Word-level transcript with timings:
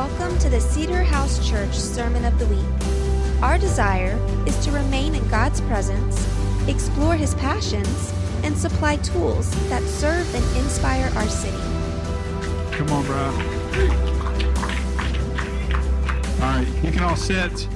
Welcome 0.00 0.38
to 0.38 0.48
the 0.48 0.62
Cedar 0.62 1.02
House 1.02 1.46
Church 1.46 1.74
Sermon 1.74 2.24
of 2.24 2.38
the 2.38 2.46
Week. 2.46 3.42
Our 3.42 3.58
desire 3.58 4.18
is 4.46 4.56
to 4.64 4.72
remain 4.72 5.14
in 5.14 5.28
God's 5.28 5.60
presence, 5.60 6.26
explore 6.66 7.16
His 7.16 7.34
passions, 7.34 8.14
and 8.42 8.56
supply 8.56 8.96
tools 8.96 9.50
that 9.68 9.82
serve 9.82 10.34
and 10.34 10.42
inspire 10.56 11.12
our 11.16 11.28
city. 11.28 11.54
Come 12.74 12.88
on, 12.88 13.04
bro. 13.04 13.18
All 16.36 16.48
right, 16.48 16.66
you 16.82 16.92
can 16.92 17.02
all 17.02 17.14
sit. 17.14 17.68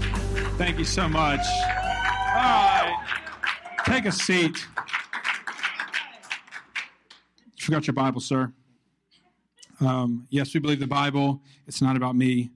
Thank 0.56 0.78
you 0.78 0.86
so 0.86 1.06
much. 1.06 1.44
All 1.66 2.40
right, 2.40 3.06
take 3.84 4.06
a 4.06 4.12
seat. 4.12 4.66
You 7.56 7.64
forgot 7.66 7.86
your 7.86 7.92
Bible, 7.92 8.22
sir. 8.22 8.50
Um, 9.80 10.26
yes, 10.30 10.54
we 10.54 10.60
believe 10.60 10.80
the 10.80 10.86
Bible. 10.86 11.42
It's 11.66 11.82
not 11.82 11.96
about 11.96 12.16
me. 12.16 12.50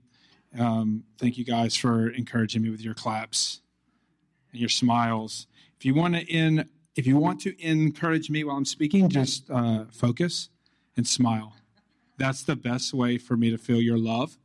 Um, 0.59 1.05
thank 1.19 1.37
you 1.37 1.45
guys 1.45 1.77
for 1.77 2.09
encouraging 2.11 2.63
me 2.63 2.71
with 2.71 2.81
your 2.81 2.95
claps 2.95 3.61
and 4.53 4.61
your 4.61 4.69
smiles. 4.69 5.47
If 5.79 5.85
you 5.85 5.95
want 5.95 6.15
to 6.15 6.21
in, 6.27 6.69
if 6.97 7.07
you 7.07 7.17
want 7.17 7.41
to 7.43 7.61
encourage 7.63 8.31
me 8.31 8.45
while 8.45 8.57
I'm 8.57 8.65
speaking, 8.65 9.09
just 9.09 9.51
uh, 9.51 9.85
focus 9.93 10.49
and 10.97 11.07
smile. 11.07 11.55
That's 12.17 12.43
the 12.43 12.57
best 12.57 12.93
way 12.93 13.19
for 13.19 13.37
me 13.37 13.51
to 13.51 13.59
feel 13.59 13.81
your 13.81 13.99
love. 13.99 14.39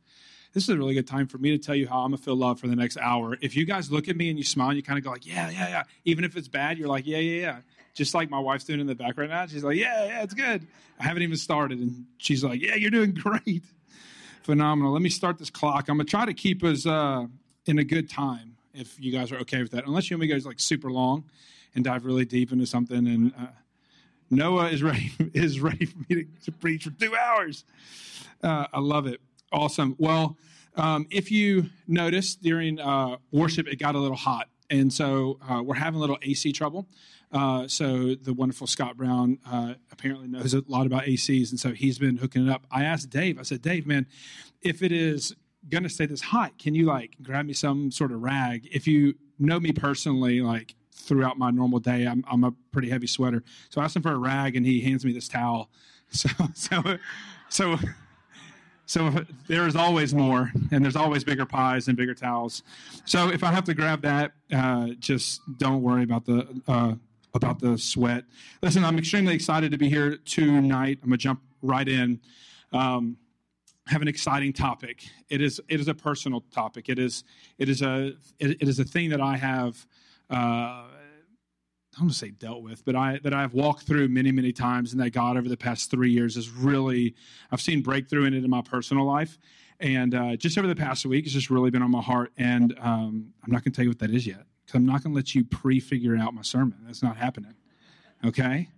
This 0.52 0.64
is 0.64 0.68
a 0.68 0.76
really 0.76 0.94
good 0.94 1.08
time 1.08 1.26
for 1.26 1.38
me 1.38 1.50
to 1.50 1.58
tell 1.58 1.74
you 1.74 1.88
how 1.88 2.02
I'm 2.02 2.12
gonna 2.12 2.18
feel 2.18 2.36
love 2.36 2.60
for 2.60 2.68
the 2.68 2.76
next 2.76 2.96
hour. 2.98 3.36
If 3.40 3.56
you 3.56 3.64
guys 3.64 3.90
look 3.90 4.08
at 4.08 4.16
me 4.16 4.28
and 4.30 4.38
you 4.38 4.44
smile, 4.44 4.68
and 4.68 4.76
you 4.76 4.84
kind 4.84 4.98
of 4.98 5.04
go 5.04 5.10
like, 5.10 5.26
"Yeah, 5.26 5.50
yeah, 5.50 5.68
yeah." 5.68 5.82
Even 6.04 6.22
if 6.22 6.36
it's 6.36 6.46
bad, 6.46 6.78
you're 6.78 6.86
like, 6.86 7.06
"Yeah, 7.06 7.18
yeah, 7.18 7.40
yeah." 7.40 7.58
Just 7.94 8.14
like 8.14 8.28
my 8.28 8.38
wife's 8.38 8.64
doing 8.64 8.80
in 8.80 8.86
the 8.86 8.94
back 8.94 9.16
right 9.16 9.28
now. 9.28 9.46
She's 9.46 9.64
like, 9.64 9.76
yeah, 9.76 10.04
yeah, 10.06 10.22
it's 10.22 10.34
good. 10.34 10.66
I 10.98 11.04
haven't 11.04 11.22
even 11.22 11.36
started. 11.36 11.78
And 11.78 12.06
she's 12.18 12.44
like, 12.44 12.60
yeah, 12.60 12.74
you're 12.74 12.90
doing 12.90 13.14
great. 13.14 13.62
Phenomenal. 14.42 14.92
Let 14.92 15.00
me 15.00 15.08
start 15.08 15.38
this 15.38 15.50
clock. 15.50 15.88
I'm 15.88 15.96
going 15.96 16.06
to 16.06 16.10
try 16.10 16.26
to 16.26 16.34
keep 16.34 16.62
us 16.64 16.86
uh, 16.86 17.26
in 17.66 17.78
a 17.78 17.84
good 17.84 18.10
time 18.10 18.56
if 18.74 19.00
you 19.00 19.12
guys 19.12 19.32
are 19.32 19.38
okay 19.38 19.62
with 19.62 19.70
that. 19.70 19.86
Unless 19.86 20.10
you 20.10 20.16
want 20.16 20.22
me 20.22 20.34
to 20.34 20.40
go 20.40 20.48
like 20.48 20.60
super 20.60 20.90
long 20.90 21.24
and 21.74 21.84
dive 21.84 22.04
really 22.04 22.24
deep 22.24 22.52
into 22.52 22.66
something. 22.66 23.06
And 23.06 23.32
uh, 23.38 23.46
Noah 24.30 24.68
is 24.68 24.82
ready, 24.82 25.12
is 25.32 25.60
ready 25.60 25.86
for 25.86 25.98
me 26.08 26.16
to, 26.16 26.24
to 26.44 26.52
preach 26.52 26.84
for 26.84 26.90
two 26.90 27.16
hours. 27.16 27.64
Uh, 28.42 28.66
I 28.72 28.80
love 28.80 29.06
it. 29.06 29.20
Awesome. 29.52 29.94
Well, 29.98 30.36
um, 30.76 31.06
if 31.10 31.30
you 31.30 31.66
noticed 31.86 32.42
during 32.42 32.80
uh, 32.80 33.16
worship, 33.30 33.68
it 33.68 33.78
got 33.78 33.94
a 33.94 33.98
little 33.98 34.16
hot. 34.16 34.48
And 34.80 34.92
so 34.92 35.38
uh, 35.48 35.62
we're 35.62 35.74
having 35.74 35.98
a 35.98 36.00
little 36.00 36.18
AC 36.22 36.52
trouble. 36.52 36.88
Uh, 37.32 37.66
so 37.66 38.14
the 38.14 38.32
wonderful 38.32 38.66
Scott 38.66 38.96
Brown 38.96 39.38
uh, 39.50 39.74
apparently 39.90 40.28
knows 40.28 40.54
a 40.54 40.62
lot 40.68 40.86
about 40.86 41.04
ACs, 41.04 41.50
and 41.50 41.58
so 41.58 41.72
he's 41.72 41.98
been 41.98 42.16
hooking 42.16 42.46
it 42.46 42.50
up. 42.50 42.66
I 42.70 42.84
asked 42.84 43.10
Dave. 43.10 43.38
I 43.38 43.42
said, 43.42 43.62
Dave, 43.62 43.86
man, 43.86 44.06
if 44.62 44.82
it 44.82 44.92
is 44.92 45.34
to 45.70 45.88
stay 45.88 46.06
this 46.06 46.20
hot, 46.20 46.58
can 46.58 46.74
you 46.74 46.86
like 46.86 47.16
grab 47.22 47.46
me 47.46 47.52
some 47.52 47.90
sort 47.90 48.12
of 48.12 48.22
rag? 48.22 48.68
If 48.70 48.86
you 48.86 49.14
know 49.38 49.58
me 49.58 49.72
personally, 49.72 50.40
like 50.40 50.74
throughout 50.92 51.38
my 51.38 51.50
normal 51.50 51.80
day, 51.80 52.06
I'm, 52.06 52.24
I'm 52.30 52.44
a 52.44 52.52
pretty 52.70 52.90
heavy 52.90 53.06
sweater. 53.06 53.42
So 53.70 53.80
I 53.80 53.84
asked 53.84 53.96
him 53.96 54.02
for 54.02 54.12
a 54.12 54.18
rag, 54.18 54.56
and 54.56 54.66
he 54.66 54.80
hands 54.80 55.04
me 55.04 55.12
this 55.12 55.28
towel. 55.28 55.70
So 56.10 56.28
so 56.54 56.98
so. 57.48 57.76
So 58.86 59.24
there 59.48 59.66
is 59.66 59.76
always 59.76 60.14
more, 60.14 60.52
and 60.70 60.84
there's 60.84 60.96
always 60.96 61.24
bigger 61.24 61.46
pies 61.46 61.88
and 61.88 61.96
bigger 61.96 62.14
towels. 62.14 62.62
So 63.04 63.30
if 63.30 63.42
I 63.42 63.50
have 63.50 63.64
to 63.64 63.74
grab 63.74 64.02
that, 64.02 64.32
uh, 64.52 64.88
just 64.98 65.40
don't 65.58 65.82
worry 65.82 66.02
about 66.02 66.26
the 66.26 66.46
uh, 66.68 66.94
about 67.32 67.60
the 67.60 67.78
sweat. 67.78 68.24
Listen, 68.62 68.84
I'm 68.84 68.98
extremely 68.98 69.34
excited 69.34 69.70
to 69.72 69.78
be 69.78 69.88
here 69.88 70.18
tonight. 70.24 70.98
I'm 71.02 71.08
gonna 71.08 71.16
jump 71.16 71.40
right 71.62 71.88
in. 71.88 72.20
Um, 72.72 73.16
have 73.86 74.02
an 74.02 74.08
exciting 74.08 74.52
topic. 74.52 75.04
It 75.28 75.40
is 75.42 75.60
it 75.68 75.80
is 75.80 75.88
a 75.88 75.94
personal 75.94 76.42
topic. 76.52 76.88
It 76.88 76.98
is 76.98 77.24
it 77.58 77.68
is 77.68 77.82
a 77.82 78.12
it, 78.38 78.62
it 78.62 78.68
is 78.68 78.78
a 78.78 78.84
thing 78.84 79.10
that 79.10 79.20
I 79.20 79.36
have. 79.36 79.86
Uh, 80.30 80.84
I 81.94 81.98
don't 81.98 82.06
want 82.06 82.12
to 82.12 82.18
say 82.18 82.30
dealt 82.30 82.62
with, 82.62 82.84
but 82.84 82.96
I 82.96 83.20
that 83.22 83.32
I've 83.32 83.54
walked 83.54 83.86
through 83.86 84.08
many, 84.08 84.32
many 84.32 84.52
times, 84.52 84.92
and 84.92 85.00
that 85.00 85.10
God 85.10 85.36
over 85.36 85.48
the 85.48 85.56
past 85.56 85.90
three 85.90 86.10
years 86.10 86.34
has 86.34 86.50
really 86.50 87.14
I've 87.52 87.60
seen 87.60 87.82
breakthrough 87.82 88.24
in 88.24 88.34
it 88.34 88.42
in 88.42 88.50
my 88.50 88.62
personal 88.62 89.04
life, 89.04 89.38
and 89.80 90.14
uh, 90.14 90.36
just 90.36 90.58
over 90.58 90.66
the 90.66 90.74
past 90.74 91.06
week, 91.06 91.24
it's 91.24 91.34
just 91.34 91.50
really 91.50 91.70
been 91.70 91.82
on 91.82 91.90
my 91.90 92.02
heart. 92.02 92.32
And 92.36 92.76
um, 92.80 93.32
I'm 93.44 93.52
not 93.52 93.64
going 93.64 93.72
to 93.72 93.76
tell 93.76 93.84
you 93.84 93.90
what 93.90 93.98
that 94.00 94.10
is 94.10 94.26
yet 94.26 94.46
because 94.64 94.78
I'm 94.78 94.86
not 94.86 95.02
going 95.02 95.12
to 95.12 95.16
let 95.16 95.34
you 95.34 95.44
pre-figure 95.44 96.16
out 96.16 96.34
my 96.34 96.42
sermon. 96.42 96.78
That's 96.86 97.02
not 97.02 97.16
happening. 97.16 97.54
Okay. 98.24 98.68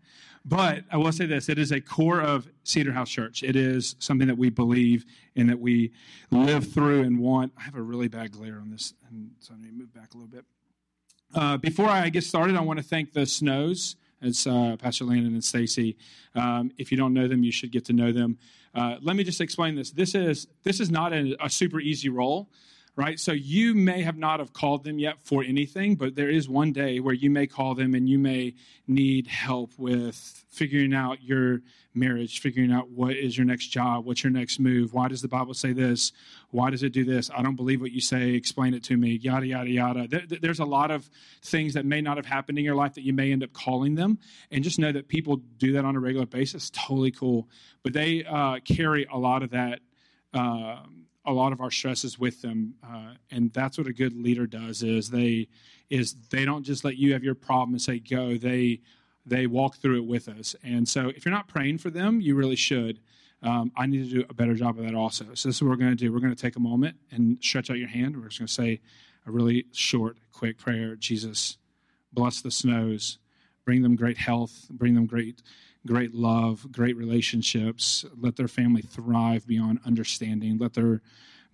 But 0.44 0.84
I 0.92 0.96
will 0.96 1.10
say 1.10 1.26
this 1.26 1.48
it 1.48 1.58
is 1.58 1.72
a 1.72 1.80
core 1.80 2.20
of 2.20 2.48
Cedar 2.62 2.92
House 2.92 3.10
Church. 3.10 3.42
It 3.42 3.56
is 3.56 3.96
something 3.98 4.28
that 4.28 4.38
we 4.38 4.48
believe 4.48 5.04
and 5.34 5.48
that 5.48 5.58
we 5.58 5.92
live 6.30 6.72
through 6.72 7.02
and 7.02 7.18
want. 7.18 7.52
I 7.58 7.62
have 7.62 7.74
a 7.74 7.82
really 7.82 8.06
bad 8.06 8.30
glare 8.30 8.60
on 8.60 8.70
this, 8.70 8.94
and 9.10 9.32
so 9.40 9.54
I'm 9.54 9.60
going 9.60 9.72
to 9.72 9.78
move 9.78 9.92
back 9.92 10.14
a 10.14 10.16
little 10.16 10.28
bit. 10.28 10.44
Uh, 11.34 11.56
before 11.56 11.88
I 11.88 12.08
get 12.08 12.24
started, 12.24 12.56
I 12.56 12.60
want 12.60 12.78
to 12.78 12.84
thank 12.84 13.12
the 13.12 13.26
Snows. 13.26 13.96
It's 14.22 14.46
uh, 14.46 14.76
Pastor 14.78 15.04
Landon 15.04 15.34
and 15.34 15.44
Stacy. 15.44 15.96
Um, 16.34 16.72
if 16.78 16.90
you 16.90 16.96
don't 16.96 17.12
know 17.12 17.28
them, 17.28 17.44
you 17.44 17.52
should 17.52 17.70
get 17.70 17.84
to 17.86 17.92
know 17.92 18.12
them. 18.12 18.38
Uh, 18.74 18.96
let 19.02 19.16
me 19.16 19.24
just 19.24 19.40
explain 19.40 19.74
this. 19.74 19.90
This 19.90 20.14
is 20.14 20.46
this 20.62 20.80
is 20.80 20.90
not 20.90 21.12
a, 21.12 21.36
a 21.44 21.50
super 21.50 21.80
easy 21.80 22.08
role 22.08 22.48
right? 22.96 23.20
So 23.20 23.32
you 23.32 23.74
may 23.74 24.02
have 24.02 24.16
not 24.16 24.40
have 24.40 24.54
called 24.54 24.84
them 24.84 24.98
yet 24.98 25.20
for 25.22 25.44
anything, 25.44 25.96
but 25.96 26.16
there 26.16 26.30
is 26.30 26.48
one 26.48 26.72
day 26.72 26.98
where 26.98 27.14
you 27.14 27.28
may 27.28 27.46
call 27.46 27.74
them 27.74 27.94
and 27.94 28.08
you 28.08 28.18
may 28.18 28.54
need 28.88 29.26
help 29.26 29.72
with 29.76 30.44
figuring 30.48 30.94
out 30.94 31.22
your 31.22 31.60
marriage, 31.92 32.40
figuring 32.40 32.72
out 32.72 32.88
what 32.90 33.14
is 33.14 33.36
your 33.36 33.44
next 33.44 33.66
job, 33.66 34.06
what's 34.06 34.24
your 34.24 34.30
next 34.30 34.58
move, 34.58 34.94
why 34.94 35.08
does 35.08 35.20
the 35.20 35.28
Bible 35.28 35.52
say 35.52 35.72
this, 35.72 36.12
why 36.50 36.70
does 36.70 36.82
it 36.82 36.92
do 36.92 37.04
this? 37.04 37.30
I 37.34 37.42
don't 37.42 37.56
believe 37.56 37.82
what 37.82 37.92
you 37.92 38.00
say, 38.00 38.30
explain 38.30 38.72
it 38.72 38.82
to 38.84 38.96
me, 38.96 39.12
yada 39.12 39.46
yada 39.46 39.68
yada. 39.68 40.26
there's 40.40 40.60
a 40.60 40.64
lot 40.64 40.90
of 40.90 41.10
things 41.42 41.74
that 41.74 41.84
may 41.84 42.00
not 42.00 42.16
have 42.16 42.26
happened 42.26 42.58
in 42.58 42.64
your 42.64 42.74
life 42.74 42.94
that 42.94 43.02
you 43.02 43.12
may 43.12 43.32
end 43.32 43.42
up 43.42 43.52
calling 43.52 43.94
them, 43.94 44.18
and 44.50 44.64
just 44.64 44.78
know 44.78 44.92
that 44.92 45.08
people 45.08 45.36
do 45.58 45.72
that 45.72 45.84
on 45.84 45.96
a 45.96 46.00
regular 46.00 46.26
basis. 46.26 46.70
Totally 46.70 47.10
cool, 47.10 47.48
but 47.82 47.92
they 47.92 48.24
uh, 48.24 48.60
carry 48.60 49.06
a 49.12 49.16
lot 49.16 49.42
of 49.42 49.50
that. 49.50 49.80
Um, 50.32 51.05
a 51.26 51.32
lot 51.32 51.52
of 51.52 51.60
our 51.60 51.70
stresses 51.70 52.18
with 52.18 52.42
them 52.42 52.74
uh, 52.84 53.14
and 53.30 53.52
that's 53.52 53.78
what 53.78 53.86
a 53.86 53.92
good 53.92 54.16
leader 54.16 54.46
does 54.46 54.82
is 54.82 55.10
they 55.10 55.48
is 55.90 56.14
they 56.30 56.44
don't 56.44 56.64
just 56.64 56.84
let 56.84 56.96
you 56.96 57.12
have 57.12 57.22
your 57.22 57.34
problem 57.34 57.72
and 57.72 57.82
say 57.82 57.98
go. 57.98 58.36
They 58.36 58.80
they 59.24 59.46
walk 59.46 59.76
through 59.76 59.96
it 59.96 60.06
with 60.06 60.28
us. 60.28 60.54
And 60.62 60.88
so 60.88 61.08
if 61.08 61.24
you're 61.24 61.34
not 61.34 61.48
praying 61.48 61.78
for 61.78 61.90
them 61.90 62.20
you 62.20 62.34
really 62.34 62.56
should. 62.56 63.00
Um, 63.42 63.70
i 63.76 63.84
need 63.86 64.08
to 64.08 64.22
do 64.22 64.24
a 64.30 64.34
better 64.34 64.54
job 64.54 64.78
of 64.78 64.84
that 64.84 64.94
also. 64.94 65.24
So 65.34 65.48
this 65.48 65.56
is 65.56 65.62
what 65.62 65.68
we're 65.68 65.76
going 65.76 65.90
to 65.90 65.96
do. 65.96 66.12
We're 66.12 66.20
going 66.20 66.34
to 66.34 66.40
take 66.40 66.56
a 66.56 66.60
moment 66.60 66.96
and 67.10 67.38
stretch 67.42 67.70
out 67.70 67.76
your 67.76 67.88
hand. 67.88 68.16
We're 68.16 68.28
just 68.28 68.38
going 68.38 68.46
to 68.46 68.52
say 68.52 68.80
a 69.26 69.30
really 69.30 69.66
short 69.72 70.16
quick 70.32 70.56
prayer. 70.58 70.96
Jesus 70.96 71.58
bless 72.12 72.40
the 72.40 72.50
snows 72.50 73.18
bring 73.66 73.82
them 73.82 73.94
great 73.94 74.16
health 74.16 74.66
bring 74.70 74.94
them 74.94 75.04
great 75.06 75.42
great 75.86 76.14
love, 76.14 76.70
great 76.70 76.96
relationships. 76.96 78.04
Let 78.20 78.36
their 78.36 78.48
family 78.48 78.82
thrive 78.82 79.46
beyond 79.46 79.78
understanding. 79.86 80.58
Let 80.58 80.74
their 80.74 81.00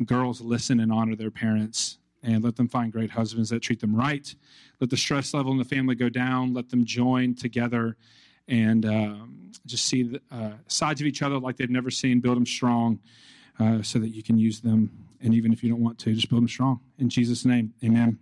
girls 0.05 0.41
listen 0.41 0.81
and 0.81 0.91
honor 0.91 1.15
their 1.15 1.31
parents. 1.31 1.99
And 2.25 2.43
let 2.43 2.55
them 2.57 2.69
find 2.69 2.93
great 2.93 3.11
husbands 3.11 3.51
that 3.51 3.61
treat 3.63 3.81
them 3.81 3.95
right. 3.95 4.35
Let 4.81 4.91
the 4.91 4.97
stress 4.97 5.35
level 5.35 5.53
in 5.53 5.59
the 5.59 5.65
family 5.65 5.97
go 5.97 6.09
down. 6.09 6.55
Let 6.55 6.71
them 6.71 6.85
join 6.85 7.35
together 7.35 7.97
and 8.47 8.87
um, 8.87 9.51
just 9.67 9.87
see 9.87 10.05
the, 10.05 10.23
uh, 10.31 10.53
sides 10.69 11.01
of 11.01 11.07
each 11.07 11.23
other 11.23 11.39
like 11.39 11.57
they've 11.57 11.69
never 11.69 11.91
seen. 11.91 12.21
Build 12.21 12.37
them 12.37 12.47
strong 12.47 13.01
uh, 13.59 13.83
so 13.83 13.99
that 13.99 14.11
you 14.11 14.23
can 14.23 14.39
use 14.39 14.61
them. 14.61 14.91
And 15.21 15.35
even 15.35 15.53
if 15.53 15.65
you 15.65 15.71
don't 15.71 15.83
want 15.83 15.99
to, 16.01 16.15
just 16.15 16.29
build 16.29 16.43
them 16.43 16.49
strong. 16.49 16.81
In 16.99 17.09
Jesus' 17.09 17.45
name, 17.45 17.75
amen. 17.85 18.19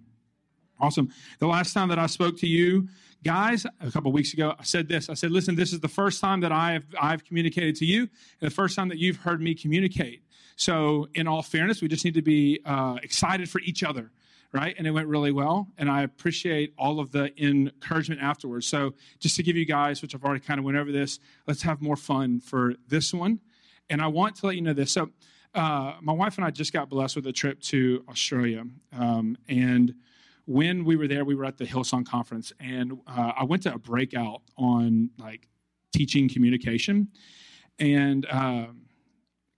Awesome. 0.81 1.11
The 1.39 1.47
last 1.47 1.75
time 1.75 1.89
that 1.91 1.99
I 1.99 2.07
spoke 2.07 2.39
to 2.39 2.47
you, 2.47 2.89
guys, 3.23 3.67
a 3.81 3.91
couple 3.91 4.13
weeks 4.13 4.33
ago, 4.33 4.55
I 4.59 4.65
said 4.65 4.89
this. 4.89 5.09
I 5.09 5.15
said, 5.15 5.31
listen, 5.31 5.55
this 5.55 5.73
is 5.73 5.81
the 5.81 5.89
first 5.89 6.21
time 6.21 6.41
that 6.41 6.53
I 6.53 6.73
have 6.73 6.85
I've 7.01 7.25
communicated 7.25 7.77
to 7.77 7.85
you, 7.85 8.03
and 8.03 8.51
the 8.51 8.55
first 8.55 8.77
time 8.77 8.89
that 8.89 8.99
you've 8.99 9.19
heard 9.19 9.41
me 9.41 9.55
communicate. 9.55 10.23
So, 10.57 11.09
in 11.15 11.27
all 11.27 11.43
fairness, 11.43 11.81
we 11.81 11.89
just 11.89 12.05
need 12.05 12.15
to 12.15 12.23
be 12.23 12.61
uh, 12.65 12.99
excited 13.03 13.49
for 13.49 13.61
each 13.61 13.83
other, 13.83 14.11
right? 14.53 14.75
And 14.77 14.87
it 14.87 14.91
went 14.91 15.09
really 15.09 15.33
well, 15.33 15.69
and 15.79 15.91
I 15.91 16.03
appreciate 16.03 16.75
all 16.77 17.01
of 17.01 17.13
the 17.13 17.33
encouragement 17.43 18.21
afterwards. 18.21 18.67
So, 18.67 18.95
just 19.19 19.37
to 19.37 19.43
give 19.43 19.57
you 19.57 19.65
guys, 19.65 20.03
which 20.03 20.15
I've 20.15 20.25
already 20.25 20.45
kind 20.45 20.59
of 20.59 20.65
went 20.65 20.77
over 20.77 20.93
this, 20.93 21.19
let's 21.47 21.63
have 21.63 21.81
more 21.81 21.97
fun 21.97 22.41
for 22.41 22.75
this 22.89 23.15
one. 23.15 23.41
And 23.89 24.01
I 24.01 24.07
want 24.07 24.37
to 24.37 24.47
let 24.47 24.55
you 24.55 24.63
know 24.63 24.73
this. 24.73 24.93
So, 24.93 25.11
uh, 25.55 25.95
my 26.01 26.13
wife 26.13 26.37
and 26.37 26.45
I 26.45 26.51
just 26.51 26.73
got 26.73 26.89
blessed 26.89 27.17
with 27.17 27.27
a 27.27 27.33
trip 27.33 27.61
to 27.63 28.05
Australia, 28.09 28.65
um, 28.93 29.37
and 29.49 29.95
when 30.51 30.85
we 30.85 30.97
were 30.97 31.07
there, 31.07 31.25
we 31.25 31.37
were 31.37 31.45
at 31.45 31.59
the 31.59 31.65
Hillsong 31.65 32.05
conference, 32.05 32.53
and 32.59 32.99
uh, 33.07 33.33
I 33.37 33.45
went 33.45 33.63
to 33.63 33.75
a 33.75 33.79
breakout 33.79 34.43
on 34.59 35.11
like 35.17 35.47
teaching 35.93 36.29
communication, 36.29 37.07
and 37.79 38.27
uh, 38.27 38.67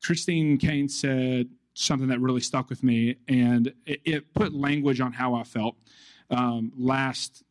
Christine 0.05 0.59
Caine 0.59 0.91
said 0.91 1.49
something 1.73 2.09
that 2.09 2.21
really 2.21 2.43
stuck 2.43 2.69
with 2.69 2.83
me, 2.83 3.17
and 3.27 3.73
it, 3.87 4.03
it 4.05 4.35
put 4.35 4.53
language 4.53 5.01
on 5.01 5.13
how 5.13 5.33
I 5.33 5.45
felt 5.45 5.77
um, 6.29 6.71
last 6.77 7.43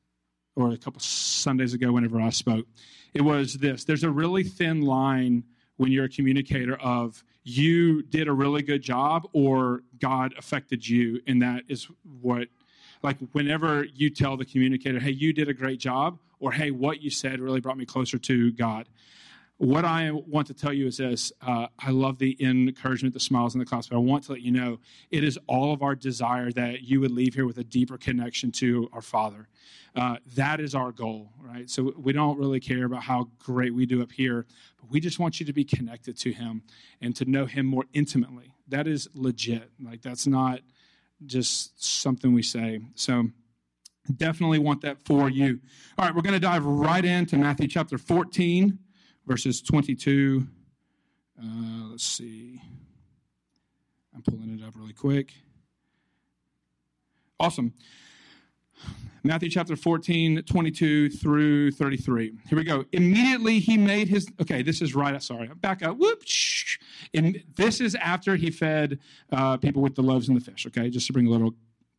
or 0.55 0.73
a 0.73 0.77
couple 0.77 0.99
Sundays 0.99 1.73
ago. 1.73 1.91
Whenever 1.93 2.21
I 2.21 2.29
spoke, 2.29 2.67
it 3.15 3.23
was 3.23 3.55
this: 3.55 3.85
there's 3.85 4.03
a 4.03 4.11
really 4.11 4.43
thin 4.43 4.81
line 4.81 5.45
when 5.77 5.91
you're 5.91 6.05
a 6.05 6.09
communicator 6.09 6.75
of 6.75 7.23
you 7.43 8.03
did 8.03 8.27
a 8.27 8.33
really 8.33 8.61
good 8.61 8.83
job 8.83 9.27
or 9.33 9.81
God 9.99 10.33
affected 10.37 10.87
you. 10.87 11.19
And 11.25 11.41
that 11.41 11.63
is 11.67 11.87
what, 12.21 12.49
like, 13.03 13.17
whenever 13.31 13.83
you 13.83 14.09
tell 14.09 14.37
the 14.37 14.45
communicator, 14.45 14.99
hey, 14.99 15.11
you 15.11 15.33
did 15.33 15.49
a 15.49 15.53
great 15.53 15.79
job, 15.79 16.19
or 16.39 16.51
hey, 16.51 16.71
what 16.71 17.01
you 17.01 17.09
said 17.09 17.39
really 17.39 17.59
brought 17.59 17.77
me 17.77 17.85
closer 17.85 18.17
to 18.17 18.51
God. 18.51 18.87
What 19.57 19.85
I 19.85 20.09
want 20.09 20.47
to 20.47 20.55
tell 20.55 20.73
you 20.73 20.87
is 20.87 20.97
this 20.97 21.31
uh, 21.45 21.67
I 21.77 21.91
love 21.91 22.17
the 22.17 22.35
encouragement, 22.43 23.13
the 23.13 23.19
smiles 23.19 23.53
in 23.53 23.59
the 23.59 23.65
class, 23.65 23.87
but 23.87 23.95
I 23.95 23.99
want 23.99 24.23
to 24.23 24.31
let 24.31 24.41
you 24.41 24.51
know 24.51 24.79
it 25.11 25.23
is 25.23 25.37
all 25.45 25.71
of 25.71 25.83
our 25.83 25.93
desire 25.93 26.51
that 26.53 26.81
you 26.81 26.99
would 26.99 27.11
leave 27.11 27.35
here 27.35 27.45
with 27.45 27.59
a 27.59 27.63
deeper 27.63 27.95
connection 27.95 28.51
to 28.53 28.89
our 28.91 29.03
Father. 29.03 29.47
Uh, 29.95 30.15
that 30.35 30.59
is 30.59 30.73
our 30.73 30.91
goal, 30.91 31.29
right? 31.39 31.69
So 31.69 31.93
we 31.95 32.11
don't 32.11 32.39
really 32.39 32.59
care 32.59 32.85
about 32.85 33.03
how 33.03 33.29
great 33.37 33.75
we 33.75 33.85
do 33.85 34.01
up 34.01 34.11
here, 34.11 34.47
but 34.79 34.89
we 34.89 34.99
just 34.99 35.19
want 35.19 35.39
you 35.39 35.45
to 35.45 35.53
be 35.53 35.63
connected 35.63 36.17
to 36.17 36.31
Him 36.31 36.63
and 36.99 37.15
to 37.17 37.25
know 37.25 37.45
Him 37.45 37.67
more 37.67 37.85
intimately. 37.93 38.55
That 38.67 38.87
is 38.87 39.09
legit. 39.13 39.69
Like, 39.79 40.01
that's 40.01 40.25
not 40.25 40.61
just 41.25 41.83
something 41.83 42.33
we 42.33 42.43
say. 42.43 42.81
So, 42.95 43.27
definitely 44.17 44.59
want 44.59 44.81
that 44.81 44.97
for 45.05 45.29
you. 45.29 45.59
All 45.97 46.05
right, 46.05 46.15
we're 46.15 46.21
going 46.21 46.33
to 46.33 46.39
dive 46.39 46.65
right 46.65 47.03
into 47.03 47.37
Matthew 47.37 47.67
chapter 47.67 47.97
14 47.97 48.79
verses 49.25 49.61
22. 49.61 50.47
Uh, 51.41 51.45
let's 51.91 52.03
see. 52.03 52.61
I'm 54.13 54.21
pulling 54.21 54.59
it 54.59 54.65
up 54.65 54.73
really 54.75 54.93
quick. 54.93 55.33
Awesome. 57.39 57.73
Matthew 59.23 59.49
chapter 59.49 59.75
14, 59.75 60.43
22 60.43 61.09
through 61.11 61.71
33. 61.71 62.33
Here 62.49 62.57
we 62.57 62.63
go. 62.63 62.85
Immediately 62.91 63.59
he 63.59 63.77
made 63.77 64.07
his, 64.07 64.27
okay, 64.41 64.63
this 64.63 64.81
is 64.81 64.95
right, 64.95 65.21
sorry, 65.21 65.49
back 65.55 65.83
up. 65.83 65.97
Whoop. 65.97 66.23
Shh. 66.25 66.70
And 67.13 67.43
this 67.55 67.81
is 67.81 67.95
after 67.95 68.35
he 68.35 68.51
fed 68.51 68.99
uh, 69.31 69.57
people 69.57 69.81
with 69.81 69.95
the 69.95 70.01
loaves 70.01 70.29
and 70.29 70.39
the 70.39 70.43
fish, 70.43 70.65
okay, 70.67 70.89
just 70.89 71.07
to 71.07 71.13
bring 71.13 71.27
a 71.27 71.29
little 71.29 71.53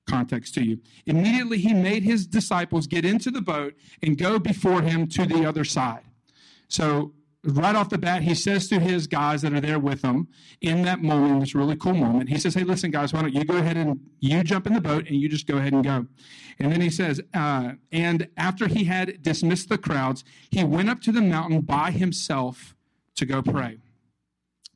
context 0.07 0.55
to 0.55 0.65
you. 0.65 0.79
Immediately 1.07 1.59
he 1.59 1.75
made 1.75 2.03
his 2.03 2.27
disciples 2.27 2.87
get 2.87 3.05
into 3.05 3.31
the 3.31 3.43
boat 3.43 3.75
and 4.03 4.19
go 4.19 4.39
before 4.39 4.83
him 4.83 5.07
to 5.09 5.27
the 5.27 5.45
other 5.45 5.65
side. 5.65 6.03
So 6.69 7.13
right 7.45 7.75
off 7.75 7.89
the 7.89 7.99
bat, 7.99 8.23
he 8.23 8.35
says 8.35 8.69
to 8.69 8.81
his 8.81 9.07
guys 9.07 9.43
that 9.43 9.53
are 9.53 9.61
there 9.61 9.79
with 9.79 10.03
him 10.03 10.29
in 10.61 10.83
that 10.83 11.03
moment, 11.03 11.41
this 11.41 11.55
really 11.55 11.77
cool 11.77 11.95
moment, 11.95 12.29
he 12.29 12.39
says, 12.39 12.55
Hey, 12.55 12.65
listen, 12.65 12.91
guys, 12.91 13.13
why 13.13 13.23
don't 13.23 13.35
you 13.35 13.45
go 13.45 13.57
ahead 13.57 13.77
and 13.77 14.01
you 14.21 14.43
jump 14.43 14.67
in 14.67 14.75
the 14.75 14.81
boat 14.81 15.07
and 15.09 15.17
you 15.17 15.29
just 15.29 15.47
go 15.47 15.59
ahead 15.59 15.73
and 15.73 15.85
go. 15.85 16.07
And 16.59 16.73
then 16.73 16.81
he 16.81 16.91
says, 16.91 17.21
uh, 17.35 17.73
And 17.91 18.29
after 18.37 18.69
he 18.69 18.85
had 18.85 19.23
dismissed 19.23 19.69
the 19.69 19.79
crowds, 19.79 20.25
he 20.51 20.65
went 20.65 20.89
up 20.89 21.01
to 21.03 21.13
the 21.13 21.23
mountain 21.23 21.61
by 21.61 21.91
himself 21.91 22.77
to 23.17 23.27
go 23.27 23.43
pray. 23.43 23.79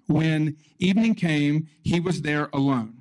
When 0.07 0.57
evening 0.79 1.15
came, 1.15 1.69
he 1.83 2.01
was 2.01 2.23
there 2.23 2.49
alone. 2.53 2.95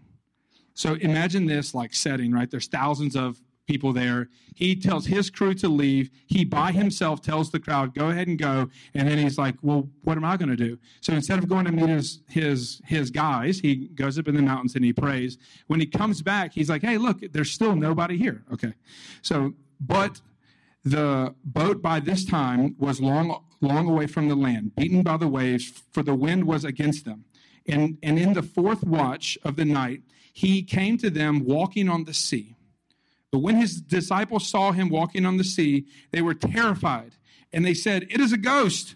So 0.74 0.96
imagine 0.96 1.46
this 1.46 1.74
like 1.74 1.94
setting, 1.94 2.32
right? 2.32 2.50
There's 2.50 2.68
thousands 2.68 3.16
of 3.16 3.42
people 3.68 3.94
there. 3.94 4.30
He 4.54 4.76
tells 4.76 5.06
his 5.06 5.30
crew 5.30 5.54
to 5.56 5.68
leave. 5.68 6.10
He 6.28 6.46
by 6.46 6.72
himself 6.72 7.22
tells 7.22 7.52
the 7.52 7.60
crowd, 7.60 7.94
"Go 7.94 8.10
ahead 8.10 8.28
and 8.28 8.38
go." 8.38 8.70
And 8.94 9.08
then 9.08 9.18
he's 9.18 9.38
like, 9.38 9.56
"Well, 9.62 9.90
what 10.04 10.18
am 10.18 10.26
I 10.26 10.38
going 10.38 10.50
to 10.50 10.56
do?" 10.56 10.78
So 11.02 11.14
instead 11.14 11.40
of 11.40 11.48
going 11.48 11.66
to 11.66 11.72
meet 11.72 11.90
his 11.90 12.22
his 12.28 12.82
his 12.86 13.10
guys, 13.10 13.60
he 13.60 13.88
goes 13.96 14.18
up 14.20 14.28
in 14.28 14.36
the 14.36 14.42
mountains 14.42 14.76
and 14.76 14.86
he 14.86 14.94
prays. 14.94 15.38
When 15.68 15.80
he 15.80 15.86
comes 15.86 16.22
back, 16.22 16.54
he's 16.54 16.70
like, 16.70 16.82
"Hey, 16.84 16.98
look, 16.98 17.22
there's 17.32 17.52
still 17.52 17.76
nobody 17.76 18.18
here." 18.18 18.44
Okay. 18.54 18.74
So, 19.22 19.54
but 19.80 20.22
the 20.84 21.34
boat 21.44 21.82
by 21.82 22.00
this 22.00 22.26
time 22.26 22.76
was 22.78 23.02
long 23.02 23.44
long 23.66 23.90
away 23.90 24.08
from 24.08 24.30
the 24.30 24.36
land, 24.36 24.76
beaten 24.76 25.02
by 25.02 25.18
the 25.18 25.28
waves, 25.28 25.84
for 25.92 26.04
the 26.04 26.16
wind 26.16 26.46
was 26.46 26.64
against 26.64 27.06
them. 27.06 27.26
And 27.68 27.98
and 28.04 28.20
in 28.20 28.34
the 28.34 28.44
fourth 28.44 28.84
watch 28.84 29.38
of 29.44 29.56
the 29.56 29.66
night, 29.66 30.02
he 30.32 30.64
came 30.64 30.98
to 31.00 31.10
them 31.10 31.46
walking 31.46 31.90
on 31.90 32.04
the 32.04 32.14
sea. 32.14 32.56
But 33.32 33.40
when 33.40 33.56
his 33.56 33.82
disciples 33.82 34.48
saw 34.48 34.72
him 34.72 34.90
walking 34.90 35.26
on 35.26 35.38
the 35.38 35.44
sea, 35.44 35.86
they 36.12 36.22
were 36.22 36.34
terrified 36.34 37.16
and 37.52 37.66
they 37.66 37.74
said, 37.74 38.04
It 38.10 38.20
is 38.20 38.34
a 38.34 38.38
ghost. 38.38 38.96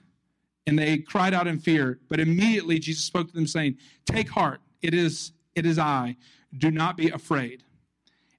And 0.68 0.77
they 0.77 1.00
cried 1.00 1.33
out 1.33 1.48
in 1.48 1.60
fear. 1.60 2.00
But 2.10 2.19
immediately 2.19 2.77
Jesus 2.77 3.04
spoke 3.04 3.30
to 3.30 3.33
them, 3.33 3.48
saying, 3.48 3.77
Take 4.06 4.30
heart, 4.30 4.62
it 4.81 4.94
is, 4.94 5.31
it 5.56 5.65
is 5.65 5.80
I. 5.80 6.18
Do 6.57 6.69
not 6.69 6.95
be 6.95 7.10
afraid. 7.10 7.63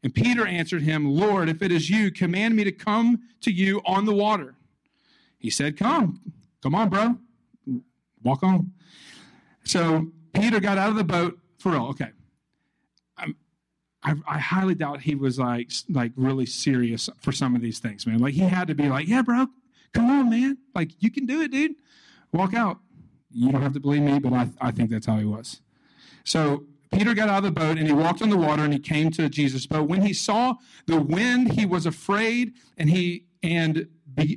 And 0.02 0.14
Peter 0.14 0.46
answered 0.46 0.82
him, 0.82 1.04
Lord, 1.06 1.48
if 1.48 1.62
it 1.62 1.72
is 1.72 1.90
you, 1.90 2.10
command 2.10 2.56
me 2.56 2.64
to 2.64 2.72
come 2.72 3.20
to 3.42 3.50
you 3.50 3.82
on 3.84 4.04
the 4.04 4.14
water. 4.14 4.54
He 5.40 5.50
said, 5.50 5.76
Come, 5.76 6.20
come 6.62 6.74
on, 6.74 6.88
bro. 6.88 7.16
Walk 8.22 8.42
on. 8.44 8.72
So 9.64 10.12
Peter 10.32 10.60
got 10.60 10.78
out 10.78 10.90
of 10.90 10.96
the 10.96 11.04
boat 11.04 11.38
for 11.58 11.72
real. 11.72 11.86
Okay. 11.86 12.10
I, 14.02 14.14
I, 14.26 14.38
highly 14.38 14.74
doubt 14.74 15.02
he 15.02 15.14
was 15.14 15.38
like 15.38 15.70
like 15.90 16.12
really 16.16 16.46
serious 16.46 17.10
for 17.20 17.32
some 17.32 17.54
of 17.54 17.60
these 17.60 17.78
things, 17.78 18.06
man. 18.06 18.18
Like 18.18 18.34
he 18.34 18.40
had 18.40 18.68
to 18.68 18.74
be 18.74 18.88
like, 18.88 19.08
yeah, 19.08 19.22
bro, 19.22 19.46
come 19.92 20.10
on, 20.10 20.30
man. 20.30 20.58
Like 20.74 20.92
you 21.00 21.10
can 21.10 21.26
do 21.26 21.42
it, 21.42 21.50
dude. 21.50 21.74
Walk 22.32 22.54
out. 22.54 22.78
You 23.30 23.52
don't 23.52 23.62
have 23.62 23.74
to 23.74 23.80
believe 23.80 24.02
me, 24.02 24.18
but 24.18 24.32
I, 24.32 24.48
I 24.60 24.70
think 24.70 24.90
that's 24.90 25.06
how 25.06 25.16
he 25.16 25.24
was. 25.24 25.60
So 26.24 26.64
Peter 26.92 27.14
got 27.14 27.28
out 27.28 27.38
of 27.38 27.44
the 27.44 27.50
boat 27.50 27.78
and 27.78 27.86
he 27.86 27.92
walked 27.92 28.22
on 28.22 28.30
the 28.30 28.36
water 28.36 28.64
and 28.64 28.72
he 28.72 28.78
came 28.78 29.10
to 29.12 29.28
Jesus' 29.28 29.66
But 29.66 29.84
When 29.84 30.02
he 30.02 30.12
saw 30.12 30.54
the 30.86 31.00
wind, 31.00 31.52
he 31.52 31.66
was 31.66 31.86
afraid 31.86 32.54
and 32.76 32.90
he 32.90 33.26
and, 33.42 33.88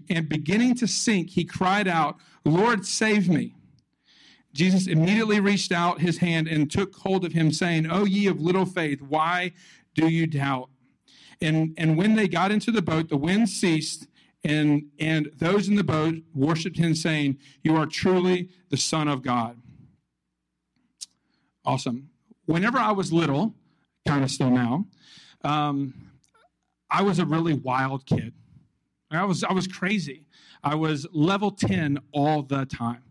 and 0.10 0.30
beginning 0.30 0.76
to 0.76 0.88
sink, 0.88 1.32
he 1.32 1.44
cried 1.44 1.88
out, 1.88 2.18
Lord, 2.46 2.86
save 2.86 3.30
me. 3.30 3.56
Jesus 4.54 4.88
immediately 4.88 5.40
reached 5.40 5.72
out 5.72 6.00
his 6.00 6.20
hand 6.20 6.48
and 6.48 6.70
took 6.70 6.96
hold 6.96 7.26
of 7.26 7.34
him, 7.34 7.52
saying, 7.52 7.90
O 7.90 8.06
ye 8.06 8.28
of 8.28 8.40
little 8.40 8.66
faith, 8.66 9.02
why 9.02 9.52
do 9.96 10.08
you 10.08 10.28
doubt? 10.28 10.70
And, 11.42 11.74
and 11.78 11.98
when 11.98 12.16
they 12.16 12.28
got 12.28 12.52
into 12.52 12.72
the 12.72 12.82
boat, 12.82 13.10
the 13.10 13.18
wind 13.18 13.50
ceased, 13.50 14.08
and, 14.44 14.86
and 15.00 15.32
those 15.38 15.68
in 15.68 15.76
the 15.76 15.84
boat 15.84 16.16
worshiped 16.36 16.78
him, 16.78 16.94
saying, 16.94 17.40
You 17.64 17.76
are 17.76 17.86
truly 17.86 18.50
the 18.70 18.78
Son 18.78 19.08
of 19.08 19.24
God. 19.24 19.58
Awesome. 21.66 22.10
Whenever 22.46 22.78
I 22.78 22.92
was 22.92 23.12
little, 23.12 23.56
kind 24.06 24.24
of 24.24 24.30
still 24.30 24.52
now, 24.52 24.86
um, 25.44 25.94
I 26.90 27.02
was 27.02 27.20
a 27.20 27.26
really 27.26 27.54
wild 27.54 28.06
kid. 28.06 28.34
I 29.16 29.26
was, 29.26 29.44
I 29.44 29.54
was 29.54 29.68
crazy. 29.68 30.26
I 30.64 30.76
was 30.76 31.06
level 31.12 31.52
10 31.52 32.00
all 32.12 32.44
the 32.44 32.66
time. 32.66 33.04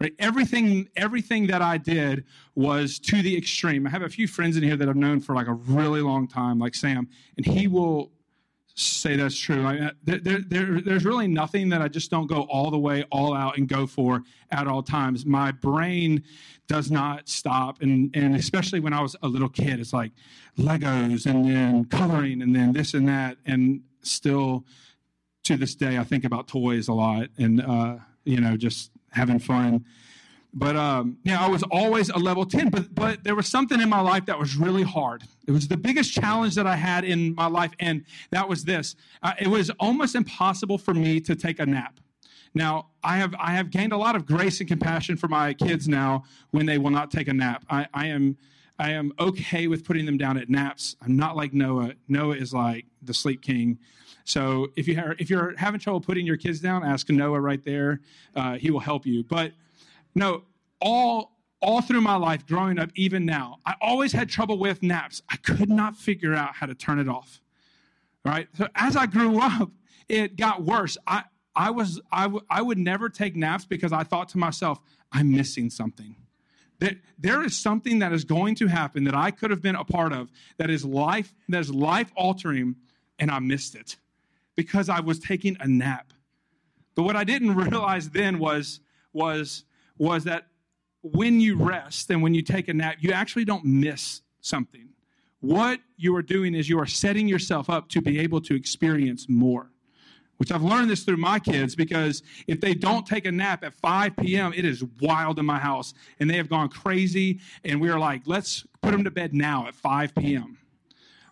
Right? 0.00 0.14
Everything, 0.18 0.88
everything 0.96 1.46
that 1.46 1.62
I 1.62 1.78
did 1.78 2.24
was 2.54 2.98
to 3.00 3.22
the 3.22 3.36
extreme. 3.36 3.86
I 3.86 3.90
have 3.90 4.02
a 4.02 4.08
few 4.08 4.26
friends 4.26 4.56
in 4.56 4.62
here 4.62 4.76
that 4.76 4.88
I've 4.88 4.96
known 4.96 5.20
for 5.20 5.34
like 5.34 5.46
a 5.46 5.52
really 5.52 6.00
long 6.00 6.26
time, 6.26 6.58
like 6.58 6.74
Sam, 6.74 7.08
and 7.36 7.46
he 7.46 7.68
will 7.68 8.10
say 8.74 9.16
that's 9.16 9.38
true. 9.38 9.62
Like, 9.62 9.80
uh, 9.80 9.90
there, 10.02 10.40
there, 10.40 10.80
there's 10.80 11.04
really 11.04 11.28
nothing 11.28 11.68
that 11.68 11.80
I 11.80 11.88
just 11.88 12.10
don't 12.10 12.26
go 12.26 12.42
all 12.42 12.70
the 12.70 12.78
way, 12.78 13.04
all 13.10 13.34
out, 13.34 13.56
and 13.56 13.68
go 13.68 13.86
for 13.86 14.22
at 14.50 14.66
all 14.66 14.82
times. 14.82 15.24
My 15.24 15.52
brain 15.52 16.24
does 16.66 16.90
not 16.90 17.28
stop, 17.28 17.82
and 17.82 18.14
and 18.14 18.34
especially 18.34 18.80
when 18.80 18.92
I 18.92 19.00
was 19.00 19.14
a 19.22 19.28
little 19.28 19.48
kid, 19.48 19.80
it's 19.80 19.92
like 19.92 20.12
Legos 20.58 21.26
and 21.26 21.48
then 21.48 21.84
coloring 21.84 22.42
and 22.42 22.54
then 22.54 22.72
this 22.72 22.94
and 22.94 23.08
that, 23.08 23.38
and 23.46 23.82
still 24.02 24.64
to 25.44 25.56
this 25.56 25.74
day, 25.74 25.98
I 25.98 26.04
think 26.04 26.24
about 26.24 26.48
toys 26.48 26.88
a 26.88 26.92
lot, 26.92 27.28
and 27.38 27.60
uh, 27.60 27.96
you 28.24 28.40
know, 28.40 28.56
just 28.56 28.90
having 29.10 29.38
fun. 29.38 29.84
But 30.56 30.76
um, 30.76 31.18
yeah, 31.24 31.44
I 31.44 31.48
was 31.48 31.64
always 31.64 32.10
a 32.10 32.18
level 32.18 32.46
10, 32.46 32.70
but, 32.70 32.94
but 32.94 33.24
there 33.24 33.34
was 33.34 33.48
something 33.48 33.80
in 33.80 33.88
my 33.88 34.00
life 34.00 34.26
that 34.26 34.38
was 34.38 34.56
really 34.56 34.84
hard. 34.84 35.24
It 35.48 35.50
was 35.50 35.66
the 35.66 35.76
biggest 35.76 36.12
challenge 36.12 36.54
that 36.54 36.66
I 36.66 36.76
had 36.76 37.04
in 37.04 37.34
my 37.34 37.46
life, 37.46 37.72
and 37.80 38.04
that 38.30 38.48
was 38.48 38.64
this. 38.64 38.94
Uh, 39.22 39.32
it 39.40 39.48
was 39.48 39.70
almost 39.80 40.14
impossible 40.14 40.78
for 40.78 40.94
me 40.94 41.20
to 41.20 41.34
take 41.34 41.58
a 41.58 41.66
nap. 41.66 41.98
Now, 42.54 42.90
I 43.02 43.16
have, 43.16 43.34
I 43.36 43.54
have 43.54 43.70
gained 43.70 43.92
a 43.92 43.96
lot 43.96 44.14
of 44.14 44.26
grace 44.26 44.60
and 44.60 44.68
compassion 44.68 45.16
for 45.16 45.26
my 45.26 45.54
kids 45.54 45.88
now 45.88 46.22
when 46.52 46.66
they 46.66 46.78
will 46.78 46.90
not 46.90 47.10
take 47.10 47.26
a 47.26 47.34
nap. 47.34 47.64
I, 47.68 47.88
I 47.92 48.06
am 48.06 48.36
I 48.76 48.90
am 48.90 49.12
okay 49.20 49.68
with 49.68 49.84
putting 49.84 50.04
them 50.04 50.18
down 50.18 50.36
at 50.36 50.50
naps. 50.50 50.96
I'm 51.00 51.16
not 51.16 51.36
like 51.36 51.52
Noah. 51.52 51.92
Noah 52.08 52.34
is 52.34 52.52
like 52.52 52.86
the 53.02 53.14
sleep 53.14 53.40
king. 53.40 53.78
So 54.24 54.68
if 54.74 54.88
you 54.88 54.98
are, 54.98 55.14
if 55.18 55.28
you're 55.30 55.54
having 55.56 55.78
trouble 55.78 56.00
putting 56.00 56.26
your 56.26 56.38
kids 56.38 56.58
down, 56.60 56.82
ask 56.84 57.08
Noah 57.10 57.40
right 57.40 57.62
there. 57.62 58.00
Uh, 58.34 58.54
he 58.54 58.70
will 58.70 58.80
help 58.80 59.06
you. 59.06 59.22
But 59.22 59.52
no, 60.14 60.42
all 60.80 61.32
all 61.60 61.80
through 61.80 62.00
my 62.00 62.16
life, 62.16 62.46
growing 62.46 62.78
up, 62.78 62.90
even 62.94 63.24
now, 63.24 63.58
I 63.64 63.74
always 63.80 64.12
had 64.12 64.28
trouble 64.28 64.58
with 64.58 64.82
naps. 64.82 65.22
I 65.30 65.36
could 65.36 65.70
not 65.70 65.96
figure 65.96 66.34
out 66.34 66.54
how 66.56 66.66
to 66.66 66.74
turn 66.74 66.98
it 66.98 67.08
off. 67.08 67.40
Right. 68.24 68.48
So 68.56 68.68
as 68.74 68.96
I 68.96 69.06
grew 69.06 69.38
up, 69.40 69.70
it 70.08 70.36
got 70.36 70.62
worse. 70.62 70.96
I 71.06 71.24
I 71.54 71.70
was 71.70 72.00
I, 72.10 72.24
w- 72.24 72.44
I 72.48 72.62
would 72.62 72.78
never 72.78 73.10
take 73.10 73.36
naps 73.36 73.66
because 73.66 73.92
I 73.92 74.04
thought 74.04 74.30
to 74.30 74.38
myself, 74.38 74.80
I'm 75.12 75.30
missing 75.30 75.68
something. 75.68 76.16
That 76.80 76.96
there 77.18 77.44
is 77.44 77.56
something 77.56 78.00
that 78.00 78.12
is 78.12 78.24
going 78.24 78.56
to 78.56 78.66
happen 78.66 79.04
that 79.04 79.14
I 79.14 79.30
could 79.30 79.50
have 79.50 79.62
been 79.62 79.76
a 79.76 79.84
part 79.84 80.12
of 80.12 80.32
that 80.56 80.70
is 80.70 80.84
life 80.84 81.34
that 81.50 81.60
is 81.60 81.70
life 81.70 82.10
altering, 82.16 82.76
and 83.18 83.30
I 83.30 83.38
missed 83.38 83.74
it 83.74 83.96
because 84.56 84.88
I 84.88 85.00
was 85.00 85.18
taking 85.18 85.56
a 85.60 85.68
nap. 85.68 86.12
But 86.94 87.02
what 87.02 87.16
I 87.16 87.24
didn't 87.24 87.54
realize 87.56 88.10
then 88.10 88.38
was, 88.38 88.80
was, 89.12 89.64
was 89.98 90.24
that 90.24 90.46
when 91.02 91.40
you 91.40 91.56
rest 91.56 92.10
and 92.10 92.22
when 92.22 92.34
you 92.34 92.42
take 92.42 92.68
a 92.68 92.74
nap, 92.74 92.96
you 93.00 93.12
actually 93.12 93.44
don't 93.44 93.64
miss 93.64 94.22
something. 94.40 94.88
What 95.40 95.80
you 95.96 96.16
are 96.16 96.22
doing 96.22 96.54
is 96.54 96.68
you 96.68 96.80
are 96.80 96.86
setting 96.86 97.28
yourself 97.28 97.68
up 97.68 97.88
to 97.90 98.00
be 98.00 98.18
able 98.18 98.40
to 98.42 98.54
experience 98.54 99.28
more. 99.28 99.70
Which 100.38 100.50
I've 100.50 100.62
learned 100.62 100.90
this 100.90 101.04
through 101.04 101.18
my 101.18 101.38
kids 101.38 101.76
because 101.76 102.22
if 102.48 102.60
they 102.60 102.74
don't 102.74 103.06
take 103.06 103.24
a 103.24 103.30
nap 103.30 103.62
at 103.62 103.74
5 103.74 104.16
p.m., 104.16 104.52
it 104.56 104.64
is 104.64 104.82
wild 105.00 105.38
in 105.38 105.46
my 105.46 105.58
house. 105.58 105.94
And 106.18 106.28
they 106.28 106.36
have 106.38 106.48
gone 106.48 106.70
crazy. 106.70 107.40
And 107.64 107.80
we 107.80 107.88
are 107.88 107.98
like, 107.98 108.22
let's 108.26 108.66
put 108.82 108.90
them 108.90 109.04
to 109.04 109.10
bed 109.10 109.32
now 109.32 109.66
at 109.68 109.74
5 109.74 110.14
p.m. 110.14 110.58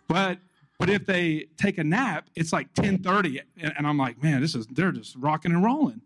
But 0.09 0.38
but 0.83 0.91
if 0.91 1.07
they 1.07 1.47
take 1.57 1.79
a 1.79 1.85
nap, 1.85 2.29
it's 2.35 2.53
like 2.53 2.75
10:30, 2.75 3.41
and 3.57 3.87
I'm 3.87 3.97
like, 3.97 4.21
man, 4.21 4.41
this 4.41 4.57
is 4.57 4.67
they're 4.67 4.91
just 4.91 5.15
rocking 5.15 5.53
and 5.53 5.62
rolling. 5.62 6.01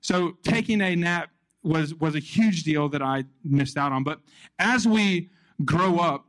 So 0.00 0.38
taking 0.42 0.80
a 0.80 0.96
nap 0.96 1.30
was 1.62 1.94
was 1.94 2.16
a 2.16 2.18
huge 2.18 2.64
deal 2.64 2.88
that 2.88 3.00
I 3.00 3.26
missed 3.44 3.76
out 3.76 3.92
on. 3.92 4.02
But 4.02 4.22
as 4.58 4.88
we 4.88 5.30
grow 5.64 6.00
up, 6.00 6.26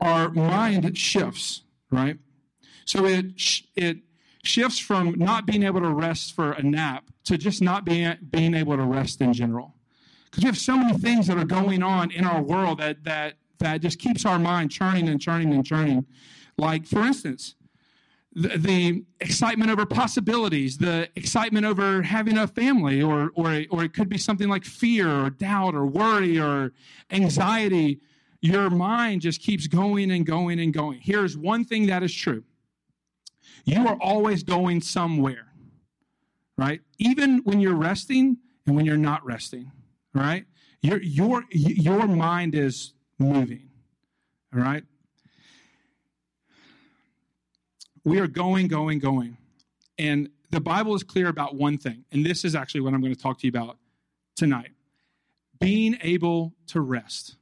our 0.00 0.30
mind 0.30 0.96
shifts, 0.96 1.62
right? 1.90 2.16
So 2.84 3.06
it 3.06 3.32
it 3.74 3.98
shifts 4.44 4.78
from 4.78 5.18
not 5.18 5.46
being 5.46 5.64
able 5.64 5.80
to 5.80 5.90
rest 5.90 6.36
for 6.36 6.52
a 6.52 6.62
nap 6.62 7.10
to 7.24 7.36
just 7.36 7.60
not 7.60 7.84
being 7.84 8.16
being 8.30 8.54
able 8.54 8.76
to 8.76 8.84
rest 8.84 9.20
in 9.20 9.32
general. 9.32 9.74
Because 10.26 10.44
we 10.44 10.46
have 10.46 10.56
so 10.56 10.76
many 10.76 10.96
things 10.96 11.26
that 11.26 11.38
are 11.38 11.44
going 11.44 11.82
on 11.82 12.12
in 12.12 12.24
our 12.24 12.40
world 12.40 12.78
that 12.78 13.02
that 13.02 13.34
that 13.58 13.80
just 13.80 13.98
keeps 13.98 14.24
our 14.24 14.38
mind 14.38 14.70
churning 14.70 15.08
and 15.08 15.20
churning 15.20 15.52
and 15.52 15.66
churning. 15.66 16.06
Like, 16.58 16.86
for 16.86 17.06
instance, 17.06 17.54
the, 18.34 18.48
the, 18.58 19.04
excitement 19.20 19.70
over 19.70 19.86
possibilities, 19.86 20.78
the 20.78 21.08
excitement 21.16 21.64
over 21.64 22.02
having 22.02 22.36
a 22.36 22.46
family, 22.46 23.02
or, 23.02 23.30
or, 23.34 23.64
or 23.70 23.84
it 23.84 23.94
could 23.94 24.08
be 24.08 24.18
something 24.18 24.48
like 24.48 24.64
fear 24.64 25.08
or 25.08 25.30
doubt 25.30 25.74
or 25.74 25.86
worry 25.86 26.38
or 26.38 26.72
anxiety. 27.10 28.00
Your 28.40 28.70
mind 28.70 29.22
just 29.22 29.40
keeps 29.40 29.66
going 29.66 30.10
and 30.10 30.26
going 30.26 30.60
and 30.60 30.72
going. 30.72 31.00
Here's 31.00 31.36
one 31.36 31.64
thing 31.64 31.86
that 31.86 32.02
is 32.02 32.14
true 32.14 32.44
you 33.64 33.86
are 33.86 33.98
always 34.00 34.42
going 34.42 34.80
somewhere, 34.80 35.52
right? 36.56 36.80
Even 36.98 37.38
when 37.44 37.60
you're 37.60 37.74
resting 37.74 38.38
and 38.66 38.76
when 38.76 38.86
you're 38.86 38.96
not 38.96 39.24
resting, 39.24 39.70
right? 40.14 40.44
Your, 40.80 41.02
your, 41.02 41.44
your 41.50 42.06
mind 42.06 42.54
is 42.54 42.94
moving, 43.18 43.68
all 44.54 44.60
right? 44.60 44.84
We 48.04 48.20
are 48.20 48.26
going, 48.26 48.68
going, 48.68 48.98
going. 48.98 49.36
And 49.98 50.30
the 50.50 50.60
Bible 50.60 50.94
is 50.94 51.02
clear 51.02 51.28
about 51.28 51.56
one 51.56 51.76
thing, 51.76 52.04
and 52.12 52.24
this 52.24 52.44
is 52.44 52.54
actually 52.54 52.80
what 52.80 52.94
I'm 52.94 53.00
going 53.00 53.14
to 53.14 53.20
talk 53.20 53.38
to 53.40 53.46
you 53.46 53.50
about 53.50 53.76
tonight 54.36 54.70
being 55.60 55.98
able 56.02 56.54
to 56.68 56.80
rest. 56.80 57.36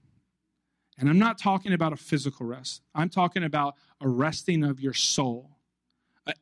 And 0.98 1.08
I'm 1.08 1.18
not 1.18 1.38
talking 1.38 1.72
about 1.74 1.92
a 1.92 1.96
physical 1.96 2.46
rest, 2.46 2.82
I'm 2.94 3.10
talking 3.10 3.44
about 3.44 3.74
a 4.00 4.08
resting 4.08 4.64
of 4.64 4.80
your 4.80 4.94
soul. 4.94 5.50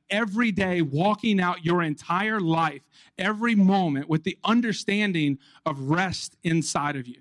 every 0.08 0.50
day, 0.50 0.80
walking 0.80 1.38
out 1.38 1.62
your 1.62 1.82
entire 1.82 2.40
life, 2.40 2.80
every 3.18 3.54
moment, 3.54 4.08
with 4.08 4.24
the 4.24 4.38
understanding 4.42 5.38
of 5.66 5.78
rest 5.90 6.36
inside 6.42 6.96
of 6.96 7.06
you. 7.06 7.20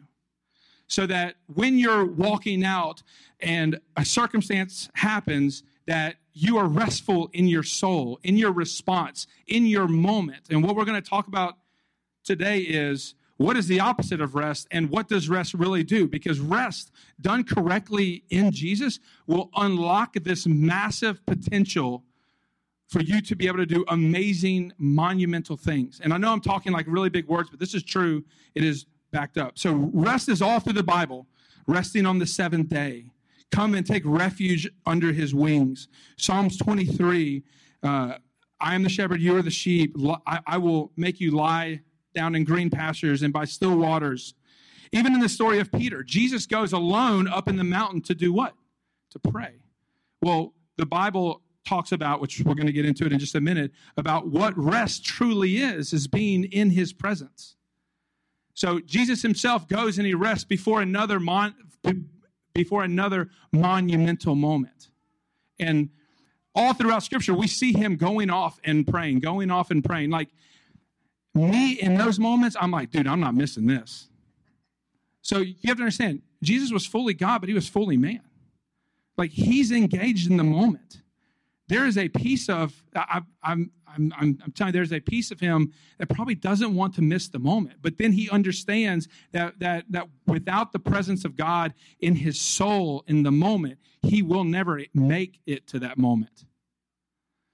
So 0.88 1.06
that 1.08 1.36
when 1.54 1.78
you're 1.78 2.06
walking 2.06 2.64
out 2.64 3.04
and 3.42 3.80
a 3.98 4.06
circumstance 4.06 4.90
happens, 4.94 5.64
that 5.88 6.16
you 6.34 6.58
are 6.58 6.68
restful 6.68 7.30
in 7.34 7.48
your 7.48 7.64
soul, 7.64 8.20
in 8.24 8.38
your 8.38 8.52
response, 8.52 9.28
in 9.48 9.66
your 9.66 9.88
moment. 9.88 10.50
And 10.50 10.64
what 10.64 10.76
we're 10.76 10.86
going 10.86 11.02
to 11.02 11.10
talk 11.10 11.28
about 11.28 11.58
today 12.24 12.60
is 12.60 13.16
what 13.38 13.58
is 13.58 13.68
the 13.68 13.80
opposite 13.80 14.22
of 14.22 14.36
rest 14.36 14.68
and 14.72 14.90
what 14.90 15.08
does 15.08 15.30
rest 15.30 15.54
really 15.54 15.84
do? 15.84 16.08
Because 16.08 16.40
rest 16.40 16.92
done 17.22 17.44
correctly 17.44 18.24
in 18.30 18.52
Jesus 18.52 19.00
will 19.28 19.50
unlock 19.56 20.14
this 20.14 20.48
massive 20.48 21.24
potential 21.26 22.04
for 22.88 23.02
you 23.02 23.22
to 23.22 23.36
be 23.36 23.48
able 23.48 23.58
to 23.58 23.66
do 23.66 23.84
amazing, 23.88 24.72
monumental 24.78 25.58
things. 25.58 26.00
And 26.04 26.14
I 26.14 26.18
know 26.18 26.32
I'm 26.32 26.42
talking 26.42 26.72
like 26.72 26.86
really 26.88 27.10
big 27.10 27.28
words, 27.28 27.50
but 27.50 27.60
this 27.60 27.74
is 27.74 27.84
true. 27.84 28.24
It 28.56 28.64
is 28.64 28.86
backed 29.12 29.38
up. 29.38 29.58
So 29.58 29.90
rest 29.94 30.30
is 30.30 30.42
all 30.42 30.60
through 30.60 30.74
the 30.74 30.84
Bible, 30.84 31.28
resting 31.68 32.06
on 32.06 32.20
the 32.20 32.28
seventh 32.28 32.70
day 32.70 33.06
Come 33.54 33.76
and 33.76 33.86
take 33.86 34.02
refuge 34.04 34.68
under 34.86 35.14
his 35.14 35.36
wings. 35.36 35.88
Psalms 36.18 36.58
23 36.58 37.44
uh, 37.84 38.14
I 38.60 38.76
am 38.76 38.84
the 38.84 38.90
shepherd, 38.90 39.22
you 39.22 39.36
are 39.36 39.42
the 39.42 39.52
sheep. 39.52 39.96
I, 40.26 40.40
I 40.48 40.58
will 40.58 40.92
make 40.96 41.20
you 41.20 41.32
lie 41.32 41.82
down 42.16 42.34
in 42.34 42.46
green 42.46 42.70
pastures 42.70 43.22
and 43.22 43.34
by 43.34 43.44
still 43.46 43.78
waters. 43.78 44.34
Even 44.94 45.14
in 45.14 45.20
the 45.20 45.28
story 45.28 45.60
of 45.60 45.72
Peter, 45.72 46.02
Jesus 46.02 46.46
goes 46.46 46.72
alone 46.72 47.28
up 47.28 47.50
in 47.50 47.58
the 47.58 47.64
mountain 47.64 48.02
to 48.04 48.16
do 48.16 48.32
what? 48.32 48.54
To 49.12 49.20
pray. 49.20 49.56
Well, 50.22 50.54
the 50.78 50.86
Bible 50.86 51.42
talks 51.68 51.92
about, 51.92 52.22
which 52.22 52.42
we're 52.46 52.56
going 52.56 52.68
to 52.68 52.74
get 52.74 52.86
into 52.86 53.06
it 53.06 53.12
in 53.12 53.20
just 53.20 53.36
a 53.36 53.42
minute, 53.42 53.72
about 53.98 54.28
what 54.28 54.58
rest 54.58 55.04
truly 55.04 55.58
is, 55.58 55.92
is 55.92 56.08
being 56.08 56.46
in 56.46 56.70
his 56.70 56.94
presence. 56.94 57.56
So 58.54 58.80
Jesus 58.80 59.22
himself 59.22 59.68
goes 59.68 59.98
and 59.98 60.08
he 60.08 60.14
rests 60.14 60.46
before 60.46 60.82
another 60.82 61.20
mon- 61.20 61.56
before 62.54 62.84
another 62.84 63.30
monumental 63.52 64.36
moment. 64.36 64.90
And 65.60 65.90
all 66.56 66.74
throughout 66.74 67.04
scripture, 67.04 67.34
we 67.34 67.48
see 67.48 67.74
him 67.74 67.96
going 67.96 68.30
off 68.30 68.60
and 68.64 68.86
praying, 68.86 69.20
going 69.20 69.52
off 69.52 69.72
and 69.72 69.84
praying. 69.84 70.10
Like 70.10 70.30
me 71.34 71.74
in 71.74 71.96
those 71.96 72.20
moments, 72.20 72.56
I'm 72.60 72.72
like, 72.72 72.92
dude, 72.92 73.08
I'm 73.08 73.20
not 73.20 73.36
missing 73.36 73.66
this. 73.66 74.08
So 75.22 75.40
you 75.40 75.56
have 75.66 75.78
to 75.78 75.84
understand, 75.84 76.22
Jesus 76.42 76.72
was 76.72 76.86
fully 76.86 77.14
God, 77.14 77.40
but 77.40 77.50
he 77.50 77.56
was 77.56 77.68
fully 77.68 77.98
man. 77.98 78.22
Like 79.18 79.32
he's 79.32 79.72
engaged 79.72 80.30
in 80.30 80.38
the 80.38 80.44
moment 80.44 81.03
there 81.68 81.86
is 81.86 81.98
a 81.98 82.10
piece 82.10 82.50
of 82.50 82.84
I, 82.96 83.22
I'm, 83.42 83.72
I'm, 83.88 84.14
I'm, 84.18 84.40
I'm 84.44 84.52
telling 84.52 84.74
you, 84.74 84.80
there's 84.80 84.92
a 84.92 85.00
piece 85.00 85.32
of 85.32 85.40
him 85.40 85.72
that 85.98 86.10
probably 86.10 86.36
doesn't 86.36 86.74
want 86.76 86.96
to 86.96 87.02
miss 87.02 87.30
the 87.30 87.40
moment. 87.40 87.78
But 87.82 87.98
then 87.98 88.12
he 88.12 88.30
understands 88.30 89.08
that 89.32 89.60
that 89.60 89.86
that 89.90 90.08
without 90.28 90.72
the 90.72 90.80
presence 90.80 91.26
of 91.26 91.36
God 91.36 91.74
in 92.00 92.16
his 92.16 92.40
soul 92.40 93.04
in 93.08 93.24
the 93.24 93.32
moment, 93.32 93.80
he 94.02 94.22
will 94.22 94.44
never 94.44 94.82
make 94.94 95.40
it 95.46 95.68
to 95.68 95.80
that 95.80 95.98
moment. 95.98 96.46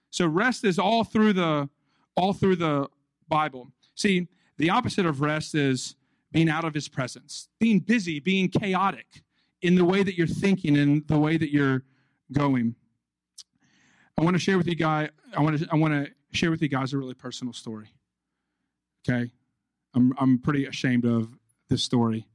So 0.09 0.25
rest 0.25 0.63
is 0.63 0.79
all 0.79 1.03
through 1.03 1.33
the 1.33 1.69
all 2.15 2.33
through 2.33 2.57
the 2.57 2.87
Bible. 3.27 3.71
See, 3.95 4.27
the 4.57 4.69
opposite 4.69 5.05
of 5.05 5.21
rest 5.21 5.55
is 5.55 5.95
being 6.31 6.49
out 6.49 6.65
of 6.65 6.73
his 6.73 6.87
presence, 6.87 7.47
being 7.59 7.79
busy, 7.79 8.19
being 8.19 8.49
chaotic 8.49 9.23
in 9.61 9.75
the 9.75 9.85
way 9.85 10.03
that 10.03 10.17
you're 10.17 10.27
thinking 10.27 10.77
and 10.77 11.07
the 11.07 11.19
way 11.19 11.37
that 11.37 11.51
you're 11.51 11.83
going. 12.31 12.75
I 14.19 14.21
want 14.21 14.35
to 14.35 14.39
share 14.39 14.57
with 14.57 14.67
you 14.67 14.75
guys. 14.75 15.09
I 15.35 15.41
want 15.41 15.59
to. 15.59 15.67
I 15.71 15.77
want 15.77 15.93
to 15.93 16.11
share 16.33 16.51
with 16.51 16.61
you 16.61 16.67
guys 16.67 16.91
a 16.91 16.97
really 16.97 17.13
personal 17.13 17.53
story. 17.53 17.87
Okay, 19.07 19.31
I'm 19.93 20.13
I'm 20.19 20.39
pretty 20.39 20.65
ashamed 20.65 21.05
of 21.05 21.29
this 21.69 21.83
story. 21.83 22.27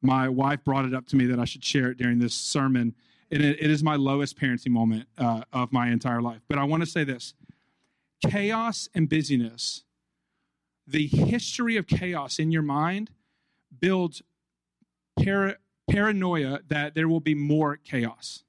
My 0.00 0.28
wife 0.28 0.62
brought 0.62 0.84
it 0.84 0.94
up 0.94 1.08
to 1.08 1.16
me 1.16 1.26
that 1.26 1.40
I 1.40 1.44
should 1.44 1.64
share 1.64 1.90
it 1.90 1.98
during 1.98 2.20
this 2.20 2.32
sermon, 2.32 2.94
and 3.28 3.42
it, 3.42 3.60
it 3.60 3.72
is 3.72 3.82
my 3.82 3.96
lowest 3.96 4.38
parenting 4.38 4.70
moment 4.70 5.08
uh, 5.18 5.42
of 5.52 5.72
my 5.72 5.88
entire 5.88 6.22
life. 6.22 6.42
But 6.48 6.58
I 6.58 6.64
want 6.64 6.84
to 6.84 6.88
say 6.88 7.02
this: 7.02 7.34
chaos 8.24 8.88
and 8.94 9.08
busyness. 9.08 9.82
The 10.86 11.08
history 11.08 11.76
of 11.76 11.88
chaos 11.88 12.38
in 12.38 12.52
your 12.52 12.62
mind 12.62 13.10
builds 13.80 14.22
para, 15.18 15.56
paranoia 15.90 16.60
that 16.68 16.94
there 16.94 17.08
will 17.08 17.20
be 17.20 17.34
more 17.34 17.78
chaos. 17.78 18.44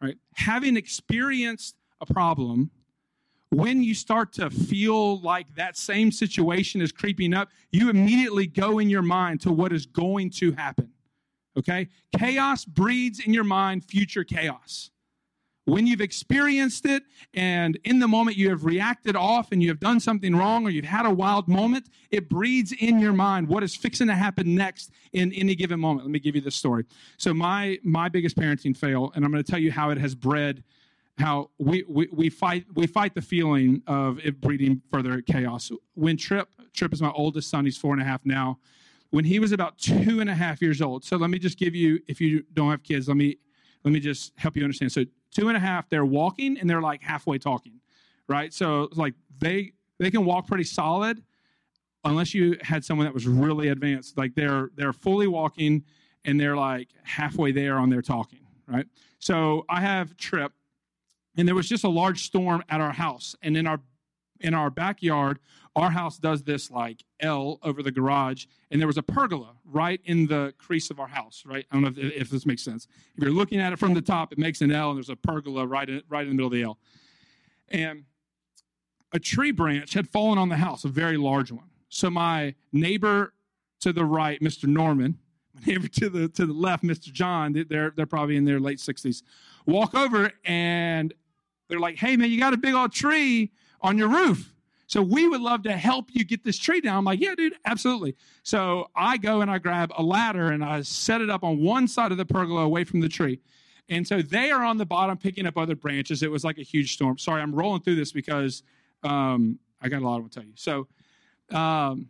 Right? 0.00 0.18
Having 0.34 0.76
experienced 0.76 1.74
a 2.00 2.06
problem, 2.06 2.70
when 3.50 3.82
you 3.82 3.94
start 3.94 4.32
to 4.34 4.50
feel 4.50 5.20
like 5.20 5.54
that 5.54 5.76
same 5.76 6.10
situation 6.10 6.80
is 6.80 6.92
creeping 6.92 7.32
up, 7.32 7.48
you 7.70 7.90
immediately 7.90 8.46
go 8.46 8.78
in 8.78 8.90
your 8.90 9.02
mind 9.02 9.40
to 9.42 9.52
what 9.52 9.72
is 9.72 9.86
going 9.86 10.30
to 10.30 10.52
happen. 10.52 10.90
Okay? 11.56 11.88
Chaos 12.18 12.64
breeds 12.64 13.20
in 13.20 13.32
your 13.32 13.44
mind 13.44 13.84
future 13.84 14.24
chaos. 14.24 14.90
When 15.64 15.84
you've 15.86 16.00
experienced 16.00 16.86
it 16.86 17.02
and 17.34 17.76
in 17.82 17.98
the 17.98 18.06
moment 18.06 18.36
you 18.36 18.50
have 18.50 18.64
reacted 18.64 19.16
off 19.16 19.50
and 19.50 19.60
you 19.60 19.68
have 19.68 19.80
done 19.80 19.98
something 19.98 20.36
wrong 20.36 20.64
or 20.64 20.70
you've 20.70 20.84
had 20.84 21.06
a 21.06 21.10
wild 21.10 21.48
moment, 21.48 21.88
it 22.10 22.28
breeds 22.28 22.72
in 22.72 23.00
your 23.00 23.12
mind 23.12 23.48
what 23.48 23.64
is 23.64 23.74
fixing 23.74 24.06
to 24.06 24.14
happen 24.14 24.54
next 24.54 24.92
in 25.12 25.32
any 25.32 25.56
given 25.56 25.80
moment. 25.80 26.06
Let 26.06 26.12
me 26.12 26.20
give 26.20 26.36
you 26.36 26.40
this 26.40 26.54
story. 26.54 26.84
So 27.16 27.34
my 27.34 27.80
my 27.82 28.08
biggest 28.08 28.36
parenting 28.36 28.76
fail, 28.76 29.10
and 29.16 29.24
I'm 29.24 29.32
going 29.32 29.42
to 29.42 29.50
tell 29.50 29.58
you 29.58 29.72
how 29.72 29.90
it 29.90 29.98
has 29.98 30.14
bred 30.14 30.62
how 31.18 31.50
we, 31.58 31.84
we, 31.88 32.08
we 32.12 32.28
fight 32.28 32.66
we 32.74 32.86
fight 32.86 33.14
the 33.14 33.22
feeling 33.22 33.82
of 33.86 34.18
it 34.24 34.40
breeding 34.40 34.82
further 34.90 35.22
chaos. 35.22 35.70
When 35.94 36.16
Trip 36.16 36.48
Trip 36.74 36.92
is 36.92 37.00
my 37.00 37.10
oldest 37.12 37.48
son, 37.48 37.64
he's 37.64 37.78
four 37.78 37.92
and 37.92 38.02
a 38.02 38.04
half 38.04 38.24
now. 38.24 38.58
When 39.10 39.24
he 39.24 39.38
was 39.38 39.52
about 39.52 39.78
two 39.78 40.20
and 40.20 40.28
a 40.28 40.34
half 40.34 40.60
years 40.60 40.82
old, 40.82 41.04
so 41.04 41.16
let 41.16 41.30
me 41.30 41.38
just 41.38 41.58
give 41.58 41.74
you, 41.74 42.00
if 42.06 42.20
you 42.20 42.44
don't 42.52 42.70
have 42.70 42.82
kids, 42.82 43.08
let 43.08 43.16
me 43.16 43.38
let 43.84 43.92
me 43.92 44.00
just 44.00 44.32
help 44.36 44.56
you 44.56 44.64
understand. 44.64 44.92
So 44.92 45.04
two 45.30 45.48
and 45.48 45.56
a 45.56 45.60
half, 45.60 45.88
they're 45.88 46.04
walking 46.04 46.58
and 46.58 46.68
they're 46.68 46.82
like 46.82 47.02
halfway 47.02 47.38
talking, 47.38 47.80
right? 48.28 48.52
So 48.52 48.88
like 48.92 49.14
they 49.38 49.72
they 49.98 50.10
can 50.10 50.24
walk 50.24 50.46
pretty 50.46 50.64
solid 50.64 51.22
unless 52.04 52.34
you 52.34 52.56
had 52.62 52.84
someone 52.84 53.06
that 53.06 53.14
was 53.14 53.26
really 53.26 53.68
advanced. 53.68 54.18
Like 54.18 54.34
they're 54.34 54.70
they're 54.74 54.92
fully 54.92 55.28
walking 55.28 55.84
and 56.24 56.38
they're 56.38 56.56
like 56.56 56.88
halfway 57.04 57.52
there 57.52 57.78
on 57.78 57.88
their 57.88 58.02
talking, 58.02 58.40
right? 58.66 58.86
So 59.18 59.64
I 59.68 59.80
have 59.80 60.16
Trip, 60.16 60.52
and 61.36 61.46
there 61.46 61.54
was 61.54 61.68
just 61.68 61.84
a 61.84 61.88
large 61.88 62.24
storm 62.24 62.62
at 62.68 62.80
our 62.80 62.92
house, 62.92 63.36
and 63.42 63.56
in 63.56 63.66
our 63.66 63.80
in 64.40 64.54
our 64.54 64.70
backyard, 64.70 65.38
our 65.74 65.90
house 65.90 66.18
does 66.18 66.42
this 66.42 66.70
like 66.70 67.04
L 67.20 67.58
over 67.62 67.82
the 67.82 67.90
garage, 67.90 68.46
and 68.70 68.80
there 68.80 68.86
was 68.86 68.98
a 68.98 69.02
pergola 69.02 69.52
right 69.64 70.00
in 70.04 70.26
the 70.26 70.54
crease 70.58 70.90
of 70.90 71.00
our 71.00 71.06
house. 71.06 71.42
Right? 71.46 71.66
I 71.70 71.74
don't 71.74 71.82
know 71.82 72.02
if, 72.02 72.12
if 72.12 72.30
this 72.30 72.46
makes 72.46 72.62
sense. 72.62 72.86
If 73.16 73.24
you're 73.24 73.32
looking 73.32 73.60
at 73.60 73.72
it 73.72 73.78
from 73.78 73.94
the 73.94 74.02
top, 74.02 74.32
it 74.32 74.38
makes 74.38 74.60
an 74.60 74.72
L, 74.72 74.90
and 74.90 74.96
there's 74.98 75.10
a 75.10 75.16
pergola 75.16 75.66
right 75.66 75.88
in, 75.88 76.02
right 76.08 76.22
in 76.22 76.28
the 76.28 76.34
middle 76.34 76.48
of 76.48 76.52
the 76.52 76.62
L. 76.62 76.78
And 77.68 78.04
a 79.12 79.18
tree 79.18 79.50
branch 79.50 79.94
had 79.94 80.08
fallen 80.08 80.38
on 80.38 80.48
the 80.48 80.56
house, 80.56 80.84
a 80.84 80.88
very 80.88 81.16
large 81.16 81.50
one. 81.50 81.70
So 81.88 82.10
my 82.10 82.54
neighbor 82.72 83.32
to 83.80 83.92
the 83.92 84.04
right, 84.04 84.40
Mr. 84.40 84.66
Norman, 84.68 85.18
my 85.54 85.60
neighbor 85.66 85.88
to 85.88 86.08
the 86.08 86.28
to 86.28 86.46
the 86.46 86.52
left, 86.52 86.84
Mr. 86.84 87.12
John, 87.12 87.66
they're 87.68 87.90
they're 87.90 88.06
probably 88.06 88.36
in 88.36 88.44
their 88.44 88.60
late 88.60 88.78
60s, 88.78 89.22
walk 89.66 89.94
over 89.94 90.32
and 90.44 91.14
they're 91.68 91.80
like, 91.80 91.96
"Hey 91.96 92.16
man, 92.16 92.30
you 92.30 92.38
got 92.38 92.54
a 92.54 92.58
big 92.58 92.74
old 92.74 92.92
tree 92.92 93.52
on 93.80 93.98
your 93.98 94.08
roof." 94.08 94.52
So 94.86 95.02
we 95.02 95.26
would 95.28 95.40
love 95.40 95.64
to 95.64 95.72
help 95.72 96.10
you 96.12 96.24
get 96.24 96.44
this 96.44 96.56
tree 96.56 96.80
down. 96.80 96.98
I'm 96.98 97.04
like, 97.04 97.20
yeah, 97.20 97.34
dude, 97.34 97.54
absolutely. 97.64 98.14
So 98.44 98.88
I 98.94 99.16
go 99.16 99.40
and 99.40 99.50
I 99.50 99.58
grab 99.58 99.92
a 99.96 100.02
ladder 100.02 100.52
and 100.52 100.64
I 100.64 100.82
set 100.82 101.20
it 101.20 101.28
up 101.28 101.42
on 101.42 101.60
one 101.60 101.88
side 101.88 102.12
of 102.12 102.18
the 102.18 102.24
pergola 102.24 102.62
away 102.62 102.84
from 102.84 103.00
the 103.00 103.08
tree. 103.08 103.40
And 103.88 104.06
so 104.06 104.22
they 104.22 104.50
are 104.50 104.62
on 104.64 104.78
the 104.78 104.86
bottom 104.86 105.16
picking 105.16 105.46
up 105.46 105.56
other 105.56 105.76
branches. 105.76 106.22
It 106.22 106.30
was 106.30 106.44
like 106.44 106.58
a 106.58 106.62
huge 106.62 106.92
storm. 106.94 107.18
Sorry, 107.18 107.42
I'm 107.42 107.54
rolling 107.54 107.82
through 107.82 107.96
this 107.96 108.12
because 108.12 108.62
um, 109.02 109.58
I 109.80 109.88
got 109.88 110.02
a 110.02 110.08
lot 110.08 110.22
to 110.22 110.28
tell 110.28 110.44
you. 110.44 110.54
So, 110.54 110.86
um, 111.50 112.08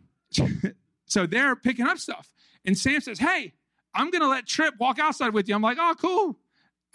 so 1.05 1.25
they're 1.25 1.55
picking 1.55 1.85
up 1.85 1.97
stuff. 1.97 2.31
And 2.65 2.77
Sam 2.77 3.01
says, 3.01 3.19
Hey, 3.19 3.53
I'm 3.93 4.11
going 4.11 4.21
to 4.21 4.29
let 4.29 4.45
Trip 4.45 4.75
walk 4.79 4.99
outside 4.99 5.33
with 5.33 5.47
you. 5.49 5.55
I'm 5.55 5.61
like, 5.61 5.77
Oh, 5.79 5.95
cool. 5.99 6.37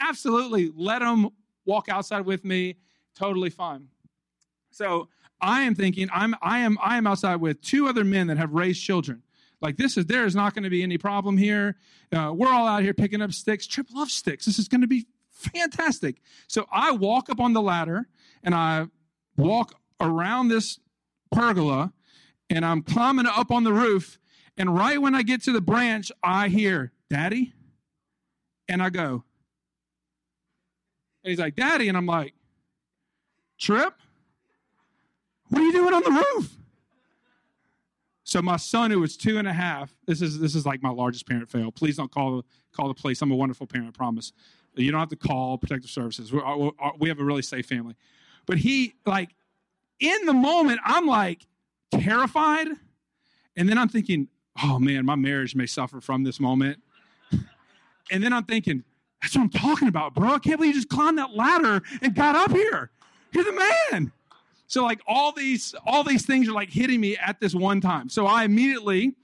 Absolutely. 0.00 0.72
Let 0.74 1.02
him 1.02 1.30
walk 1.64 1.88
outside 1.88 2.26
with 2.26 2.44
me. 2.44 2.76
Totally 3.14 3.50
fine. 3.50 3.88
So 4.70 5.08
I 5.40 5.62
am 5.62 5.74
thinking, 5.74 6.08
I'm, 6.12 6.34
I 6.40 6.60
am, 6.60 6.78
I 6.82 6.96
am 6.96 7.06
outside 7.06 7.36
with 7.36 7.60
two 7.60 7.88
other 7.88 8.04
men 8.04 8.28
that 8.28 8.38
have 8.38 8.52
raised 8.52 8.82
children. 8.82 9.22
Like 9.60 9.76
this 9.76 9.96
is, 9.96 10.06
there 10.06 10.24
is 10.26 10.34
not 10.34 10.54
going 10.54 10.64
to 10.64 10.70
be 10.70 10.82
any 10.82 10.98
problem 10.98 11.36
here. 11.36 11.76
Uh, 12.12 12.32
we're 12.34 12.52
all 12.52 12.66
out 12.66 12.82
here 12.82 12.94
picking 12.94 13.22
up 13.22 13.32
sticks. 13.32 13.66
Trip 13.66 13.86
loves 13.94 14.12
sticks. 14.12 14.44
This 14.46 14.58
is 14.58 14.68
going 14.68 14.80
to 14.80 14.86
be 14.86 15.06
fantastic. 15.30 16.20
So 16.48 16.66
I 16.70 16.92
walk 16.92 17.30
up 17.30 17.40
on 17.40 17.52
the 17.52 17.62
ladder 17.62 18.08
and 18.42 18.54
I 18.54 18.86
walk 19.36 19.74
around 20.00 20.48
this 20.48 20.80
pergola 21.30 21.92
and 22.50 22.64
I'm 22.64 22.82
climbing 22.82 23.26
up 23.26 23.50
on 23.50 23.64
the 23.64 23.72
roof. 23.72 24.18
And 24.56 24.76
right 24.76 25.00
when 25.00 25.14
I 25.14 25.22
get 25.22 25.42
to 25.44 25.52
the 25.52 25.60
branch, 25.60 26.12
I 26.22 26.48
hear, 26.48 26.92
Daddy? 27.08 27.54
And 28.68 28.82
I 28.82 28.90
go, 28.90 29.24
and 31.24 31.30
he's 31.30 31.38
like, 31.38 31.56
Daddy. 31.56 31.88
And 31.88 31.96
I'm 31.96 32.06
like, 32.06 32.34
Trip? 33.58 33.94
What 35.48 35.60
are 35.60 35.64
you 35.64 35.72
doing 35.72 35.94
on 35.94 36.02
the 36.02 36.10
roof? 36.10 36.56
So 38.24 38.40
my 38.40 38.56
son, 38.56 38.90
who 38.90 39.00
was 39.00 39.16
two 39.16 39.36
and 39.36 39.46
a 39.46 39.52
half, 39.52 39.94
this 40.06 40.22
is 40.22 40.38
this 40.38 40.54
is 40.54 40.64
like 40.64 40.82
my 40.82 40.88
largest 40.88 41.28
parent 41.28 41.50
fail. 41.50 41.70
Please 41.70 41.96
don't 41.96 42.10
call 42.10 42.44
call 42.74 42.88
the 42.88 42.94
police. 42.94 43.20
I'm 43.20 43.30
a 43.30 43.36
wonderful 43.36 43.66
parent, 43.66 43.88
I 43.88 43.92
promise. 43.92 44.32
You 44.74 44.90
don't 44.90 45.00
have 45.00 45.10
to 45.10 45.16
call 45.16 45.58
protective 45.58 45.90
services. 45.90 46.32
Uh, 46.32 46.70
we 46.98 47.10
have 47.10 47.20
a 47.20 47.24
really 47.24 47.42
safe 47.42 47.66
family. 47.66 47.94
But 48.46 48.58
he 48.58 48.94
like 49.04 49.34
in 50.00 50.24
the 50.24 50.32
moment, 50.32 50.80
I'm 50.84 51.06
like 51.06 51.46
terrified, 51.92 52.68
and 53.54 53.68
then 53.68 53.76
I'm 53.76 53.88
thinking, 53.88 54.28
oh 54.62 54.78
man, 54.78 55.04
my 55.04 55.14
marriage 55.14 55.54
may 55.54 55.66
suffer 55.66 56.00
from 56.00 56.24
this 56.24 56.40
moment. 56.40 56.82
and 58.10 58.24
then 58.24 58.32
I'm 58.32 58.44
thinking, 58.44 58.82
that's 59.22 59.36
what 59.36 59.42
I'm 59.42 59.50
talking 59.50 59.88
about, 59.88 60.14
bro. 60.14 60.30
I 60.30 60.38
can't 60.38 60.58
believe 60.58 60.74
you 60.74 60.80
just 60.80 60.88
climbed 60.88 61.18
that 61.18 61.34
ladder 61.34 61.80
and 62.02 62.14
got 62.14 62.34
up 62.34 62.50
here. 62.50 62.90
You're 63.32 63.44
the 63.44 63.64
man. 63.92 64.12
So 64.66 64.82
like 64.82 65.00
all 65.06 65.32
these 65.32 65.74
all 65.86 66.02
these 66.02 66.26
things 66.26 66.48
are 66.48 66.52
like 66.52 66.70
hitting 66.70 67.00
me 67.00 67.16
at 67.16 67.38
this 67.40 67.54
one 67.54 67.80
time. 67.80 68.08
So 68.08 68.26
I 68.26 68.44
immediately 68.44 69.14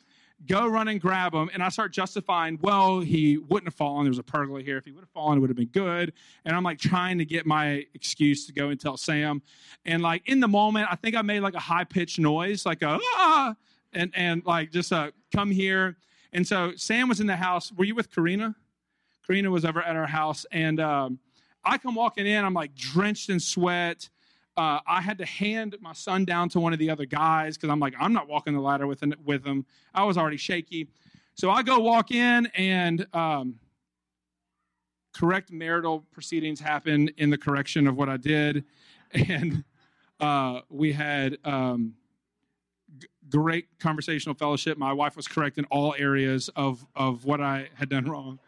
go 0.46 0.68
run 0.68 0.88
and 0.88 1.00
grab 1.00 1.34
him 1.34 1.50
and 1.52 1.62
I 1.62 1.68
start 1.68 1.92
justifying, 1.92 2.58
well, 2.62 3.00
he 3.00 3.38
wouldn't 3.38 3.66
have 3.66 3.74
fallen. 3.74 4.04
There 4.04 4.11
was 4.11 4.18
a 4.18 4.22
pergola 4.22 4.62
here. 4.62 4.76
If 4.76 4.84
he 4.84 4.92
would 4.92 5.00
have 5.00 5.11
fallen, 5.11 5.38
it 5.38 5.40
would 5.40 5.50
have 5.50 5.56
been 5.56 5.66
good. 5.66 6.12
And 6.44 6.54
I'm 6.54 6.62
like 6.62 6.78
trying 6.78 7.18
to 7.18 7.24
get 7.24 7.44
my 7.44 7.84
excuse 7.94 8.46
to 8.46 8.52
go 8.52 8.68
and 8.68 8.78
tell 8.78 8.96
Sam. 8.96 9.42
And 9.84 10.02
like 10.02 10.22
in 10.28 10.38
the 10.38 10.48
moment, 10.48 10.87
I 10.90 10.96
think 10.96 11.16
I 11.16 11.22
made 11.22 11.40
like 11.40 11.54
a 11.54 11.61
high 11.61 11.84
pitched 11.84 12.18
noise, 12.18 12.64
like 12.64 12.82
a 12.82 12.98
ah, 13.02 13.54
and 13.92 14.12
and 14.14 14.44
like 14.44 14.70
just 14.70 14.92
uh 14.92 15.11
come 15.34 15.50
here. 15.50 15.96
And 16.32 16.46
so 16.46 16.72
Sam 16.76 17.08
was 17.08 17.20
in 17.20 17.26
the 17.26 17.37
house. 17.37 17.72
Were 17.72 17.84
you 17.84 17.94
with 17.94 18.14
Karina? 18.14 18.54
Karina 19.28 19.50
was 19.50 19.64
over 19.64 19.82
at 19.82 19.94
our 19.94 20.06
house, 20.06 20.46
and 20.50 20.80
um, 20.80 21.18
I 21.64 21.78
come 21.78 21.94
walking 21.94 22.26
in. 22.26 22.44
I'm 22.44 22.54
like 22.54 22.74
drenched 22.74 23.30
in 23.30 23.38
sweat 23.38 24.08
uh, 24.58 24.80
I 24.88 25.00
had 25.00 25.18
to 25.18 25.24
hand 25.24 25.76
my 25.80 25.92
son 25.92 26.24
down 26.24 26.48
to 26.48 26.58
one 26.58 26.72
of 26.72 26.80
the 26.80 26.90
other 26.90 27.06
guys 27.06 27.56
because 27.56 27.70
I'm 27.70 27.78
like, 27.78 27.94
I'm 27.98 28.12
not 28.12 28.26
walking 28.28 28.54
the 28.54 28.60
ladder 28.60 28.88
with, 28.88 29.04
with 29.24 29.46
him. 29.46 29.64
I 29.94 30.02
was 30.02 30.18
already 30.18 30.36
shaky. 30.36 30.88
So 31.36 31.48
I 31.48 31.62
go 31.62 31.78
walk 31.78 32.10
in, 32.10 32.46
and 32.56 33.06
um, 33.14 33.60
correct 35.14 35.52
marital 35.52 36.04
proceedings 36.10 36.58
happen 36.58 37.08
in 37.18 37.30
the 37.30 37.38
correction 37.38 37.86
of 37.86 37.96
what 37.96 38.08
I 38.08 38.16
did. 38.16 38.64
And 39.28 39.64
uh, 40.20 40.60
we 40.68 40.92
had 40.92 41.38
um, 41.44 41.94
great 43.30 43.68
conversational 43.78 44.34
fellowship. 44.34 44.76
My 44.76 44.92
wife 44.92 45.16
was 45.16 45.28
correct 45.28 45.56
in 45.56 45.64
all 45.66 45.94
areas 45.96 46.50
of, 46.56 46.84
of 46.96 47.24
what 47.24 47.40
I 47.40 47.68
had 47.74 47.88
done 47.88 48.04
wrong. 48.04 48.40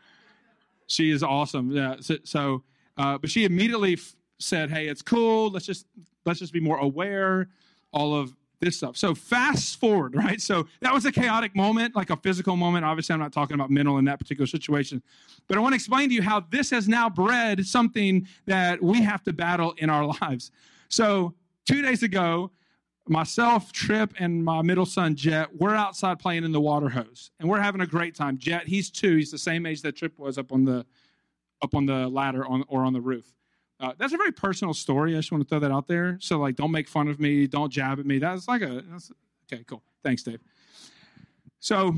She 0.90 1.10
is 1.10 1.22
awesome. 1.22 1.70
Yeah. 1.70 1.96
So, 2.00 2.16
so 2.24 2.62
uh, 2.96 3.18
but 3.18 3.30
she 3.30 3.44
immediately 3.44 3.94
f- 3.94 4.16
said, 4.38 4.70
"Hey, 4.70 4.88
it's 4.88 5.02
cool. 5.02 5.50
Let's 5.50 5.66
just 5.66 5.86
let's 6.26 6.40
just 6.40 6.52
be 6.52 6.60
more 6.60 6.78
aware." 6.78 7.48
All 7.92 8.14
of 8.14 8.36
this 8.60 8.76
stuff. 8.76 8.96
So 8.96 9.14
fast 9.14 9.80
forward, 9.80 10.14
right? 10.14 10.40
So 10.40 10.68
that 10.80 10.92
was 10.92 11.06
a 11.06 11.12
chaotic 11.12 11.56
moment, 11.56 11.96
like 11.96 12.10
a 12.10 12.16
physical 12.16 12.56
moment. 12.56 12.84
Obviously, 12.84 13.14
I'm 13.14 13.18
not 13.18 13.32
talking 13.32 13.54
about 13.54 13.70
mental 13.70 13.98
in 13.98 14.04
that 14.04 14.18
particular 14.18 14.46
situation, 14.46 15.02
but 15.48 15.56
I 15.56 15.60
want 15.60 15.72
to 15.72 15.76
explain 15.76 16.08
to 16.10 16.14
you 16.14 16.22
how 16.22 16.40
this 16.50 16.70
has 16.70 16.86
now 16.86 17.08
bred 17.08 17.66
something 17.66 18.28
that 18.46 18.80
we 18.82 19.02
have 19.02 19.24
to 19.24 19.32
battle 19.32 19.74
in 19.78 19.90
our 19.90 20.06
lives. 20.20 20.52
So 20.88 21.34
two 21.66 21.82
days 21.82 22.02
ago, 22.02 22.50
myself, 23.10 23.72
Trip, 23.72 24.14
and 24.18 24.44
my 24.44 24.62
middle 24.62 24.86
son 24.86 25.14
Jet, 25.14 25.48
we're 25.54 25.74
outside 25.74 26.18
playing 26.18 26.44
in 26.44 26.52
the 26.52 26.60
water 26.60 26.88
hose, 26.88 27.30
and 27.40 27.48
we're 27.48 27.60
having 27.60 27.80
a 27.80 27.86
great 27.86 28.14
time. 28.14 28.38
Jet, 28.38 28.66
he's 28.66 28.90
two. 28.90 29.16
He's 29.16 29.30
the 29.30 29.38
same 29.38 29.66
age 29.66 29.82
that 29.82 29.96
Trip 29.96 30.18
was 30.18 30.38
up 30.38 30.52
on 30.52 30.64
the 30.64 30.86
up 31.62 31.74
on 31.74 31.84
the 31.84 32.08
ladder 32.08 32.46
on 32.46 32.64
or 32.68 32.84
on 32.84 32.92
the 32.92 33.00
roof. 33.00 33.34
Uh, 33.80 33.92
that's 33.98 34.12
a 34.12 34.16
very 34.16 34.32
personal 34.32 34.74
story. 34.74 35.14
I 35.14 35.18
just 35.18 35.32
want 35.32 35.42
to 35.42 35.48
throw 35.48 35.58
that 35.58 35.72
out 35.72 35.88
there. 35.88 36.18
So, 36.20 36.38
like, 36.38 36.54
don't 36.54 36.70
make 36.70 36.86
fun 36.88 37.08
of 37.08 37.18
me. 37.18 37.46
Don't 37.46 37.72
jab 37.72 37.98
at 37.98 38.06
me. 38.06 38.18
That's 38.18 38.46
like 38.46 38.62
a. 38.62 38.82
That's, 38.88 39.10
okay, 39.52 39.64
cool. 39.66 39.82
Thanks, 40.02 40.22
Dave. 40.22 40.40
So, 41.58 41.94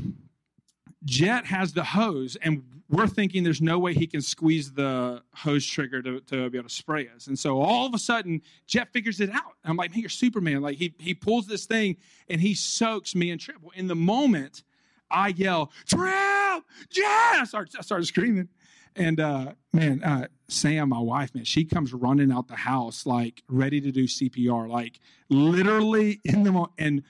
Jet 1.05 1.45
has 1.45 1.73
the 1.73 1.83
hose, 1.83 2.37
and 2.41 2.63
we're 2.89 3.07
thinking 3.07 3.43
there's 3.43 3.61
no 3.61 3.79
way 3.79 3.93
he 3.93 4.07
can 4.07 4.21
squeeze 4.21 4.71
the 4.71 5.21
hose 5.33 5.65
trigger 5.65 6.01
to, 6.01 6.19
to 6.21 6.49
be 6.49 6.57
able 6.57 6.69
to 6.69 6.73
spray 6.73 7.09
us. 7.13 7.27
And 7.27 7.37
so 7.37 7.61
all 7.61 7.85
of 7.85 7.93
a 7.93 7.99
sudden, 7.99 8.41
Jet 8.67 8.91
figures 8.93 9.19
it 9.19 9.29
out. 9.31 9.53
I'm 9.65 9.75
like, 9.75 9.91
man, 9.91 9.99
you're 9.99 10.09
Superman. 10.09 10.61
Like 10.61 10.77
he 10.77 10.93
he 10.99 11.13
pulls 11.13 11.47
this 11.47 11.65
thing 11.65 11.97
and 12.29 12.39
he 12.39 12.53
soaks 12.53 13.15
me 13.15 13.31
in 13.31 13.39
Trip. 13.39 13.57
In 13.75 13.87
the 13.87 13.95
moment, 13.95 14.63
I 15.09 15.29
yell, 15.29 15.71
Trip, 15.87 16.63
Jet! 16.89 17.05
I 17.05 17.43
start, 17.45 17.71
I 17.77 17.81
started 17.81 18.05
screaming. 18.05 18.49
And 18.95 19.19
uh, 19.19 19.53
man, 19.71 20.03
uh, 20.03 20.27
Sam, 20.47 20.89
my 20.89 20.99
wife, 20.99 21.33
man, 21.33 21.45
she 21.45 21.65
comes 21.65 21.93
running 21.93 22.31
out 22.31 22.47
the 22.47 22.55
house 22.55 23.05
like 23.05 23.41
ready 23.49 23.81
to 23.81 23.91
do 23.91 24.05
CPR, 24.05 24.69
like 24.69 24.99
literally 25.29 26.21
in 26.25 26.43
the 26.43 26.51
moment. 26.51 26.73
And 26.77 27.03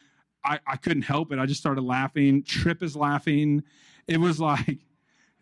I, 0.46 0.60
I 0.68 0.76
couldn't 0.78 1.04
help 1.04 1.32
it. 1.32 1.40
I 1.40 1.46
just 1.46 1.60
started 1.60 1.82
laughing. 1.82 2.44
Trip 2.44 2.84
is 2.84 2.96
laughing. 2.96 3.64
It 4.08 4.20
was 4.20 4.40
like 4.40 4.80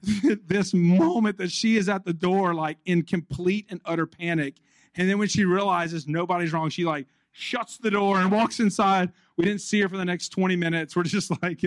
this 0.48 0.74
moment 0.74 1.38
that 1.38 1.52
she 1.52 1.78
is 1.78 1.90
at 1.90 2.06
the 2.06 2.14
door, 2.14 2.54
like 2.54 2.78
in 2.86 3.04
complete 3.04 3.68
and 3.70 3.82
utter 3.86 4.06
panic. 4.06 4.56
And 4.96 5.10
then 5.10 5.18
when 5.18 5.28
she 5.28 5.46
realizes 5.46 6.08
nobody's 6.08 6.54
wrong, 6.54 6.70
she 6.70 6.86
like 6.86 7.08
shuts 7.32 7.78
the 7.78 7.92
door 7.92 8.20
and 8.20 8.32
walks 8.32 8.60
inside. 8.60 9.12
We 9.38 9.46
didn't 9.46 9.62
see 9.62 9.80
her 9.82 9.90
for 9.90 9.98
the 9.98 10.06
next 10.06 10.30
20 10.30 10.56
minutes. 10.56 10.96
We're 10.96 11.04
just 11.04 11.32
like, 11.42 11.62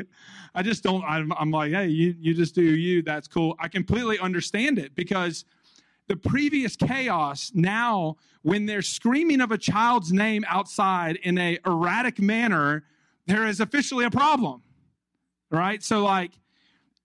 I 0.55 0.63
just 0.63 0.83
don't, 0.83 1.03
I'm, 1.05 1.33
I'm 1.33 1.51
like, 1.51 1.73
hey, 1.73 1.89
you, 1.89 2.15
you 2.19 2.35
just 2.35 2.55
do 2.55 2.63
you. 2.63 3.03
That's 3.03 3.29
cool. 3.29 3.57
I 3.59 3.69
completely 3.69 4.19
understand 4.19 4.79
it 4.79 4.95
because 4.95 5.45
the 6.07 6.17
previous 6.17 6.77
chaos 6.77 7.51
now, 7.55 8.17
when 8.43 8.67
they're 8.67 8.83
screaming 8.83 9.41
of 9.41 9.51
a 9.53 9.59
child's 9.59 10.13
name 10.13 10.45
outside 10.49 11.17
in 11.23 11.39
a 11.39 11.59
erratic 11.65 12.21
manner, 12.21 12.85
there 13.27 13.47
is 13.47 13.61
officially 13.61 14.05
a 14.05 14.11
problem. 14.11 14.63
Right? 15.51 15.83
So, 15.83 16.03
like, 16.03 16.33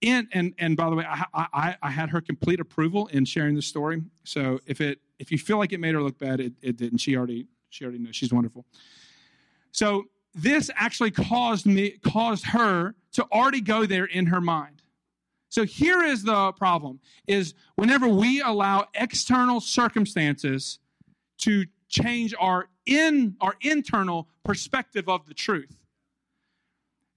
in, 0.01 0.27
and 0.32 0.53
and 0.58 0.77
by 0.77 0.89
the 0.89 0.95
way, 0.95 1.05
I, 1.05 1.25
I, 1.34 1.75
I 1.82 1.89
had 1.89 2.10
her 2.10 2.21
complete 2.21 2.60
approval 2.60 3.08
in 3.08 3.25
sharing 3.25 3.55
the 3.55 3.62
story. 3.62 4.01
So 4.23 4.60
if 4.65 4.82
it 4.82 4.99
if 5.19 5.32
you 5.32 5.38
feel 5.38 5.58
like 5.58 5.73
it 5.73 5.79
made 5.79 5.93
her 5.93 6.01
look 6.01 6.17
bad, 6.17 6.39
it, 6.39 6.53
it 6.62 6.77
didn't. 6.77 6.99
She 6.99 7.17
already 7.17 7.47
she 7.69 7.84
already 7.84 7.99
knows 7.99 8.15
she's 8.15 8.32
wonderful. 8.32 8.65
So 9.71 10.05
this 10.34 10.69
actually 10.75 11.12
caused 11.12 11.65
me 11.65 11.97
caused 12.03 12.45
her 12.45 12.95
to 13.13 13.25
already 13.32 13.62
go 13.62 13.86
there 13.86 14.05
in 14.05 14.27
her 14.27 14.41
mind. 14.41 14.82
So 15.49 15.65
here 15.65 16.03
is 16.03 16.23
the 16.23 16.53
problem 16.53 16.99
is 17.27 17.55
whenever 17.75 18.08
we 18.08 18.41
allow 18.41 18.88
external 18.93 19.60
circumstances 19.60 20.79
to 21.39 21.65
change 21.89 22.34
our 22.39 22.69
in 22.86 23.36
our 23.41 23.55
internal 23.62 24.29
perspective 24.45 25.10
of 25.10 25.25
the 25.27 25.34
truth. 25.34 25.78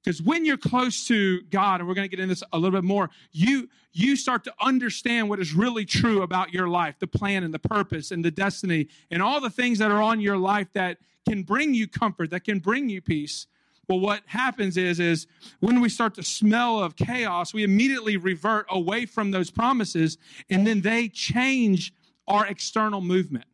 Because 0.03 0.21
when 0.21 0.45
you're 0.45 0.57
close 0.57 1.07
to 1.07 1.43
God, 1.43 1.81
and 1.81 1.89
we're 1.89 1.95
going 1.95 2.09
to 2.09 2.15
get 2.15 2.21
into 2.21 2.35
this 2.35 2.43
a 2.53 2.59
little 2.59 2.77
bit 2.77 2.85
more, 2.85 3.11
you 3.31 3.69
you 3.93 4.17
start 4.17 4.43
to 4.45 4.55
understand 4.61 5.29
what 5.29 5.39
is 5.39 5.55
really 5.55 5.85
true 5.85 6.23
about 6.23 6.53
your 6.53 6.67
life, 6.67 6.97
the 6.99 7.07
plan 7.07 7.45
and 7.45 7.53
the 7.53 7.59
purpose 7.59 8.11
and 8.11 8.25
the 8.25 8.31
destiny, 8.31 8.89
and 9.11 9.23
all 9.23 9.41
the 9.41 9.51
things 9.51 9.79
that 9.79 9.91
are 9.91 10.01
on 10.03 10.21
your 10.21 10.39
life 10.39 10.69
that 10.73 10.99
can 11.29 11.43
bring 11.43 11.75
you 11.75 11.87
comfort, 11.87 12.31
that 12.31 12.45
can 12.45 12.59
bring 12.59 12.89
you 12.89 13.01
peace. 13.03 13.47
Well, 13.89 14.01
what 14.01 14.23
happens 14.27 14.77
is, 14.77 14.99
is 14.99 15.27
when 15.61 15.81
we 15.81 15.89
start 15.89 16.15
to 16.15 16.23
smell 16.23 16.79
of 16.79 16.97
chaos, 16.97 17.53
we 17.53 17.65
immediately 17.65 18.17
revert 18.17 18.67
away 18.71 19.07
from 19.07 19.31
those 19.31 19.51
promises, 19.51 20.17
and 20.49 20.67
then 20.67 20.81
they 20.81 21.09
change 21.09 21.93
our 22.27 22.47
external 22.47 23.01
movement. 23.01 23.45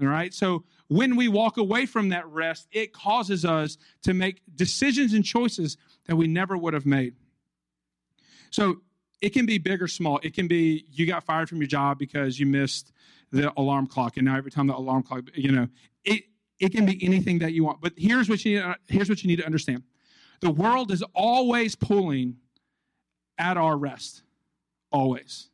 All 0.00 0.08
right. 0.08 0.34
So 0.34 0.64
when 0.92 1.16
we 1.16 1.28
walk 1.28 1.56
away 1.56 1.86
from 1.86 2.10
that 2.10 2.26
rest, 2.28 2.68
it 2.70 2.92
causes 2.92 3.44
us 3.44 3.78
to 4.02 4.12
make 4.12 4.42
decisions 4.54 5.14
and 5.14 5.24
choices 5.24 5.76
that 6.06 6.16
we 6.16 6.26
never 6.26 6.56
would 6.56 6.74
have 6.74 6.86
made. 6.86 7.14
So 8.50 8.82
it 9.20 9.30
can 9.30 9.46
be 9.46 9.58
big 9.58 9.80
or 9.80 9.88
small. 9.88 10.20
It 10.22 10.34
can 10.34 10.48
be 10.48 10.84
you 10.90 11.06
got 11.06 11.24
fired 11.24 11.48
from 11.48 11.58
your 11.58 11.68
job 11.68 11.98
because 11.98 12.38
you 12.38 12.46
missed 12.46 12.92
the 13.30 13.52
alarm 13.58 13.86
clock, 13.86 14.16
and 14.18 14.26
now 14.26 14.36
every 14.36 14.50
time 14.50 14.66
the 14.66 14.76
alarm 14.76 15.02
clock, 15.04 15.22
you 15.34 15.52
know, 15.52 15.68
it 16.04 16.24
it 16.58 16.70
can 16.70 16.84
be 16.84 17.02
anything 17.02 17.38
that 17.38 17.52
you 17.52 17.64
want. 17.64 17.80
But 17.80 17.94
here's 17.96 18.28
what 18.28 18.44
you 18.44 18.56
need, 18.56 18.62
uh, 18.62 18.74
here's 18.88 19.08
what 19.08 19.22
you 19.22 19.28
need 19.28 19.38
to 19.38 19.46
understand: 19.46 19.84
the 20.40 20.50
world 20.50 20.90
is 20.90 21.02
always 21.14 21.74
pulling 21.74 22.36
at 23.38 23.56
our 23.56 23.78
rest, 23.78 24.22
always. 24.90 25.48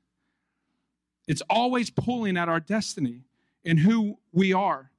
It's 1.28 1.42
always 1.48 1.90
pulling 1.90 2.36
at 2.36 2.48
our 2.48 2.58
destiny 2.58 3.22
and 3.64 3.78
who 3.78 4.18
we 4.32 4.52
are. 4.52 4.90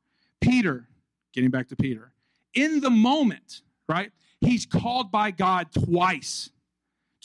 Peter, 0.42 0.88
getting 1.34 1.50
back 1.50 1.68
to 1.70 1.76
Peter, 1.76 2.12
in 2.54 2.82
the 2.82 2.90
moment, 2.90 3.62
right? 3.88 4.12
He's 4.42 4.66
called 4.66 5.12
by 5.12 5.32
God 5.32 5.68
twice. 5.72 6.50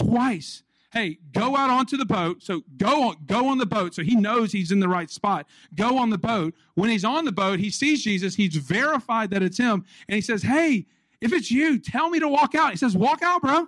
Twice. 0.00 0.62
Hey, 0.92 1.18
go 1.32 1.56
out 1.56 1.70
onto 1.70 1.96
the 1.96 2.04
boat. 2.04 2.42
So 2.42 2.62
go 2.76 3.08
on, 3.08 3.16
go 3.26 3.48
on 3.48 3.58
the 3.58 3.66
boat. 3.66 3.94
So 3.94 4.02
he 4.02 4.14
knows 4.14 4.52
he's 4.52 4.70
in 4.70 4.78
the 4.78 4.88
right 4.88 5.10
spot. 5.10 5.46
Go 5.74 5.98
on 5.98 6.10
the 6.10 6.18
boat. 6.18 6.54
When 6.74 6.88
he's 6.88 7.04
on 7.04 7.24
the 7.24 7.32
boat, 7.32 7.58
he 7.58 7.70
sees 7.70 8.02
Jesus. 8.04 8.36
He's 8.36 8.54
verified 8.54 9.30
that 9.30 9.42
it's 9.42 9.58
him. 9.58 9.84
And 10.08 10.14
he 10.14 10.20
says, 10.20 10.42
Hey, 10.42 10.86
if 11.20 11.32
it's 11.32 11.50
you, 11.50 11.78
tell 11.80 12.10
me 12.10 12.20
to 12.20 12.28
walk 12.28 12.54
out. 12.54 12.70
He 12.70 12.76
says, 12.76 12.96
Walk 12.96 13.22
out, 13.22 13.42
bro. 13.42 13.66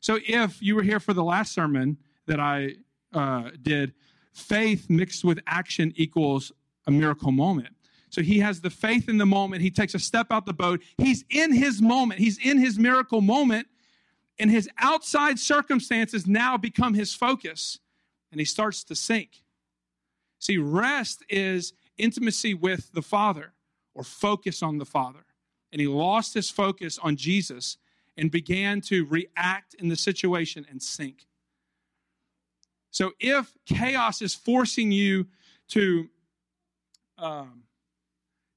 So 0.00 0.18
if 0.26 0.60
you 0.60 0.74
were 0.74 0.82
here 0.82 0.98
for 0.98 1.12
the 1.12 1.22
last 1.22 1.52
sermon 1.52 1.98
that 2.26 2.40
I 2.40 2.74
uh, 3.12 3.50
did, 3.62 3.94
faith 4.32 4.90
mixed 4.90 5.24
with 5.24 5.38
action 5.46 5.92
equals 5.94 6.50
a 6.86 6.90
miracle 6.90 7.30
moment. 7.30 7.74
So 8.10 8.22
he 8.22 8.40
has 8.40 8.60
the 8.60 8.70
faith 8.70 9.08
in 9.08 9.18
the 9.18 9.26
moment. 9.26 9.62
He 9.62 9.70
takes 9.70 9.94
a 9.94 9.98
step 9.98 10.26
out 10.30 10.44
the 10.44 10.52
boat. 10.52 10.82
He's 10.98 11.24
in 11.30 11.52
his 11.52 11.80
moment. 11.80 12.20
He's 12.20 12.38
in 12.38 12.58
his 12.58 12.78
miracle 12.78 13.20
moment. 13.20 13.68
And 14.38 14.50
his 14.50 14.68
outside 14.78 15.38
circumstances 15.38 16.26
now 16.26 16.56
become 16.56 16.94
his 16.94 17.14
focus. 17.14 17.78
And 18.32 18.40
he 18.40 18.44
starts 18.44 18.84
to 18.84 18.94
sink. 18.94 19.42
See, 20.38 20.58
rest 20.58 21.22
is 21.28 21.72
intimacy 21.98 22.54
with 22.54 22.92
the 22.92 23.02
Father 23.02 23.52
or 23.94 24.02
focus 24.02 24.62
on 24.62 24.78
the 24.78 24.86
Father. 24.86 25.24
And 25.72 25.80
he 25.80 25.86
lost 25.86 26.34
his 26.34 26.50
focus 26.50 26.98
on 26.98 27.16
Jesus 27.16 27.76
and 28.16 28.30
began 28.30 28.80
to 28.82 29.06
react 29.06 29.74
in 29.74 29.88
the 29.88 29.96
situation 29.96 30.66
and 30.68 30.82
sink. 30.82 31.26
So 32.90 33.12
if 33.20 33.52
chaos 33.66 34.20
is 34.20 34.34
forcing 34.34 34.90
you 34.90 35.28
to 35.68 36.08
um, 37.18 37.62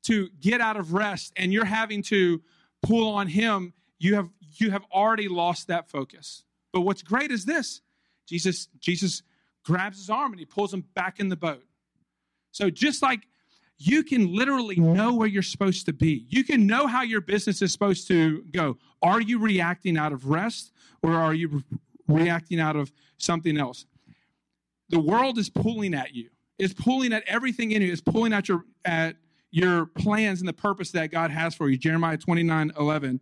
to 0.04 0.30
get 0.40 0.62
out 0.62 0.78
of 0.78 0.94
rest 0.94 1.34
and 1.36 1.54
you're 1.54 1.66
having 1.66 2.02
to 2.04 2.42
pull 2.82 3.14
on 3.14 3.28
him 3.28 3.74
you 4.00 4.16
have 4.16 4.30
you 4.58 4.70
have 4.70 4.84
already 4.92 5.28
lost 5.28 5.68
that 5.68 5.90
focus. 5.90 6.44
But 6.72 6.82
what's 6.82 7.02
great 7.02 7.32
is 7.32 7.46
this. 7.46 7.82
Jesus 8.28 8.68
jesus 8.80 9.24
grabs 9.64 9.98
his 9.98 10.10
arm 10.10 10.32
and 10.34 10.40
he 10.40 10.46
pulls 10.46 10.74
him 10.74 10.84
back 10.94 11.20
in 11.20 11.30
the 11.30 11.36
boat. 11.38 11.64
So 12.52 12.70
just 12.70 13.02
like 13.02 13.28
you 13.78 14.04
can 14.04 14.34
literally 14.34 14.76
know 14.76 15.14
where 15.14 15.28
you're 15.28 15.42
supposed 15.42 15.86
to 15.88 15.94
be. 15.94 16.26
You 16.30 16.44
can 16.44 16.68
know 16.68 16.88
how 16.88 17.02
your 17.02 17.22
business 17.22 17.62
is 17.62 17.72
supposed 17.72 18.08
to 18.10 18.44
go. 18.52 18.78
Are 19.02 19.20
you 19.20 19.40
reacting 19.40 19.98
out 19.98 20.14
of 20.14 20.28
rest 20.30 20.72
or 21.02 21.14
are 21.16 21.34
you 21.34 21.48
re- 21.48 21.64
reacting 22.08 22.60
out 22.60 22.76
of 22.76 22.92
something 23.18 23.58
else? 23.58 23.86
The 24.90 25.00
world 25.00 25.38
is 25.38 25.50
pulling 25.50 25.94
at 25.94 26.14
you 26.14 26.30
It's 26.60 26.74
pulling 26.74 27.14
at 27.14 27.24
everything 27.26 27.72
in 27.72 27.82
you, 27.82 27.92
It's 27.92 28.02
pulling 28.02 28.34
at 28.34 28.48
your 28.48 28.66
at 28.86 29.16
your 29.54 29.86
plans 29.86 30.40
and 30.40 30.48
the 30.48 30.54
purpose 30.54 30.90
that 30.92 31.12
God 31.12 31.30
has 31.30 31.54
for 31.54 31.70
you. 31.70 31.78
Jeremiah 31.78 32.18
29, 32.18 32.72
11. 32.78 33.22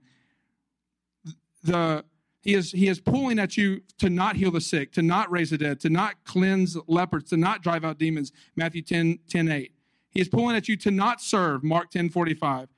The 1.63 2.05
he 2.39 2.55
is 2.55 2.71
he 2.71 2.87
is 2.87 3.01
pulling 3.01 3.37
at 3.37 3.57
you 3.57 3.81
to 3.99 4.09
not 4.09 4.37
heal 4.37 4.49
the 4.49 4.61
sick, 4.61 4.93
to 4.93 5.01
not 5.01 5.29
raise 5.29 5.49
the 5.49 5.57
dead, 5.57 5.81
to 5.81 5.89
not 5.89 6.23
cleanse 6.23 6.77
lepers, 6.87 7.25
to 7.25 7.37
not 7.37 7.61
drive 7.61 7.83
out 7.83 7.99
demons. 7.99 8.31
Matthew 8.55 8.81
10, 8.81 9.19
10 9.29 9.51
8. 9.51 9.73
He 10.09 10.21
is 10.21 10.29
pulling 10.29 10.55
at 10.55 10.69
you 10.69 10.77
to 10.77 10.89
not 10.89 11.21
serve, 11.21 11.63
Mark 11.65 11.91
10, 11.91 12.09
45. 12.09 12.69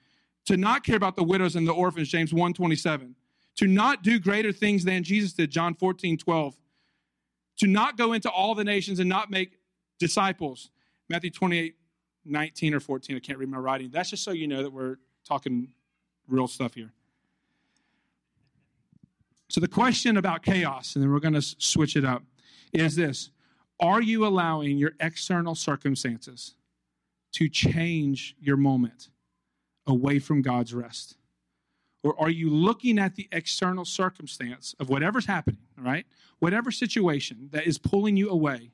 To 0.48 0.58
not 0.58 0.84
care 0.84 0.98
about 0.98 1.16
the 1.16 1.24
widows 1.24 1.56
and 1.56 1.68
the 1.68 1.72
orphans, 1.72 2.10
James 2.10 2.34
1, 2.34 2.54
27. 2.54 3.16
To 3.58 3.68
not 3.68 4.02
do 4.02 4.20
greater 4.20 4.52
things 4.52 4.84
than 4.84 5.04
Jesus 5.04 5.34
did, 5.34 5.52
John 5.52 5.76
14, 5.76 6.18
12. 6.18 6.58
To 7.60 7.68
not 7.68 7.98
go 7.98 8.14
into 8.14 8.30
all 8.30 8.56
the 8.56 8.64
nations 8.64 9.00
and 9.00 9.08
not 9.08 9.30
make 9.30 9.60
disciples. 10.00 10.72
Matthew 11.08 11.30
28, 11.30 11.76
19 12.26 12.74
or 12.74 12.80
14. 12.80 13.16
I 13.16 13.20
can't 13.20 13.38
read 13.38 13.50
my 13.50 13.58
writing. 13.58 13.90
That's 13.92 14.10
just 14.10 14.24
so 14.24 14.32
you 14.32 14.48
know 14.48 14.64
that 14.64 14.72
we're 14.72 14.98
talking 15.28 15.70
real 16.28 16.48
stuff 16.48 16.74
here. 16.74 16.92
So, 19.50 19.62
the 19.62 19.68
question 19.68 20.18
about 20.18 20.42
chaos, 20.44 20.96
and 20.96 21.04
then 21.04 21.12
we're 21.12 21.20
going 21.20 21.36
to 21.36 21.42
switch 21.42 21.96
it 21.96 22.06
up, 22.06 22.24
is 22.72 22.96
this 22.96 23.30
Are 23.80 24.02
you 24.02 24.26
allowing 24.26 24.78
your 24.78 24.94
external 25.00 25.56
circumstances 25.56 26.56
to 27.34 27.50
change 27.50 28.36
your 28.40 28.58
moment 28.58 29.10
away 29.86 30.20
from 30.20 30.42
God's 30.42 30.74
rest? 30.74 31.18
Or 32.04 32.20
are 32.20 32.30
you 32.30 32.50
looking 32.50 33.00
at 33.00 33.16
the 33.16 33.30
external 33.32 33.86
circumstance 33.86 34.76
of 34.80 34.90
whatever's 34.90 35.26
happening, 35.26 35.62
right? 35.78 36.06
Whatever 36.40 36.70
situation 36.70 37.50
that 37.52 37.66
is 37.66 37.78
pulling 37.78 38.18
you 38.18 38.30
away 38.30 38.72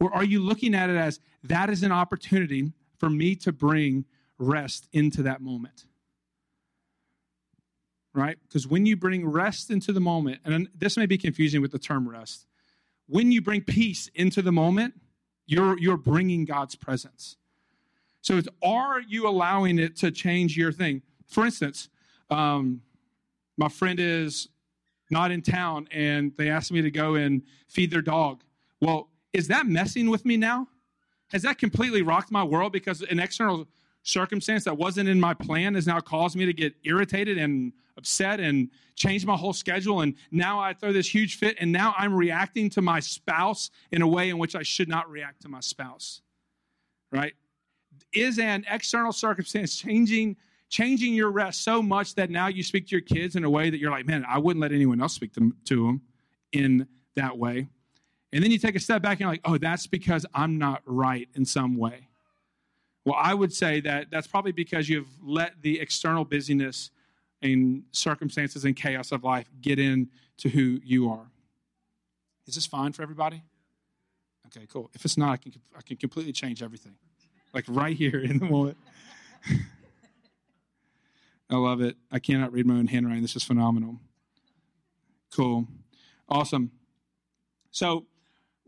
or 0.00 0.14
are 0.14 0.24
you 0.24 0.40
looking 0.40 0.74
at 0.74 0.90
it 0.90 0.96
as 0.96 1.20
that 1.44 1.70
is 1.70 1.82
an 1.82 1.92
opportunity 1.92 2.72
for 2.98 3.10
me 3.10 3.34
to 3.36 3.52
bring 3.52 4.04
rest 4.38 4.88
into 4.92 5.22
that 5.22 5.40
moment? 5.40 5.84
Right? 8.12 8.38
Because 8.46 8.66
when 8.66 8.86
you 8.86 8.96
bring 8.96 9.26
rest 9.26 9.70
into 9.70 9.92
the 9.92 10.00
moment, 10.00 10.40
and 10.44 10.68
this 10.76 10.96
may 10.96 11.06
be 11.06 11.18
confusing 11.18 11.60
with 11.60 11.72
the 11.72 11.78
term 11.78 12.08
rest, 12.08 12.46
when 13.06 13.32
you 13.32 13.42
bring 13.42 13.60
peace 13.62 14.08
into 14.14 14.40
the 14.40 14.52
moment, 14.52 14.94
you're, 15.46 15.78
you're 15.78 15.96
bringing 15.96 16.44
God's 16.44 16.74
presence. 16.74 17.36
So 18.22 18.38
it's, 18.38 18.48
are 18.62 19.00
you 19.00 19.28
allowing 19.28 19.78
it 19.78 19.96
to 19.96 20.10
change 20.10 20.56
your 20.56 20.72
thing? 20.72 21.02
For 21.26 21.44
instance, 21.44 21.90
um, 22.30 22.80
my 23.56 23.68
friend 23.68 24.00
is 24.00 24.48
not 25.10 25.30
in 25.30 25.42
town 25.42 25.88
and 25.90 26.32
they 26.38 26.48
asked 26.48 26.72
me 26.72 26.80
to 26.82 26.90
go 26.90 27.16
and 27.16 27.42
feed 27.68 27.90
their 27.90 28.02
dog. 28.02 28.42
Well, 28.80 29.10
is 29.32 29.48
that 29.48 29.66
messing 29.66 30.08
with 30.08 30.24
me 30.24 30.36
now? 30.36 30.68
Has 31.34 31.42
that 31.42 31.58
completely 31.58 32.02
rocked 32.02 32.30
my 32.30 32.44
world 32.44 32.72
because 32.72 33.02
an 33.02 33.18
external 33.18 33.66
circumstance 34.04 34.62
that 34.64 34.78
wasn't 34.78 35.08
in 35.08 35.18
my 35.18 35.34
plan 35.34 35.74
has 35.74 35.84
now 35.84 35.98
caused 35.98 36.36
me 36.36 36.46
to 36.46 36.52
get 36.52 36.74
irritated 36.84 37.38
and 37.38 37.72
upset 37.96 38.38
and 38.38 38.70
change 38.94 39.26
my 39.26 39.34
whole 39.34 39.52
schedule? 39.52 40.02
And 40.02 40.14
now 40.30 40.60
I 40.60 40.74
throw 40.74 40.92
this 40.92 41.12
huge 41.12 41.36
fit, 41.36 41.56
and 41.58 41.72
now 41.72 41.92
I'm 41.98 42.14
reacting 42.14 42.70
to 42.70 42.82
my 42.82 43.00
spouse 43.00 43.70
in 43.90 44.00
a 44.00 44.06
way 44.06 44.30
in 44.30 44.38
which 44.38 44.54
I 44.54 44.62
should 44.62 44.88
not 44.88 45.10
react 45.10 45.42
to 45.42 45.48
my 45.48 45.58
spouse. 45.58 46.22
Right? 47.10 47.34
Is 48.12 48.38
an 48.38 48.64
external 48.70 49.12
circumstance 49.12 49.76
changing? 49.76 50.36
changing 50.70 51.14
your 51.14 51.30
rest 51.30 51.62
so 51.62 51.80
much 51.80 52.16
that 52.16 52.30
now 52.30 52.48
you 52.48 52.60
speak 52.60 52.84
to 52.88 52.92
your 52.92 53.00
kids 53.00 53.36
in 53.36 53.44
a 53.44 53.50
way 53.50 53.70
that 53.70 53.78
you're 53.78 53.92
like, 53.92 54.06
man, 54.06 54.24
I 54.28 54.38
wouldn't 54.38 54.60
let 54.60 54.72
anyone 54.72 55.00
else 55.00 55.14
speak 55.14 55.32
to, 55.34 55.54
to 55.66 55.86
them 55.86 56.02
in 56.52 56.88
that 57.14 57.38
way. 57.38 57.68
And 58.34 58.42
then 58.42 58.50
you 58.50 58.58
take 58.58 58.74
a 58.74 58.80
step 58.80 59.00
back 59.00 59.12
and 59.12 59.20
you're 59.20 59.30
like, 59.30 59.42
oh, 59.44 59.58
that's 59.58 59.86
because 59.86 60.26
I'm 60.34 60.58
not 60.58 60.82
right 60.86 61.28
in 61.34 61.44
some 61.44 61.76
way. 61.76 62.08
Well, 63.04 63.14
I 63.16 63.32
would 63.32 63.52
say 63.52 63.80
that 63.82 64.10
that's 64.10 64.26
probably 64.26 64.50
because 64.50 64.88
you've 64.88 65.06
let 65.22 65.62
the 65.62 65.78
external 65.78 66.24
busyness 66.24 66.90
and 67.42 67.84
circumstances 67.92 68.64
and 68.64 68.74
chaos 68.74 69.12
of 69.12 69.22
life 69.22 69.48
get 69.60 69.78
in 69.78 70.08
to 70.38 70.48
who 70.48 70.80
you 70.82 71.08
are. 71.10 71.30
Is 72.48 72.56
this 72.56 72.66
fine 72.66 72.92
for 72.92 73.02
everybody? 73.02 73.40
Okay, 74.46 74.66
cool. 74.68 74.90
If 74.94 75.04
it's 75.04 75.16
not, 75.16 75.30
I 75.30 75.36
can, 75.36 75.52
I 75.76 75.82
can 75.82 75.96
completely 75.96 76.32
change 76.32 76.60
everything. 76.60 76.96
Like 77.52 77.66
right 77.68 77.96
here 77.96 78.18
in 78.18 78.40
the 78.40 78.46
moment. 78.46 78.76
I 81.50 81.54
love 81.54 81.80
it. 81.80 81.96
I 82.10 82.18
cannot 82.18 82.52
read 82.52 82.66
my 82.66 82.74
own 82.74 82.88
handwriting. 82.88 83.22
This 83.22 83.36
is 83.36 83.44
phenomenal. 83.44 84.00
Cool. 85.32 85.68
Awesome. 86.28 86.72
So 87.70 88.06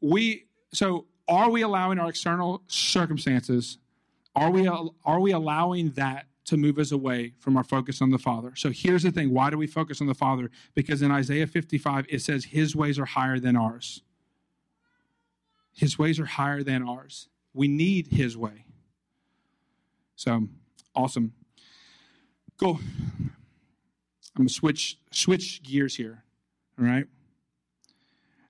we 0.01 0.47
so 0.73 1.07
are 1.29 1.51
we 1.51 1.63
allowing 1.63 1.99
our 1.99 2.09
external 2.09 2.63
circumstances 2.69 3.79
are 4.37 4.51
we 4.51 4.69
are 4.69 5.21
we 5.21 5.33
allowing 5.33 5.91
that 5.93 6.27
to 6.45 6.57
move 6.57 6.79
us 6.79 6.93
away 6.93 7.33
from 7.39 7.57
our 7.57 7.65
focus 7.65 8.01
on 8.01 8.11
the 8.11 8.19
Father? 8.19 8.53
So 8.55 8.71
here's 8.71 9.03
the 9.03 9.11
thing, 9.11 9.33
why 9.33 9.51
do 9.51 9.59
we 9.59 9.67
focus 9.67 10.01
on 10.01 10.07
the 10.07 10.15
Father? 10.15 10.51
Because 10.75 11.03
in 11.03 11.11
Isaiah 11.11 11.47
55 11.47 12.07
it 12.09 12.21
says 12.21 12.45
his 12.45 12.77
ways 12.77 12.99
are 12.99 13.07
higher 13.07 13.41
than 13.41 13.57
ours. 13.57 14.03
His 15.73 15.99
ways 15.99 16.21
are 16.21 16.27
higher 16.27 16.63
than 16.63 16.87
ours. 16.87 17.29
We 17.55 17.67
need 17.67 18.09
his 18.09 18.37
way. 18.37 18.67
So, 20.15 20.49
awesome. 20.95 21.33
Cool. 22.59 22.81
I'm 23.21 23.33
gonna 24.37 24.49
switch 24.51 24.99
switch 25.11 25.63
gears 25.63 25.97
here. 25.97 26.25
All 26.79 26.85
right. 26.85 27.07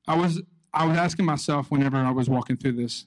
I 0.09 0.17
was 0.17 0.43
I 0.77 0.85
was 0.85 0.99
asking 0.99 1.25
myself 1.25 1.71
whenever 1.71 1.97
I 1.97 2.11
was 2.11 2.29
walking 2.29 2.59
through 2.59 2.73
this. 2.73 3.07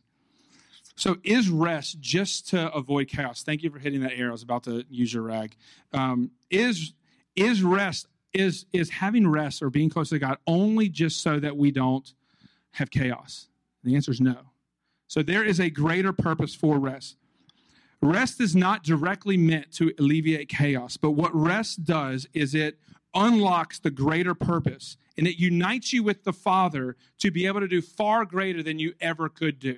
So 0.95 1.17
is 1.23 1.49
rest 1.49 1.99
just 2.01 2.49
to 2.49 2.73
avoid 2.73 3.08
chaos? 3.08 3.43
Thank 3.43 3.62
you 3.62 3.69
for 3.69 3.77
hitting 3.77 4.01
that 4.01 4.13
arrow. 4.13 4.29
I 4.29 4.32
was 4.32 4.43
about 4.43 4.63
to 4.63 4.84
use 4.89 5.13
your 5.13 5.23
rag. 5.23 5.55
Um, 5.93 6.32
is 6.49 6.93
is 7.36 7.62
rest 7.63 8.08
is 8.34 8.65
is 8.73 8.89
having 8.89 9.27
rest 9.27 9.62
or 9.62 9.69
being 9.69 9.89
close 9.89 10.10
to 10.10 10.19
God 10.19 10.38
only 10.47 10.89
just 10.89 11.21
so 11.21 11.39
that 11.39 11.55
we 11.55 11.71
don't 11.71 12.12
have 12.71 12.89
chaos? 12.89 13.47
The 13.84 13.95
answer 13.95 14.12
is 14.12 14.19
no. 14.19 14.38
So 15.08 15.21
there 15.21 15.43
is 15.43 15.60
a 15.60 15.69
greater 15.69 16.12
purpose 16.12 16.55
for 16.55 16.79
rest. 16.79 17.17
Rest 18.01 18.41
is 18.41 18.55
not 18.55 18.84
directly 18.84 19.38
meant 19.38 19.71
to 19.73 19.93
alleviate 19.99 20.49
chaos, 20.49 20.97
but 20.97 21.12
what 21.12 21.34
rest 21.36 21.84
does 21.84 22.27
is 22.34 22.55
it 22.55 22.79
unlocks 23.13 23.80
the 23.80 23.91
greater 23.91 24.36
purpose 24.36 24.98
and 25.17 25.28
it 25.28 25.38
unites 25.38 25.91
you 25.91 26.04
with 26.04 26.24
the 26.24 26.34
Father 26.34 26.95
to 27.17 27.32
be 27.32 27.45
able 27.45 27.60
to 27.60 27.67
do 27.67 27.82
far 27.82 28.24
greater 28.26 28.63
than 28.63 28.80
you 28.80 28.93
ever 29.02 29.28
could 29.28 29.60
do. 29.60 29.78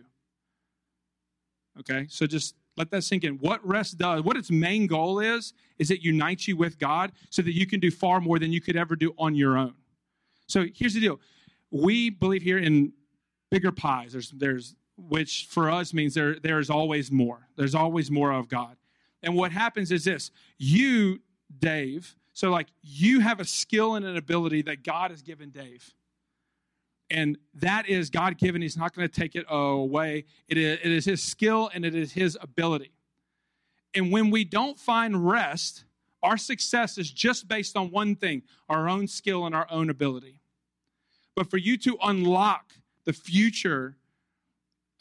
Okay, 1.80 2.06
so 2.10 2.28
just 2.28 2.56
let 2.78 2.92
that 2.92 3.04
sink 3.04 3.24
in. 3.24 3.36
What 3.36 3.66
rest 3.66 3.98
does, 3.98 4.22
what 4.22 4.38
its 4.38 4.52
main 4.52 4.88
goal 4.88 5.20
is, 5.20 5.54
is 5.80 5.92
it 5.92 6.02
unites 6.02 6.48
you 6.48 6.56
with 6.56 6.78
God 6.78 7.12
so 7.30 7.42
that 7.42 7.54
you 7.54 7.66
can 7.66 7.80
do 7.80 7.90
far 7.90 8.22
more 8.22 8.40
than 8.40 8.52
you 8.52 8.62
could 8.62 8.76
ever 8.76 8.96
do 8.96 9.14
on 9.18 9.34
your 9.34 9.58
own. 9.58 9.74
So 10.48 10.66
here's 10.74 10.94
the 10.94 11.00
deal 11.00 11.20
we 11.72 12.10
believe 12.10 12.42
here 12.42 12.58
in 12.58 12.92
bigger 13.50 13.72
pies. 13.72 14.12
There's, 14.12 14.32
there's 14.32 14.76
which 14.98 15.48
for 15.50 15.70
us 15.70 15.94
means 15.94 16.14
there, 16.14 16.36
there 16.40 16.60
is 16.60 16.70
always 16.70 17.12
more. 17.12 17.48
There's 17.56 17.76
always 17.76 18.12
more 18.12 18.32
of 18.32 18.48
God. 18.48 18.76
And 19.24 19.36
what 19.36 19.52
happens 19.52 19.92
is 19.92 20.04
this 20.04 20.32
you, 20.58 21.20
Dave, 21.60 22.16
so 22.42 22.50
like 22.50 22.70
you 22.82 23.20
have 23.20 23.40
a 23.40 23.46
skill 23.46 23.94
and 23.94 24.04
an 24.04 24.18
ability 24.18 24.64
that 24.64 24.82
God 24.84 25.12
has 25.12 25.22
given 25.22 25.52
Dave. 25.52 25.94
And 27.12 27.38
that 27.54 27.88
is 27.88 28.10
God 28.10 28.40
given. 28.40 28.64
He's 28.64 28.76
not 28.76 28.96
going 28.96 29.08
to 29.08 29.14
take 29.14 29.36
it 29.36 29.46
away. 29.48 30.26
It 30.48 30.58
is, 30.58 30.80
it 30.84 30.92
is 30.92 31.06
his 31.06 31.22
skill 31.22 31.70
and 31.72 31.86
it 31.86 31.94
is 31.94 32.14
his 32.14 32.36
ability. 32.42 32.94
And 33.94 34.12
when 34.12 34.32
we 34.32 34.44
don't 34.44 34.80
find 34.80 35.30
rest, 35.30 35.84
our 36.24 36.36
success 36.36 36.98
is 36.98 37.12
just 37.12 37.48
based 37.48 37.78
on 37.78 37.92
one 37.92 38.16
thing 38.16 38.42
our 38.68 38.90
own 38.90 39.06
skill 39.06 39.46
and 39.46 39.54
our 39.54 39.68
own 39.70 39.92
ability. 39.92 40.40
But 41.36 41.48
for 41.48 41.58
you 41.58 41.78
to 41.78 41.96
unlock 42.02 42.74
the 43.06 43.14
future 43.14 43.98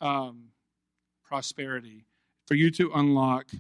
um, 0.02 0.48
prosperity, 1.24 2.04
for 2.46 2.54
you 2.54 2.70
to 2.72 2.90
unlock 2.94 3.50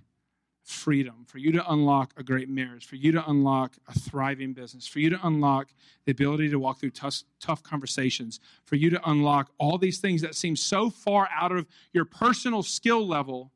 freedom, 0.70 1.24
for 1.26 1.38
you 1.38 1.52
to 1.52 1.72
unlock 1.72 2.12
a 2.16 2.22
great 2.22 2.48
marriage, 2.48 2.86
for 2.86 2.96
you 2.96 3.12
to 3.12 3.28
unlock 3.28 3.76
a 3.88 3.98
thriving 3.98 4.52
business, 4.52 4.86
for 4.86 5.00
you 5.00 5.10
to 5.10 5.18
unlock 5.26 5.68
the 6.04 6.12
ability 6.12 6.48
to 6.48 6.58
walk 6.58 6.78
through 6.78 6.90
tough, 6.90 7.22
tough 7.40 7.62
conversations, 7.62 8.40
for 8.64 8.76
you 8.76 8.90
to 8.90 9.10
unlock 9.10 9.50
all 9.58 9.78
these 9.78 9.98
things 9.98 10.22
that 10.22 10.34
seem 10.34 10.56
so 10.56 10.88
far 10.88 11.28
out 11.34 11.52
of 11.52 11.66
your 11.92 12.04
personal 12.04 12.62
skill 12.62 13.06
level, 13.06 13.52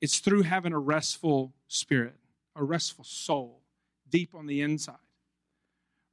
it's 0.00 0.18
through 0.18 0.42
having 0.42 0.72
a 0.72 0.78
restful 0.78 1.52
spirit, 1.68 2.16
a 2.56 2.64
restful 2.64 3.04
soul 3.04 3.62
deep 4.08 4.34
on 4.34 4.46
the 4.46 4.60
inside. 4.60 4.96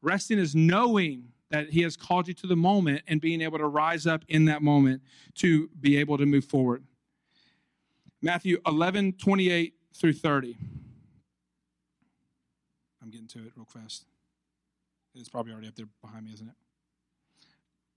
Resting 0.02 0.39
is 0.39 0.56
knowing 0.56 1.26
that 1.50 1.69
He 1.69 1.82
has 1.84 1.95
called 1.95 2.28
you 2.28 2.34
to 2.36 2.47
the 2.47 2.56
moment 2.56 3.04
and 3.08 3.21
being 3.21 3.41
able 3.41 3.58
to 3.58 3.67
rise 3.67 4.08
up 4.08 4.24
in 4.28 4.45
that 4.45 4.62
moment 4.62 5.02
to 5.36 5.69
be 5.80 5.97
able 5.97 6.17
to 6.17 6.26
move 6.26 6.45
forward. 6.45 6.84
Matthew 8.21 8.62
11, 8.65 9.13
28 9.13 9.74
through 9.93 10.13
30. 10.13 10.58
I'm 13.01 13.10
getting 13.10 13.27
to 13.27 13.39
it 13.39 13.51
real 13.56 13.65
fast. 13.65 14.06
It's 15.15 15.30
probably 15.30 15.51
already 15.51 15.67
up 15.67 15.75
there 15.75 15.88
behind 16.01 16.25
me, 16.25 16.32
isn't 16.34 16.47
it? 16.47 16.56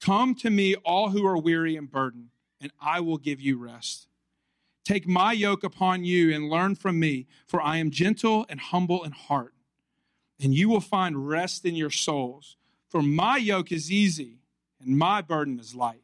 Come 0.00 0.34
to 0.36 0.50
me, 0.50 0.74
all 0.76 1.10
who 1.10 1.24
are 1.26 1.38
weary 1.38 1.76
and 1.76 1.90
burdened, 1.90 2.30
and 2.60 2.72
I 2.80 3.00
will 3.00 3.18
give 3.18 3.40
you 3.40 3.56
rest. 3.56 4.08
Take 4.84 5.06
my 5.06 5.32
yoke 5.32 5.64
upon 5.64 6.04
you 6.04 6.34
and 6.34 6.50
learn 6.50 6.74
from 6.74 7.00
me, 7.00 7.26
for 7.46 7.62
I 7.62 7.78
am 7.78 7.90
gentle 7.90 8.44
and 8.48 8.60
humble 8.60 9.02
in 9.04 9.12
heart, 9.12 9.54
and 10.42 10.54
you 10.54 10.68
will 10.68 10.80
find 10.80 11.28
rest 11.28 11.64
in 11.64 11.74
your 11.74 11.90
souls. 11.90 12.56
For 12.90 13.02
my 13.02 13.38
yoke 13.38 13.72
is 13.72 13.90
easy 13.90 14.40
and 14.80 14.98
my 14.98 15.22
burden 15.22 15.58
is 15.58 15.74
light. 15.74 16.02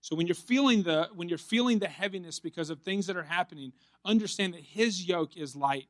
So 0.00 0.16
when 0.16 0.26
you're 0.26 0.34
feeling 0.34 0.82
the 0.82 1.08
when 1.14 1.28
you're 1.28 1.38
feeling 1.38 1.78
the 1.78 1.88
heaviness 1.88 2.40
because 2.40 2.70
of 2.70 2.80
things 2.80 3.06
that 3.06 3.16
are 3.16 3.22
happening, 3.22 3.72
understand 4.04 4.54
that 4.54 4.62
his 4.62 5.06
yoke 5.06 5.36
is 5.36 5.54
light, 5.54 5.88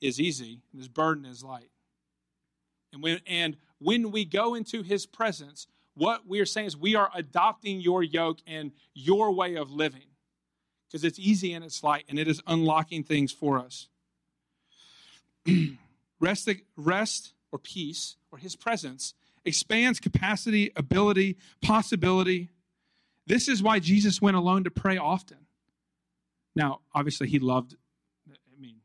is 0.00 0.20
easy, 0.20 0.60
and 0.72 0.80
his 0.80 0.88
burden 0.88 1.24
is 1.24 1.42
light. 1.42 1.70
And 2.92 3.02
when 3.02 3.20
and 3.26 3.56
when 3.78 4.10
we 4.10 4.24
go 4.24 4.54
into 4.54 4.82
his 4.82 5.06
presence, 5.06 5.66
what 5.94 6.26
we 6.26 6.40
are 6.40 6.46
saying 6.46 6.66
is 6.66 6.76
we 6.76 6.94
are 6.94 7.10
adopting 7.14 7.80
your 7.80 8.02
yoke 8.02 8.38
and 8.46 8.72
your 8.94 9.32
way 9.32 9.56
of 9.56 9.70
living. 9.70 10.02
Because 10.86 11.04
it's 11.04 11.18
easy 11.18 11.52
and 11.52 11.64
it's 11.64 11.82
light, 11.82 12.04
and 12.08 12.18
it 12.18 12.28
is 12.28 12.40
unlocking 12.46 13.02
things 13.02 13.32
for 13.32 13.58
us. 13.58 13.88
rest, 16.20 16.48
rest 16.76 17.32
or 17.50 17.58
peace 17.58 18.16
or 18.30 18.38
his 18.38 18.54
presence 18.54 19.14
expands 19.44 19.98
capacity, 20.00 20.72
ability, 20.76 21.36
possibility. 21.62 22.50
This 23.26 23.48
is 23.48 23.62
why 23.62 23.78
Jesus 23.78 24.20
went 24.20 24.36
alone 24.36 24.64
to 24.64 24.70
pray 24.70 24.96
often. 24.96 25.45
Now, 26.56 26.80
obviously, 26.94 27.28
he 27.28 27.38
loved, 27.38 27.76
I 28.28 28.60
mean, 28.60 28.76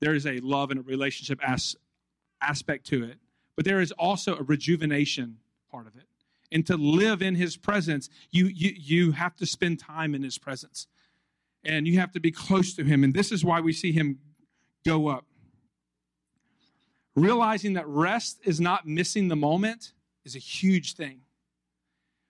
there 0.00 0.14
is 0.14 0.26
a 0.26 0.38
love 0.38 0.70
and 0.70 0.80
a 0.80 0.82
relationship 0.82 1.40
as, 1.46 1.76
aspect 2.40 2.86
to 2.86 3.04
it, 3.04 3.18
but 3.56 3.64
there 3.64 3.80
is 3.80 3.92
also 3.92 4.36
a 4.36 4.42
rejuvenation 4.42 5.38
part 5.70 5.86
of 5.86 5.96
it. 5.96 6.04
And 6.52 6.64
to 6.68 6.76
live 6.76 7.22
in 7.22 7.34
his 7.34 7.56
presence, 7.56 8.08
you, 8.30 8.46
you, 8.46 8.72
you 8.76 9.12
have 9.12 9.34
to 9.36 9.46
spend 9.46 9.80
time 9.80 10.14
in 10.14 10.22
his 10.22 10.38
presence. 10.38 10.86
And 11.64 11.88
you 11.88 11.98
have 11.98 12.12
to 12.12 12.20
be 12.20 12.30
close 12.30 12.74
to 12.74 12.84
him. 12.84 13.02
And 13.02 13.12
this 13.12 13.32
is 13.32 13.44
why 13.44 13.60
we 13.60 13.72
see 13.72 13.90
him 13.90 14.20
go 14.84 15.08
up. 15.08 15.26
Realizing 17.16 17.72
that 17.72 17.88
rest 17.88 18.38
is 18.44 18.60
not 18.60 18.86
missing 18.86 19.26
the 19.26 19.34
moment 19.34 19.92
is 20.24 20.36
a 20.36 20.38
huge 20.38 20.94
thing. 20.94 21.22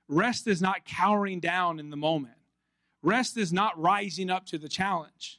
Rest 0.08 0.46
is 0.46 0.62
not 0.62 0.86
cowering 0.86 1.40
down 1.40 1.78
in 1.78 1.90
the 1.90 1.96
moment. 1.96 2.35
Rest 3.06 3.36
is 3.36 3.52
not 3.52 3.80
rising 3.80 4.30
up 4.30 4.46
to 4.46 4.58
the 4.58 4.68
challenge. 4.68 5.38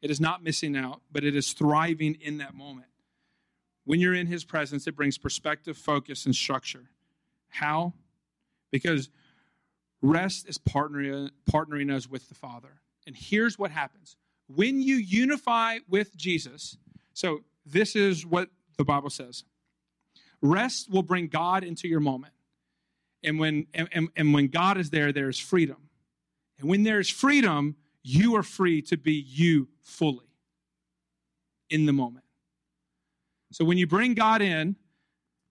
It 0.00 0.10
is 0.10 0.22
not 0.22 0.42
missing 0.42 0.74
out, 0.74 1.02
but 1.12 1.22
it 1.22 1.36
is 1.36 1.52
thriving 1.52 2.14
in 2.14 2.38
that 2.38 2.54
moment. 2.54 2.86
When 3.84 4.00
you're 4.00 4.14
in 4.14 4.26
His 4.26 4.42
presence, 4.42 4.86
it 4.86 4.96
brings 4.96 5.18
perspective, 5.18 5.76
focus, 5.76 6.24
and 6.24 6.34
structure. 6.34 6.88
How? 7.48 7.92
Because 8.70 9.10
rest 10.00 10.48
is 10.48 10.56
partnering, 10.56 11.28
partnering 11.50 11.94
us 11.94 12.08
with 12.08 12.30
the 12.30 12.34
Father. 12.34 12.80
And 13.06 13.14
here's 13.14 13.58
what 13.58 13.70
happens 13.70 14.16
when 14.46 14.80
you 14.80 14.96
unify 14.96 15.80
with 15.90 16.16
Jesus, 16.16 16.78
so 17.12 17.40
this 17.66 17.94
is 17.96 18.24
what 18.24 18.48
the 18.78 18.84
Bible 18.84 19.10
says. 19.10 19.44
Rest 20.40 20.90
will 20.90 21.02
bring 21.02 21.26
God 21.26 21.64
into 21.64 21.86
your 21.86 22.00
moment. 22.00 22.32
And 23.22 23.38
when, 23.38 23.66
and, 23.74 24.08
and 24.16 24.32
when 24.32 24.48
God 24.48 24.78
is 24.78 24.88
there, 24.88 25.12
there's 25.12 25.38
freedom. 25.38 25.87
And 26.58 26.68
when 26.68 26.82
there's 26.82 27.08
freedom, 27.08 27.76
you 28.02 28.36
are 28.36 28.42
free 28.42 28.82
to 28.82 28.96
be 28.96 29.12
you 29.12 29.68
fully 29.82 30.26
in 31.70 31.86
the 31.86 31.92
moment. 31.92 32.24
So 33.52 33.64
when 33.64 33.78
you 33.78 33.86
bring 33.86 34.14
God 34.14 34.42
in, 34.42 34.76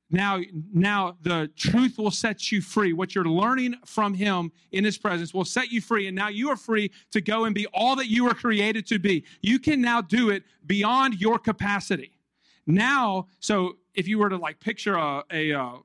now, 0.09 0.39
now 0.73 1.17
the 1.21 1.51
truth 1.57 1.97
will 1.97 2.11
set 2.11 2.51
you 2.51 2.61
free. 2.61 2.93
What 2.93 3.13
you're 3.13 3.25
learning 3.25 3.75
from 3.85 4.13
Him 4.13 4.51
in 4.71 4.85
His 4.85 4.97
presence 4.97 5.33
will 5.33 5.45
set 5.45 5.71
you 5.71 5.81
free. 5.81 6.07
And 6.07 6.15
now 6.15 6.29
you 6.29 6.49
are 6.49 6.55
free 6.55 6.91
to 7.11 7.19
go 7.19 7.45
and 7.45 7.53
be 7.53 7.67
all 7.73 7.95
that 7.97 8.07
you 8.07 8.23
were 8.23 8.33
created 8.33 8.87
to 8.87 8.99
be. 8.99 9.25
You 9.41 9.59
can 9.59 9.81
now 9.81 10.01
do 10.01 10.29
it 10.29 10.43
beyond 10.65 11.19
your 11.19 11.37
capacity. 11.37 12.17
Now, 12.65 13.27
so 13.39 13.77
if 13.95 14.07
you 14.07 14.19
were 14.19 14.29
to 14.29 14.37
like 14.37 14.59
picture 14.59 14.95
a, 14.95 15.23
a, 15.31 15.53
uh, 15.53 15.77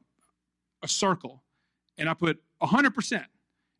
a 0.83 0.89
circle 0.89 1.43
and 1.99 2.09
I 2.09 2.15
put 2.15 2.41
100%, 2.63 3.25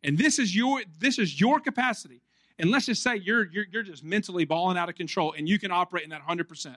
and 0.03 0.17
this 0.17 0.39
is 0.39 0.55
your 0.55 0.81
this 0.99 1.17
is 1.17 1.39
your 1.39 1.59
capacity, 1.59 2.21
And 2.59 2.69
let's 2.71 2.85
just 2.85 3.01
say 3.01 3.17
you're, 3.17 3.49
you're, 3.51 3.65
you're 3.71 3.83
just 3.83 4.03
mentally 4.03 4.45
balling 4.45 4.77
out 4.77 4.89
of 4.89 4.95
control 4.95 5.33
and 5.37 5.47
you 5.47 5.57
can 5.57 5.71
operate 5.71 6.03
in 6.03 6.09
that 6.11 6.25
100%. 6.25 6.75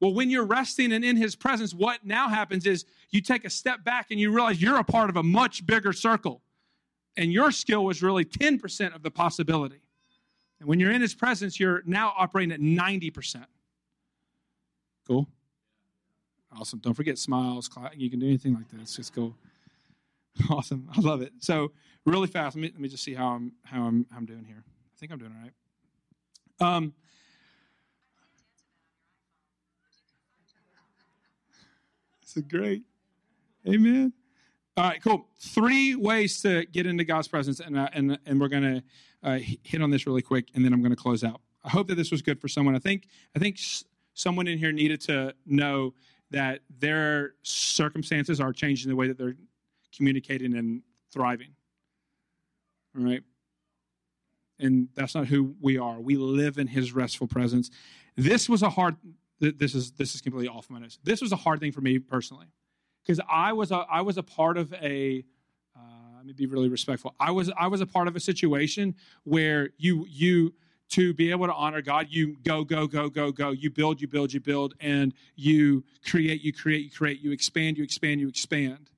Well, 0.00 0.14
when 0.14 0.30
you're 0.30 0.44
resting 0.44 0.92
and 0.92 1.04
in 1.04 1.16
his 1.16 1.34
presence, 1.34 1.74
what 1.74 2.04
now 2.04 2.28
happens 2.28 2.66
is 2.66 2.84
you 3.10 3.20
take 3.20 3.44
a 3.44 3.50
step 3.50 3.82
back 3.82 4.10
and 4.10 4.20
you 4.20 4.30
realize 4.30 4.62
you're 4.62 4.78
a 4.78 4.84
part 4.84 5.10
of 5.10 5.16
a 5.16 5.22
much 5.22 5.66
bigger 5.66 5.92
circle. 5.92 6.42
And 7.16 7.32
your 7.32 7.50
skill 7.50 7.84
was 7.84 8.00
really 8.00 8.24
10% 8.24 8.94
of 8.94 9.02
the 9.02 9.10
possibility. 9.10 9.82
And 10.60 10.68
when 10.68 10.78
you're 10.78 10.92
in 10.92 11.00
his 11.00 11.14
presence, 11.14 11.58
you're 11.58 11.82
now 11.84 12.14
operating 12.16 12.52
at 12.52 12.60
90%. 12.60 13.44
Cool? 15.06 15.26
Awesome. 16.56 16.78
Don't 16.78 16.94
forget 16.94 17.18
smiles. 17.18 17.68
You 17.96 18.08
can 18.08 18.20
do 18.20 18.26
anything 18.26 18.54
like 18.54 18.70
this. 18.70 18.96
Just 18.96 19.14
go. 19.14 19.34
Awesome. 20.50 20.88
I 20.96 21.00
love 21.00 21.22
it. 21.22 21.32
So 21.40 21.72
really 22.04 22.26
fast. 22.26 22.56
Let 22.56 22.62
me, 22.62 22.68
let 22.68 22.80
me 22.80 22.88
just 22.88 23.04
see 23.04 23.14
how 23.14 23.28
I'm 23.28 23.52
how 23.64 23.82
I'm 23.84 24.06
how 24.10 24.18
I'm 24.18 24.26
doing 24.26 24.44
here. 24.44 24.64
I 24.66 24.98
think 24.98 25.12
I'm 25.12 25.18
doing 25.18 25.32
all 25.36 25.42
right. 25.42 26.76
Um, 26.76 26.94
this 32.22 32.36
is 32.36 32.42
great. 32.44 32.82
Amen. 33.68 34.12
All 34.76 34.84
right, 34.84 35.02
cool. 35.02 35.26
Three 35.40 35.96
ways 35.96 36.40
to 36.42 36.64
get 36.66 36.86
into 36.86 37.04
God's 37.04 37.28
presence, 37.28 37.60
and 37.60 37.76
uh, 37.76 37.88
and 37.92 38.18
and 38.26 38.40
we're 38.40 38.48
gonna 38.48 38.82
uh, 39.22 39.38
hit 39.38 39.82
on 39.82 39.90
this 39.90 40.06
really 40.06 40.22
quick, 40.22 40.48
and 40.54 40.64
then 40.64 40.72
I'm 40.72 40.82
gonna 40.82 40.96
close 40.96 41.24
out. 41.24 41.40
I 41.64 41.70
hope 41.70 41.88
that 41.88 41.96
this 41.96 42.10
was 42.10 42.22
good 42.22 42.40
for 42.40 42.48
someone. 42.48 42.74
I 42.74 42.78
think 42.78 43.08
I 43.34 43.38
think 43.38 43.58
someone 44.14 44.46
in 44.46 44.58
here 44.58 44.72
needed 44.72 45.00
to 45.02 45.34
know 45.46 45.94
that 46.30 46.60
their 46.78 47.34
circumstances 47.42 48.40
are 48.40 48.52
changing 48.52 48.88
the 48.88 48.96
way 48.96 49.08
that 49.08 49.16
they're 49.18 49.36
communicating 49.98 50.56
and 50.56 50.82
thriving. 51.12 51.50
All 52.96 53.04
right? 53.04 53.22
And 54.58 54.88
that's 54.94 55.14
not 55.14 55.26
who 55.26 55.54
we 55.60 55.76
are. 55.76 56.00
We 56.00 56.16
live 56.16 56.56
in 56.56 56.68
his 56.68 56.92
restful 56.92 57.26
presence. 57.26 57.70
This 58.16 58.48
was 58.48 58.62
a 58.62 58.70
hard 58.70 58.96
this 59.40 59.74
is 59.74 59.92
this 59.92 60.14
is 60.14 60.20
completely 60.20 60.48
off 60.48 60.68
my 60.70 60.80
nose. 60.80 60.98
This 61.04 61.20
was 61.20 61.30
a 61.30 61.36
hard 61.36 61.60
thing 61.60 61.70
for 61.70 61.80
me 61.80 61.98
personally. 61.98 62.46
Because 63.04 63.20
I 63.30 63.52
was 63.52 63.70
a 63.70 63.86
I 63.90 64.00
was 64.00 64.18
a 64.18 64.22
part 64.22 64.56
of 64.56 64.72
a 64.72 65.24
uh, 65.76 65.80
let 66.16 66.26
me 66.26 66.32
be 66.32 66.46
really 66.46 66.68
respectful. 66.68 67.14
I 67.20 67.30
was 67.30 67.50
I 67.56 67.68
was 67.68 67.80
a 67.80 67.86
part 67.86 68.08
of 68.08 68.16
a 68.16 68.20
situation 68.20 68.96
where 69.24 69.70
you 69.78 70.06
you 70.08 70.54
to 70.90 71.12
be 71.12 71.30
able 71.30 71.46
to 71.46 71.52
honor 71.52 71.82
God, 71.82 72.06
you 72.08 72.36
go, 72.42 72.64
go, 72.64 72.86
go, 72.86 73.10
go, 73.10 73.30
go. 73.30 73.50
You 73.50 73.70
build, 73.70 74.00
you 74.00 74.08
build, 74.08 74.32
you 74.32 74.40
build, 74.40 74.74
and 74.80 75.12
you 75.36 75.84
create, 76.08 76.40
you 76.40 76.52
create, 76.52 76.84
you 76.84 76.90
create, 76.90 77.20
you 77.20 77.30
expand, 77.30 77.76
you 77.76 77.84
expand, 77.84 78.20
you 78.20 78.28
expand. 78.28 78.90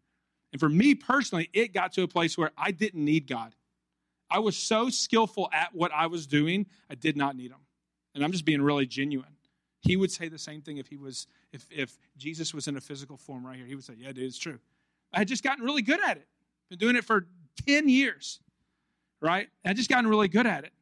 And 0.53 0.61
for 0.61 0.69
me 0.69 0.95
personally, 0.95 1.49
it 1.53 1.73
got 1.73 1.93
to 1.93 2.03
a 2.03 2.09
place 2.09 2.37
where 2.37 2.51
I 2.57 2.71
didn't 2.71 3.05
need 3.05 3.29
God. 3.29 3.55
I 4.31 4.39
was 4.39 4.57
so 4.57 4.91
skillful 4.91 5.49
at 5.53 5.75
what 5.75 5.93
I 5.93 6.07
was 6.07 6.27
doing, 6.27 6.67
I 6.89 6.95
did 6.95 7.17
not 7.17 7.37
need 7.37 7.51
him. 7.51 7.59
And 8.15 8.25
I'm 8.25 8.33
just 8.33 8.45
being 8.45 8.63
really 8.63 8.87
genuine. 8.87 9.37
He 9.81 9.97
would 9.97 10.11
say 10.11 10.29
the 10.29 10.39
same 10.39 10.61
thing 10.61 10.77
if 10.77 10.89
he 10.89 10.97
was 10.97 11.27
if 11.53 11.67
if 11.71 11.97
Jesus 12.17 12.53
was 12.53 12.69
in 12.69 12.77
a 12.77 12.81
physical 12.81 13.17
form 13.17 13.47
right 13.47 13.57
here. 13.57 13.65
He 13.65 13.75
would 13.75 13.85
say, 13.85 13.95
"Yeah, 13.97 14.13
dude, 14.13 14.25
it's 14.25 14.39
true." 14.39 14.59
I 15.13 15.19
had 15.19 15.29
just 15.29 15.43
gotten 15.43 15.65
really 15.65 15.83
good 15.83 16.01
at 16.07 16.17
it. 16.19 16.29
Been 16.69 16.79
doing 16.79 16.97
it 16.97 17.05
for 17.05 17.27
10 17.67 17.89
years. 17.89 18.41
Right? 19.21 19.49
I 19.65 19.73
just 19.73 19.89
gotten 19.89 20.09
really 20.09 20.29
good 20.29 20.47
at 20.47 20.65
it. 20.65 20.73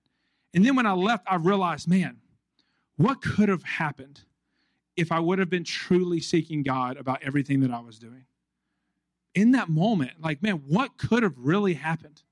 And 0.54 0.64
then 0.64 0.76
when 0.76 0.86
I 0.86 0.92
left, 0.92 1.24
I 1.28 1.36
realized, 1.36 1.88
man, 1.88 2.18
what 2.96 3.20
could 3.20 3.48
have 3.48 3.62
happened 3.62 4.20
if 4.96 5.10
I 5.12 5.20
would 5.20 5.38
have 5.38 5.50
been 5.50 5.64
truly 5.64 6.20
seeking 6.20 6.62
God 6.62 6.96
about 6.96 7.22
everything 7.22 7.60
that 7.60 7.70
I 7.70 7.80
was 7.80 7.98
doing? 7.98 8.24
In 9.38 9.52
that 9.52 9.68
moment, 9.68 10.20
like, 10.20 10.42
man, 10.42 10.64
what 10.66 10.98
could 10.98 11.22
have 11.22 11.38
really 11.38 11.74
happened? 11.74 12.22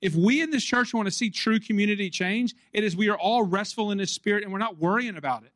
If 0.00 0.14
we 0.14 0.40
in 0.40 0.50
this 0.50 0.64
church 0.64 0.94
want 0.94 1.04
to 1.04 1.12
see 1.12 1.28
true 1.28 1.60
community 1.60 2.08
change, 2.08 2.54
it 2.72 2.82
is 2.82 2.96
we 2.96 3.10
are 3.10 3.18
all 3.18 3.42
restful 3.42 3.90
in 3.90 3.98
His 3.98 4.10
Spirit 4.10 4.42
and 4.42 4.50
we're 4.50 4.58
not 4.58 4.78
worrying 4.78 5.18
about 5.18 5.42
it. 5.42 5.52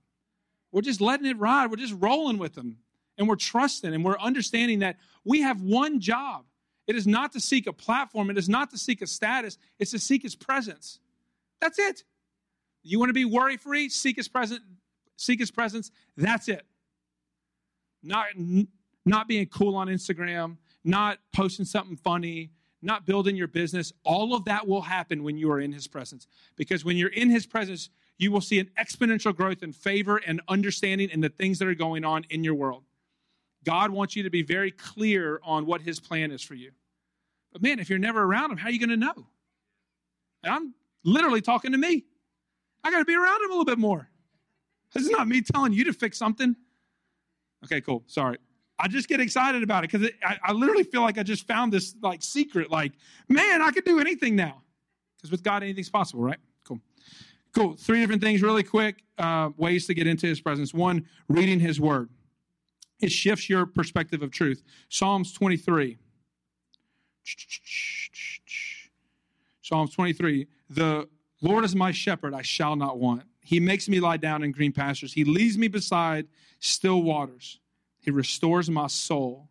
We're 0.73 0.83
just 0.83 1.01
letting 1.01 1.25
it 1.25 1.39
ride. 1.39 1.71
We're 1.71 1.79
just 1.79 1.95
rolling 1.99 2.37
with 2.37 2.55
them. 2.55 2.77
And 3.17 3.27
we're 3.27 3.37
trusting 3.37 3.95
and 3.95 4.05
we're 4.05 4.19
understanding 4.19 4.81
that 4.81 4.99
we 5.25 5.41
have 5.41 5.63
one 5.63 5.99
job. 5.99 6.45
It 6.87 6.95
is 6.95 7.07
not 7.07 7.33
to 7.33 7.41
seek 7.41 7.67
a 7.67 7.73
platform, 7.73 8.29
it 8.29 8.37
is 8.37 8.47
not 8.47 8.69
to 8.73 8.77
seek 8.77 9.01
a 9.01 9.07
status, 9.07 9.57
it's 9.79 9.93
to 9.93 9.99
seek 9.99 10.25
His 10.25 10.35
presence. 10.35 10.99
That's 11.59 11.79
it. 11.79 12.05
You 12.83 12.99
want 12.99 13.09
to 13.09 13.15
be 13.15 13.25
worry 13.25 13.57
free? 13.57 13.89
Seek 13.89 14.17
His 14.17 14.29
presence. 14.29 14.61
Seek 15.17 15.41
His 15.41 15.51
presence. 15.51 15.91
That's 16.19 16.51
it. 16.51 16.67
Not 18.03 18.27
not 19.07 19.29
being 19.29 19.47
cool 19.47 19.77
on 19.77 19.87
Instagram, 19.87 20.57
not 20.87 21.19
posting 21.35 21.65
something 21.65 21.97
funny, 21.97 22.51
not 22.81 23.05
building 23.07 23.37
your 23.37 23.49
business. 23.49 23.93
All 24.05 24.35
of 24.35 24.45
that 24.45 24.67
will 24.67 24.83
happen 24.83 25.23
when 25.23 25.37
you 25.37 25.51
are 25.51 25.61
in 25.61 25.73
His 25.73 25.87
presence. 25.87 26.27
Because 26.57 26.85
when 26.85 26.97
you're 26.97 27.09
in 27.09 27.29
His 27.29 27.47
presence, 27.47 27.91
you 28.19 28.31
will 28.31 28.41
see 28.41 28.59
an 28.59 28.71
exponential 28.79 29.35
growth 29.35 29.63
in 29.63 29.73
favor 29.73 30.19
and 30.19 30.41
understanding 30.49 31.11
in 31.11 31.21
the 31.21 31.29
things 31.29 31.59
that 31.59 31.69
are 31.69 31.75
going 31.75 32.05
on 32.05 32.25
in 32.31 32.45
your 32.45 32.55
world. 32.55 32.85
God 33.65 33.91
wants 33.91 34.15
you 34.15 34.23
to 34.23 34.31
be 34.31 34.43
very 34.43 34.71
clear 34.71 35.41
on 35.45 35.67
what 35.67 35.83
His 35.83 35.99
plan 35.99 36.31
is 36.31 36.41
for 36.41 36.55
you. 36.55 36.71
But 37.53 37.63
man, 37.63 37.81
if 37.81 37.91
you're 37.91 37.99
never 37.99 38.23
around 38.23 38.53
Him, 38.53 38.59
how 38.59 38.69
are 38.69 38.73
you 38.73 38.79
going 38.79 38.91
to 38.91 38.97
know? 38.97 39.27
And 40.45 40.55
I'm 40.55 40.75
literally 41.03 41.41
talking 41.41 41.73
to 41.73 41.79
me. 41.79 42.05
I 42.85 42.91
got 42.91 43.01
to 43.01 43.05
be 43.05 43.17
around 43.17 43.43
him 43.43 43.51
a 43.51 43.53
little 43.53 43.65
bit 43.65 43.79
more. 43.79 44.09
This 44.95 45.05
is 45.05 45.11
not 45.11 45.27
me 45.27 45.43
telling 45.43 45.73
you 45.73 45.85
to 45.85 45.93
fix 45.93 46.17
something. 46.17 46.55
Okay, 47.65 47.81
cool. 47.81 48.05
Sorry. 48.07 48.39
I 48.79 48.89
just 48.89 49.09
get 49.09 49.21
excited 49.21 49.63
about 49.63 49.85
it 49.85 49.91
because 49.91 50.11
I, 50.23 50.37
I, 50.43 50.53
literally 50.53 50.85
feel 50.85 51.01
like 51.01 51.17
I 51.17 51.23
just 51.23 51.47
found 51.47 51.73
this 51.73 51.95
like 52.03 52.23
secret. 52.23 52.71
Like, 52.71 52.93
man, 53.29 53.63
I 53.63 53.71
could 53.71 53.85
do 53.85 54.01
anything 54.01 54.37
now. 54.37 54.63
Because 55.17 55.31
with 55.31 55.43
God, 55.43 55.63
anything's 55.63 55.89
possible, 55.89 56.23
right? 56.23 56.39
Cool. 56.65 56.81
Cool. 57.55 57.77
Three 57.77 58.01
different 58.01 58.23
things, 58.23 58.43
really 58.43 58.63
quick 58.63 59.03
uh, 59.19 59.51
ways 59.57 59.87
to 59.87 59.95
get 59.95 60.07
into 60.07 60.27
His 60.27 60.41
presence. 60.41 60.75
One, 60.75 61.07
reading 61.29 61.59
His 61.59 61.81
Word. 61.81 62.11
It 63.01 63.13
shifts 63.13 63.49
your 63.49 63.67
perspective 63.67 64.23
of 64.23 64.31
truth. 64.31 64.63
Psalms 64.89 65.33
23. 65.33 65.99
Psalms 69.63 69.95
23 69.95 70.47
The 70.71 71.09
Lord 71.43 71.65
is 71.65 71.75
my 71.75 71.93
shepherd, 71.93 72.35
I 72.35 72.43
shall 72.43 72.77
not 72.77 72.99
want. 72.99 73.23
He 73.41 73.61
makes 73.61 73.89
me 73.89 74.01
lie 74.01 74.17
down 74.17 74.43
in 74.43 74.53
green 74.53 74.73
pastures. 74.73 75.13
He 75.13 75.25
leads 75.25 75.57
me 75.57 75.69
beside 75.69 76.27
still 76.59 77.03
waters. 77.03 77.61
He 78.07 78.13
restores 78.13 78.71
my 78.71 78.87
soul. 78.87 79.49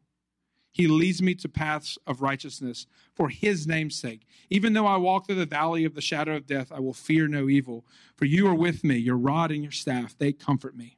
He 0.71 0.87
leads 0.87 1.21
me 1.21 1.35
to 1.35 1.49
paths 1.49 1.97
of 2.07 2.21
righteousness 2.21 2.87
for 3.13 3.27
his 3.27 3.67
name's 3.67 3.95
sake. 3.95 4.25
Even 4.49 4.71
though 4.71 4.87
I 4.87 4.95
walk 4.95 5.25
through 5.25 5.35
the 5.35 5.45
valley 5.45 5.83
of 5.83 5.93
the 5.93 6.01
shadow 6.01 6.37
of 6.37 6.47
death, 6.47 6.71
I 6.71 6.79
will 6.79 6.93
fear 6.93 7.27
no 7.27 7.49
evil, 7.49 7.85
for 8.15 8.23
you 8.23 8.47
are 8.47 8.55
with 8.55 8.83
me. 8.83 8.95
Your 8.95 9.17
rod 9.17 9.51
and 9.51 9.61
your 9.61 9.73
staff, 9.73 10.17
they 10.17 10.31
comfort 10.31 10.75
me. 10.75 10.97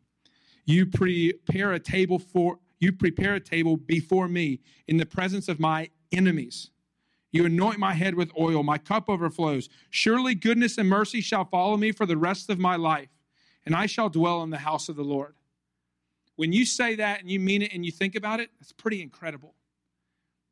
You 0.66 0.86
prepare 0.86 1.74
a 1.74 1.80
table 1.80 2.20
for 2.20 2.60
you 2.80 2.92
prepare 2.92 3.34
a 3.34 3.40
table 3.40 3.76
before 3.76 4.28
me 4.28 4.60
in 4.88 4.98
the 4.98 5.06
presence 5.08 5.48
of 5.48 5.60
my 5.60 5.90
enemies. 6.12 6.70
You 7.32 7.46
anoint 7.46 7.80
my 7.80 7.94
head 7.94 8.14
with 8.14 8.32
oil, 8.40 8.62
my 8.62 8.78
cup 8.78 9.10
overflows. 9.10 9.68
Surely 9.90 10.36
goodness 10.36 10.78
and 10.78 10.88
mercy 10.88 11.22
shall 11.22 11.46
follow 11.46 11.76
me 11.76 11.92
for 11.92 12.06
the 12.06 12.18
rest 12.18 12.52
of 12.52 12.60
my 12.60 12.76
life, 12.76 13.10
and 13.66 13.76
I 13.76 13.88
shall 13.88 14.10
dwell 14.10 14.44
in 14.44 14.52
the 14.52 14.60
house 14.60 14.90
of 14.90 14.96
the 14.96 15.04
Lord. 15.04 15.34
When 16.38 16.54
you 16.54 16.66
say 16.66 16.96
that 16.96 17.20
and 17.20 17.30
you 17.30 17.40
mean 17.40 17.62
it 17.64 17.74
and 17.74 17.86
you 17.86 17.92
think 17.92 18.16
about 18.16 18.40
it, 18.40 18.50
that's 18.60 18.72
pretty 18.72 19.02
incredible. 19.02 19.56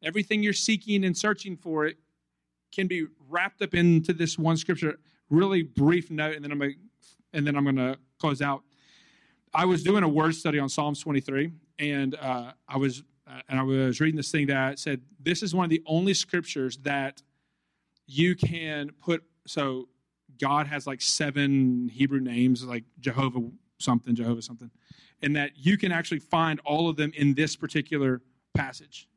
Everything 0.03 0.43
you're 0.43 0.53
seeking 0.53 1.05
and 1.05 1.15
searching 1.15 1.55
for 1.55 1.85
it 1.85 1.97
can 2.73 2.87
be 2.87 3.05
wrapped 3.29 3.61
up 3.61 3.73
into 3.73 4.11
this 4.11 4.37
one 4.37 4.57
scripture. 4.57 4.99
Really 5.29 5.63
brief 5.63 6.11
note, 6.11 6.35
and 6.35 6.43
then 6.43 6.51
I'm 6.51 6.59
gonna, 6.59 6.71
and 7.33 7.47
then 7.47 7.55
I'm 7.55 7.63
going 7.63 7.77
to 7.77 7.97
close 8.19 8.41
out. 8.41 8.63
I 9.53 9.65
was 9.65 9.83
doing 9.83 10.03
a 10.03 10.09
word 10.09 10.35
study 10.35 10.59
on 10.59 10.69
Psalms 10.69 10.99
23, 11.01 11.51
and 11.79 12.15
uh, 12.15 12.51
I 12.67 12.77
was 12.77 13.03
uh, 13.27 13.41
and 13.49 13.59
I 13.59 13.63
was 13.63 13.99
reading 13.99 14.17
this 14.17 14.31
thing 14.31 14.47
that 14.47 14.77
said 14.79 15.01
this 15.19 15.41
is 15.41 15.55
one 15.55 15.63
of 15.63 15.69
the 15.69 15.81
only 15.85 16.13
scriptures 16.13 16.77
that 16.83 17.21
you 18.05 18.35
can 18.35 18.91
put. 19.01 19.23
So 19.47 19.87
God 20.39 20.67
has 20.67 20.85
like 20.85 21.01
seven 21.01 21.89
Hebrew 21.91 22.19
names, 22.19 22.63
like 22.63 22.83
Jehovah 22.99 23.49
something, 23.79 24.15
Jehovah 24.15 24.41
something, 24.41 24.69
and 25.25 25.35
that 25.35 25.53
you 25.55 25.75
can 25.75 25.91
actually 25.91 26.19
find 26.19 26.61
all 26.63 26.87
of 26.87 26.97
them 26.97 27.11
in 27.15 27.33
this 27.33 27.55
particular 27.55 28.21
passage. 28.53 29.09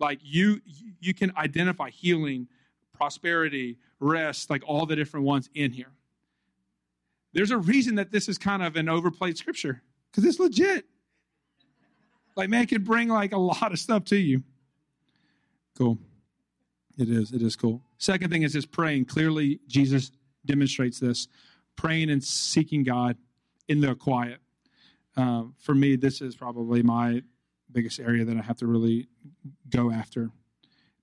Like 0.00 0.18
you, 0.20 0.60
you 0.98 1.14
can 1.14 1.32
identify 1.36 1.90
healing, 1.90 2.48
prosperity, 2.92 3.78
rest, 4.00 4.50
like 4.50 4.64
all 4.66 4.84
the 4.84 4.96
different 4.96 5.24
ones 5.24 5.48
in 5.54 5.70
here. 5.70 5.92
There's 7.32 7.52
a 7.52 7.56
reason 7.56 7.94
that 7.94 8.10
this 8.10 8.28
is 8.28 8.36
kind 8.36 8.64
of 8.64 8.74
an 8.74 8.88
overplayed 8.88 9.38
scripture 9.38 9.80
because 10.10 10.24
it's 10.24 10.40
legit. 10.40 10.86
Like, 12.34 12.50
man, 12.50 12.66
can 12.66 12.82
bring 12.82 13.08
like 13.08 13.32
a 13.32 13.38
lot 13.38 13.72
of 13.72 13.78
stuff 13.78 14.04
to 14.06 14.16
you. 14.16 14.42
Cool. 15.78 15.98
It 16.98 17.08
is. 17.08 17.30
It 17.30 17.42
is 17.42 17.54
cool. 17.54 17.80
Second 17.98 18.30
thing 18.30 18.42
is 18.42 18.54
just 18.54 18.72
praying. 18.72 19.04
Clearly, 19.04 19.60
Jesus 19.68 20.10
demonstrates 20.44 20.98
this 20.98 21.28
praying 21.76 22.10
and 22.10 22.24
seeking 22.24 22.82
God 22.82 23.16
in 23.68 23.80
the 23.80 23.94
quiet. 23.94 24.40
Uh, 25.16 25.44
for 25.58 25.74
me, 25.74 25.96
this 25.96 26.20
is 26.20 26.36
probably 26.36 26.82
my 26.82 27.22
biggest 27.72 27.98
area 28.00 28.24
that 28.24 28.36
I 28.36 28.42
have 28.42 28.58
to 28.58 28.66
really 28.66 29.08
go 29.70 29.90
after. 29.90 30.30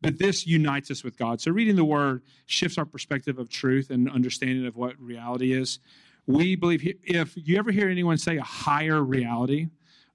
but 0.01 0.19
this 0.19 0.45
unites 0.45 0.91
us 0.91 1.03
with 1.03 1.17
God. 1.17 1.39
So 1.41 1.51
reading 1.51 1.75
the 1.77 1.85
Word 1.85 2.23
shifts 2.45 2.77
our 2.77 2.85
perspective 2.85 3.39
of 3.39 3.49
truth 3.49 3.89
and 3.89 4.09
understanding 4.09 4.65
of 4.65 4.75
what 4.75 4.99
reality 4.99 5.53
is. 5.53 5.79
We 6.27 6.55
believe 6.55 6.81
if 7.03 7.33
you 7.35 7.57
ever 7.57 7.71
hear 7.71 7.89
anyone 7.89 8.17
say 8.17 8.37
a 8.37 8.43
higher 8.43 9.01
reality, 9.01 9.67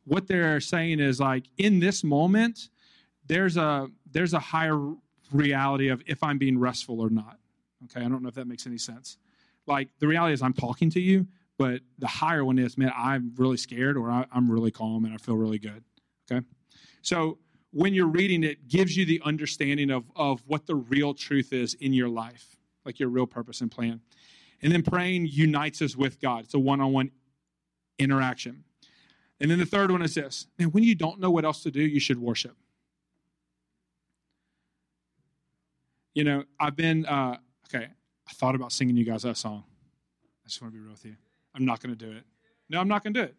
what 0.04 0.26
they're 0.26 0.60
saying 0.60 1.00
is 1.00 1.20
like 1.20 1.44
in 1.56 1.80
this 1.80 2.04
moment, 2.04 2.68
there's 3.26 3.56
a 3.56 3.88
there's 4.10 4.32
a 4.34 4.38
higher 4.38 4.78
reality 5.32 5.88
of 5.88 6.02
if 6.06 6.22
I'm 6.22 6.38
being 6.38 6.58
restful 6.58 7.00
or 7.00 7.10
not. 7.10 7.38
Okay, 7.84 8.04
I 8.04 8.08
don't 8.08 8.22
know 8.22 8.28
if 8.28 8.34
that 8.36 8.46
makes 8.46 8.66
any 8.66 8.78
sense. 8.78 9.18
Like 9.66 9.88
the 9.98 10.06
reality 10.06 10.32
is 10.34 10.42
I'm 10.42 10.54
talking 10.54 10.90
to 10.90 11.00
you, 11.00 11.26
but 11.58 11.80
the 11.98 12.06
higher 12.06 12.44
one 12.44 12.58
is, 12.58 12.78
man, 12.78 12.92
I'm 12.96 13.32
really 13.36 13.56
scared 13.56 13.96
or 13.96 14.10
I, 14.10 14.24
am 14.32 14.50
really 14.50 14.70
calm 14.70 15.04
and 15.04 15.12
I 15.12 15.16
feel 15.16 15.36
really 15.36 15.58
good. 15.58 15.82
Okay? 16.30 16.46
So 17.02 17.38
when 17.72 17.92
you're 17.92 18.06
reading 18.06 18.44
it, 18.44 18.68
gives 18.68 18.96
you 18.96 19.04
the 19.04 19.20
understanding 19.24 19.90
of, 19.90 20.04
of 20.14 20.40
what 20.46 20.66
the 20.66 20.76
real 20.76 21.14
truth 21.14 21.52
is 21.52 21.74
in 21.74 21.92
your 21.92 22.08
life, 22.08 22.56
like 22.84 23.00
your 23.00 23.08
real 23.08 23.26
purpose 23.26 23.60
and 23.60 23.70
plan. 23.70 24.00
And 24.62 24.72
then 24.72 24.82
praying 24.82 25.26
unites 25.26 25.82
us 25.82 25.96
with 25.96 26.20
God. 26.20 26.44
It's 26.44 26.54
a 26.54 26.58
one 26.58 26.80
on 26.80 26.92
one 26.92 27.10
interaction. 27.98 28.64
And 29.40 29.50
then 29.50 29.58
the 29.58 29.66
third 29.66 29.90
one 29.90 30.02
is 30.02 30.14
this 30.14 30.46
man, 30.58 30.70
when 30.70 30.84
you 30.84 30.94
don't 30.94 31.18
know 31.20 31.30
what 31.30 31.44
else 31.44 31.62
to 31.64 31.70
do, 31.70 31.82
you 31.82 32.00
should 32.00 32.18
worship. 32.18 32.56
You 36.14 36.24
know, 36.24 36.44
I've 36.58 36.74
been, 36.74 37.06
uh, 37.06 37.36
okay, 37.66 37.86
I 38.28 38.32
thought 38.32 38.54
about 38.54 38.72
singing 38.72 38.96
you 38.96 39.04
guys 39.04 39.22
that 39.22 39.36
song. 39.36 39.64
I 40.44 40.48
just 40.48 40.60
want 40.62 40.72
to 40.72 40.78
be 40.78 40.82
real 40.82 40.92
with 40.92 41.04
you. 41.04 41.16
I'm 41.58 41.64
not 41.64 41.82
going 41.82 41.94
to 41.96 42.06
do 42.06 42.12
it. 42.12 42.24
No, 42.70 42.80
I'm 42.80 42.88
not 42.88 43.02
going 43.02 43.14
to 43.14 43.20
do 43.20 43.24
it. 43.24 43.34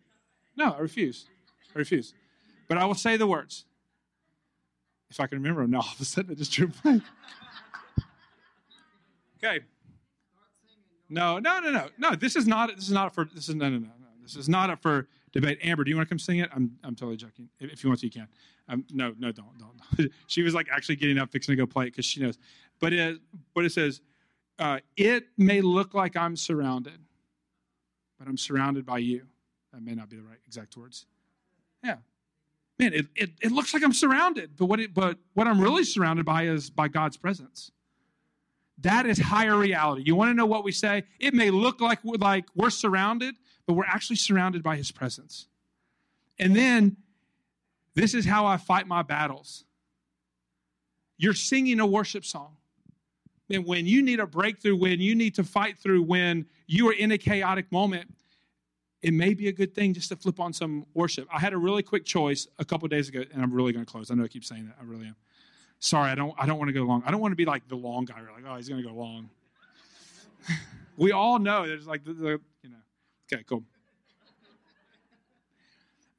No, 0.57 0.73
I 0.73 0.79
refuse. 0.79 1.25
I 1.73 1.79
refuse. 1.79 2.13
But 2.67 2.77
I 2.77 2.85
will 2.85 2.95
say 2.95 3.17
the 3.17 3.27
words. 3.27 3.65
If 5.09 5.19
I 5.19 5.27
can 5.27 5.37
remember 5.39 5.61
them 5.61 5.71
now, 5.71 5.79
all 5.81 5.93
of 5.93 6.01
a 6.01 6.05
sudden 6.05 6.31
it 6.31 6.37
just 6.37 6.51
drew 6.51 6.67
blank. 6.67 7.03
Okay. 9.37 9.65
No, 11.09 11.39
no, 11.39 11.59
no, 11.59 11.71
no, 11.71 11.87
no. 11.97 12.15
This 12.15 12.35
is 12.35 12.45
not. 12.45 12.75
This 12.75 12.85
is 12.85 12.91
not 12.91 13.15
for. 13.15 13.25
This 13.25 13.49
is 13.49 13.55
no, 13.55 13.69
no, 13.69 13.77
no, 13.77 13.87
no. 13.87 14.07
This 14.21 14.35
is 14.35 14.49
not 14.49 14.69
up 14.69 14.81
for 14.81 15.07
debate. 15.31 15.59
Amber, 15.63 15.83
do 15.83 15.89
you 15.89 15.95
want 15.95 16.07
to 16.07 16.13
come 16.13 16.19
sing 16.19 16.39
it? 16.39 16.49
I'm, 16.53 16.77
I'm 16.83 16.95
totally 16.95 17.17
joking. 17.17 17.49
If, 17.59 17.83
you 17.83 17.89
want 17.89 18.01
to, 18.01 18.05
you 18.05 18.11
can. 18.11 18.27
Um, 18.67 18.85
no, 18.91 19.15
no, 19.17 19.31
don't, 19.31 19.57
don't. 19.57 20.11
she 20.27 20.43
was 20.43 20.53
like 20.53 20.67
actually 20.71 20.97
getting 20.97 21.17
up, 21.17 21.31
fixing 21.31 21.53
to 21.53 21.55
go 21.55 21.65
play 21.65 21.85
it 21.85 21.91
because 21.91 22.05
she 22.05 22.19
knows. 22.19 22.37
But 22.79 22.93
it, 22.93 23.19
but 23.55 23.65
it 23.65 23.71
says, 23.71 24.01
uh, 24.59 24.79
it 24.97 25.27
may 25.37 25.61
look 25.61 25.95
like 25.95 26.15
I'm 26.15 26.35
surrounded, 26.35 26.99
but 28.19 28.27
I'm 28.27 28.37
surrounded 28.37 28.85
by 28.85 28.99
you. 28.99 29.25
That 29.73 29.81
may 29.81 29.95
not 29.95 30.09
be 30.09 30.17
the 30.17 30.23
right 30.23 30.37
exact 30.45 30.75
words. 30.77 31.05
Yeah. 31.83 31.97
Man, 32.77 32.93
it, 32.93 33.07
it, 33.15 33.31
it 33.41 33.51
looks 33.51 33.73
like 33.73 33.83
I'm 33.83 33.93
surrounded, 33.93 34.51
but 34.57 34.65
what, 34.65 34.79
it, 34.79 34.93
but 34.93 35.17
what 35.33 35.47
I'm 35.47 35.59
really 35.59 35.83
surrounded 35.83 36.25
by 36.25 36.43
is 36.43 36.69
by 36.69 36.87
God's 36.87 37.17
presence. 37.17 37.71
That 38.81 39.05
is 39.05 39.19
higher 39.19 39.57
reality. 39.57 40.03
You 40.05 40.15
want 40.15 40.29
to 40.29 40.33
know 40.33 40.45
what 40.45 40.63
we 40.63 40.71
say? 40.71 41.03
It 41.19 41.33
may 41.33 41.49
look 41.49 41.81
like 41.81 42.03
we're, 42.03 42.17
like 42.17 42.45
we're 42.55 42.69
surrounded, 42.69 43.35
but 43.65 43.73
we're 43.73 43.85
actually 43.85 44.15
surrounded 44.15 44.63
by 44.63 44.77
his 44.77 44.91
presence. 44.91 45.47
And 46.37 46.55
then 46.55 46.97
this 47.95 48.13
is 48.13 48.25
how 48.25 48.45
I 48.45 48.57
fight 48.57 48.87
my 48.87 49.01
battles. 49.01 49.65
You're 51.17 51.33
singing 51.33 51.81
a 51.81 51.85
worship 51.85 52.23
song. 52.23 52.55
And 53.49 53.65
when 53.65 53.85
you 53.85 54.01
need 54.01 54.19
a 54.19 54.27
breakthrough, 54.27 54.75
when 54.75 54.99
you 54.99 55.15
need 55.15 55.35
to 55.35 55.43
fight 55.43 55.77
through, 55.79 56.03
when 56.03 56.45
you 56.67 56.87
are 56.89 56.93
in 56.93 57.11
a 57.11 57.17
chaotic 57.17 57.71
moment, 57.71 58.13
it 59.01 59.13
may 59.13 59.33
be 59.33 59.47
a 59.47 59.51
good 59.51 59.73
thing 59.73 59.93
just 59.93 60.09
to 60.09 60.15
flip 60.15 60.39
on 60.39 60.53
some 60.53 60.85
worship. 60.93 61.27
I 61.33 61.39
had 61.39 61.53
a 61.53 61.57
really 61.57 61.81
quick 61.81 62.05
choice 62.05 62.47
a 62.59 62.65
couple 62.65 62.87
days 62.89 63.09
ago, 63.09 63.23
and 63.33 63.41
I'm 63.41 63.53
really 63.53 63.71
going 63.71 63.85
to 63.85 63.91
close. 63.91 64.11
I 64.11 64.15
know 64.15 64.23
I 64.23 64.27
keep 64.27 64.43
saying 64.43 64.67
that. 64.67 64.75
I 64.79 64.83
really 64.83 65.07
am. 65.07 65.15
Sorry, 65.79 66.11
I 66.11 66.15
don't. 66.15 66.33
I 66.37 66.45
don't 66.45 66.57
want 66.57 66.67
to 66.67 66.73
go 66.73 66.83
long. 66.83 67.03
I 67.05 67.11
don't 67.11 67.21
want 67.21 67.31
to 67.31 67.37
be 67.37 67.45
like 67.45 67.67
the 67.69 67.77
long 67.77 68.03
guy. 68.03 68.15
We're 68.21 68.33
like, 68.33 68.43
oh, 68.45 68.57
he's 68.57 68.67
going 68.67 68.83
to 68.83 68.87
go 68.87 68.93
long. 68.93 69.29
we 70.97 71.13
all 71.13 71.39
know 71.39 71.65
there's 71.65 71.87
like 71.87 72.03
the, 72.03 72.13
the, 72.13 72.41
you 72.61 72.69
know. 72.69 72.75
Okay, 73.31 73.43
cool. 73.47 73.63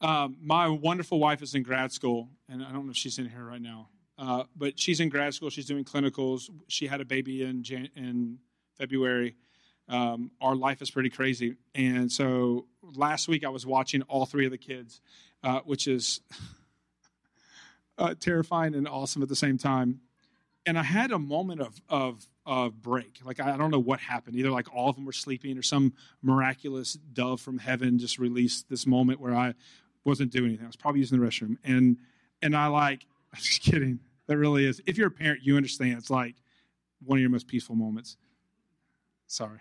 Um, 0.00 0.38
my 0.42 0.66
wonderful 0.68 1.18
wife 1.18 1.42
is 1.42 1.54
in 1.54 1.62
grad 1.62 1.92
school, 1.92 2.28
and 2.48 2.64
I 2.64 2.72
don't 2.72 2.86
know 2.86 2.92
if 2.92 2.96
she's 2.96 3.18
in 3.18 3.28
here 3.28 3.44
right 3.44 3.60
now. 3.60 3.88
Uh, 4.20 4.44
but 4.54 4.78
she's 4.78 5.00
in 5.00 5.08
grad 5.08 5.32
school. 5.32 5.48
She's 5.48 5.64
doing 5.64 5.82
clinicals. 5.82 6.50
She 6.68 6.86
had 6.86 7.00
a 7.00 7.06
baby 7.06 7.42
in 7.42 7.62
Jan- 7.62 7.88
in 7.96 8.38
February. 8.76 9.34
Um, 9.88 10.30
our 10.42 10.54
life 10.54 10.82
is 10.82 10.90
pretty 10.90 11.08
crazy, 11.08 11.56
and 11.74 12.12
so 12.12 12.66
last 12.82 13.26
week 13.28 13.44
I 13.44 13.48
was 13.48 13.66
watching 13.66 14.02
all 14.02 14.26
three 14.26 14.44
of 14.44 14.52
the 14.52 14.58
kids, 14.58 15.00
uh, 15.42 15.60
which 15.60 15.88
is 15.88 16.20
uh, 17.98 18.14
terrifying 18.20 18.74
and 18.74 18.86
awesome 18.86 19.22
at 19.22 19.28
the 19.28 19.34
same 19.34 19.58
time. 19.58 20.00
And 20.66 20.78
I 20.78 20.82
had 20.82 21.12
a 21.12 21.18
moment 21.18 21.62
of 21.62 21.80
of 21.88 22.28
of 22.44 22.82
break. 22.82 23.20
Like 23.24 23.40
I 23.40 23.56
don't 23.56 23.70
know 23.70 23.80
what 23.80 24.00
happened. 24.00 24.36
Either 24.36 24.50
like 24.50 24.72
all 24.72 24.90
of 24.90 24.96
them 24.96 25.06
were 25.06 25.12
sleeping, 25.12 25.56
or 25.56 25.62
some 25.62 25.94
miraculous 26.22 26.92
dove 26.92 27.40
from 27.40 27.56
heaven 27.56 27.98
just 27.98 28.18
released 28.18 28.68
this 28.68 28.86
moment 28.86 29.18
where 29.18 29.34
I 29.34 29.54
wasn't 30.04 30.30
doing 30.30 30.50
anything. 30.50 30.66
I 30.66 30.68
was 30.68 30.76
probably 30.76 31.00
using 31.00 31.18
the 31.18 31.26
restroom, 31.26 31.56
and 31.64 31.96
and 32.42 32.54
I 32.54 32.66
like. 32.66 33.06
I'm 33.32 33.40
just 33.40 33.62
kidding. 33.62 34.00
That 34.30 34.38
really 34.38 34.64
is. 34.64 34.80
If 34.86 34.96
you're 34.96 35.08
a 35.08 35.10
parent, 35.10 35.40
you 35.42 35.56
understand. 35.56 35.98
It's 35.98 36.08
like 36.08 36.36
one 37.04 37.18
of 37.18 37.20
your 37.20 37.30
most 37.30 37.48
peaceful 37.48 37.74
moments. 37.74 38.16
Sorry. 39.26 39.58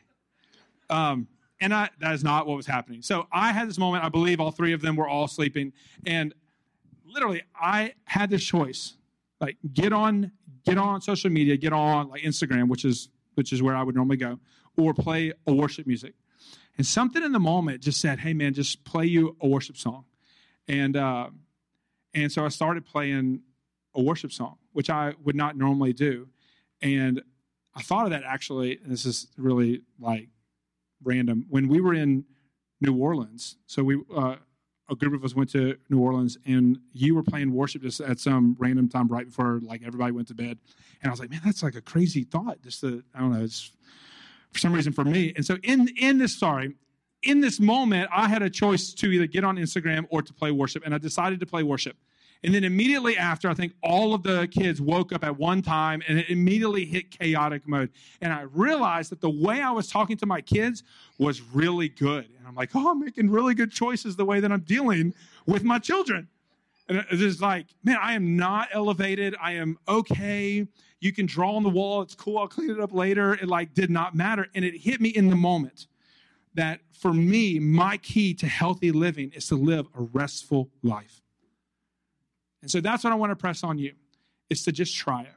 Um, 0.92 1.28
and 1.60 1.74
I, 1.74 1.90
that 2.02 2.14
is 2.14 2.24
not 2.24 2.46
what 2.46 2.56
was 2.56 2.68
happening. 2.68 3.02
So 3.02 3.26
I 3.32 3.52
had 3.52 3.68
this 3.68 3.80
moment. 3.80 4.04
I 4.04 4.10
believe 4.10 4.40
all 4.40 4.52
three 4.52 4.72
of 4.74 4.82
them 4.82 4.96
were 4.96 5.08
all 5.08 5.28
sleeping, 5.28 5.74
and 6.06 6.36
literally, 7.04 7.42
I 7.60 7.96
had 8.04 8.30
this 8.30 8.44
choice: 8.44 8.96
like 9.42 9.58
get 9.74 9.92
on, 9.92 10.34
get 10.68 10.78
on 10.78 11.02
social 11.02 11.32
media, 11.32 11.58
get 11.58 11.74
on 11.74 12.10
like 12.10 12.22
Instagram, 12.22 12.68
which 12.68 12.86
is 12.86 13.10
which 13.34 13.52
is 13.52 13.64
where 13.64 13.76
I 13.76 13.82
would 13.82 13.96
normally 13.96 14.18
go, 14.18 14.40
or 14.78 14.94
play 14.94 15.34
a 15.48 15.52
worship 15.52 15.88
music. 15.88 16.14
And 16.78 16.86
something 16.86 17.24
in 17.24 17.32
the 17.32 17.40
moment 17.40 17.82
just 17.82 18.00
said, 18.00 18.20
"Hey, 18.20 18.34
man, 18.36 18.54
just 18.54 18.84
play 18.84 19.08
you 19.08 19.36
a 19.42 19.48
worship 19.48 19.78
song," 19.78 20.06
and 20.68 20.96
uh, 20.96 21.32
and 22.14 22.32
so 22.32 22.46
I 22.46 22.50
started 22.50 22.86
playing 22.86 23.42
a 23.96 24.02
worship 24.02 24.32
song, 24.32 24.58
which 24.74 24.90
I 24.90 25.14
would 25.24 25.36
not 25.36 25.58
normally 25.58 25.94
do. 25.94 26.28
And 26.82 27.22
I 27.76 27.82
thought 27.82 28.06
of 28.06 28.12
that 28.12 28.24
actually, 28.26 28.80
this 28.86 29.06
is 29.06 29.28
really 29.38 29.82
like 30.00 30.30
random. 31.04 31.46
When 31.50 31.68
we 31.68 31.82
were 31.82 31.94
in 31.94 32.26
New 32.82 32.96
Orleans, 32.96 33.58
so 33.68 33.84
we, 33.84 34.02
uh, 34.16 34.36
a 34.90 34.96
group 34.96 35.14
of 35.14 35.24
us 35.24 35.36
went 35.36 35.52
to 35.52 35.78
New 35.90 36.00
Orleans 36.00 36.38
and 36.46 36.80
you 36.94 37.14
were 37.14 37.24
playing 37.24 37.54
worship 37.54 37.84
just 37.84 38.02
at 38.02 38.20
some 38.20 38.56
random 38.60 38.90
time 38.90 39.08
right 39.08 39.26
before 39.26 39.60
like 39.62 39.82
everybody 39.86 40.12
went 40.12 40.28
to 40.30 40.34
bed. 40.34 40.58
And 41.02 41.10
I 41.10 41.10
was 41.10 41.20
like, 41.20 41.30
man, 41.30 41.42
that's 41.46 41.64
like 41.64 41.76
a 41.76 41.82
crazy 41.82 42.24
thought. 42.24 42.62
Just 42.64 42.82
to, 42.82 43.04
I 43.14 43.20
don't 43.20 43.34
know, 43.34 43.44
it's 43.44 43.72
for 44.52 44.60
some 44.60 44.74
reason 44.74 44.94
for 44.94 45.04
me. 45.04 45.34
And 45.36 45.46
so 45.46 45.58
in, 45.64 45.90
in 45.98 46.18
this, 46.18 46.38
sorry, 46.38 46.74
in 47.24 47.42
this 47.42 47.60
moment, 47.60 48.10
I 48.14 48.28
had 48.28 48.42
a 48.42 48.50
choice 48.50 48.94
to 48.94 49.12
either 49.12 49.28
get 49.28 49.44
on 49.44 49.58
Instagram 49.58 50.08
or 50.10 50.22
to 50.22 50.34
play 50.34 50.52
worship. 50.52 50.84
And 50.86 50.96
I 50.96 50.98
decided 50.98 51.40
to 51.42 51.46
play 51.46 51.64
worship. 51.64 51.98
And 52.44 52.54
then 52.54 52.64
immediately 52.64 53.18
after, 53.18 53.50
I 53.50 53.54
think 53.54 53.74
all 53.84 54.14
of 54.14 54.24
the 54.24 54.48
kids 54.48 54.80
woke 54.80 55.12
up 55.12 55.26
at 55.26 55.38
one 55.38 55.62
time 55.62 56.02
and 56.08 56.18
it 56.18 56.30
immediately 56.30 56.86
hit 56.86 57.12
chaotic 57.12 57.68
mode. 57.68 57.90
And 58.22 58.32
I 58.32 58.44
realized 58.44 59.12
that 59.12 59.20
the 59.20 59.30
way 59.30 59.62
I 59.62 59.72
was 59.72 59.90
talking 59.90 60.16
to 60.18 60.26
my 60.26 60.40
kids 60.40 60.84
was 61.18 61.42
really 61.42 61.90
good. 61.90 62.30
And 62.38 62.48
I'm 62.48 62.56
like, 62.56 62.70
oh, 62.76 62.92
I'm 62.92 63.00
making 63.00 63.30
really 63.30 63.56
good 63.56 63.72
choices 63.72 64.16
the 64.16 64.24
way 64.24 64.40
that 64.40 64.52
I'm 64.52 64.62
dealing 64.62 65.14
with 65.46 65.64
my 65.66 65.80
children. 65.80 66.30
And 66.88 67.06
it's 67.12 67.42
like, 67.42 67.68
man, 67.84 67.98
I 68.02 68.14
am 68.14 68.38
not 68.38 68.70
elevated. 68.72 69.36
I 69.42 69.54
am 69.54 69.78
okay. 69.88 70.66
You 71.02 71.12
can 71.12 71.26
draw 71.26 71.56
on 71.56 71.64
the 71.64 71.70
wall. 71.70 72.02
It's 72.02 72.16
cool. 72.16 72.38
I'll 72.38 72.48
clean 72.48 72.70
it 72.70 72.80
up 72.80 72.94
later. 72.94 73.34
It 73.34 73.48
like 73.48 73.74
did 73.74 73.90
not 73.90 74.16
matter. 74.16 74.48
And 74.56 74.64
it 74.64 74.76
hit 74.76 75.02
me 75.02 75.10
in 75.10 75.30
the 75.30 75.36
moment 75.36 75.88
that 76.56 76.80
for 76.92 77.14
me, 77.14 77.60
my 77.60 77.98
key 77.98 78.34
to 78.36 78.48
healthy 78.48 78.92
living 78.92 79.32
is 79.36 79.48
to 79.48 79.56
live 79.56 79.88
a 79.96 80.02
restful 80.02 80.70
life. 80.82 81.22
And 82.62 82.70
so 82.70 82.82
that's 82.82 83.04
what 83.04 83.14
I 83.14 83.16
want 83.16 83.32
to 83.32 83.36
press 83.36 83.64
on 83.64 83.78
you 83.78 83.94
is 84.50 84.64
to 84.64 84.72
just 84.72 84.96
try 84.96 85.22
it. 85.22 85.34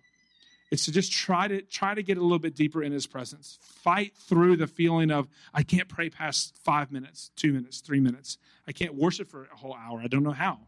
It's 0.70 0.86
to 0.86 0.92
just 0.92 1.12
try 1.12 1.48
to 1.48 1.60
try 1.60 1.94
to 1.94 2.02
get 2.02 2.16
a 2.16 2.22
little 2.22 2.38
bit 2.38 2.54
deeper 2.54 2.82
in 2.82 2.92
his 2.92 3.06
presence. 3.06 3.58
Fight 3.60 4.16
through 4.16 4.56
the 4.56 4.66
feeling 4.66 5.10
of 5.10 5.28
I 5.52 5.62
can't 5.62 5.86
pray 5.86 6.08
past 6.08 6.56
five 6.56 6.90
minutes, 6.90 7.30
two 7.36 7.52
minutes, 7.52 7.80
three 7.82 8.00
minutes. 8.00 8.38
I 8.66 8.72
can't 8.72 8.94
worship 8.94 9.28
for 9.28 9.44
a 9.52 9.56
whole 9.56 9.74
hour. 9.74 10.00
I 10.00 10.06
don't 10.06 10.22
know 10.22 10.30
how. 10.30 10.60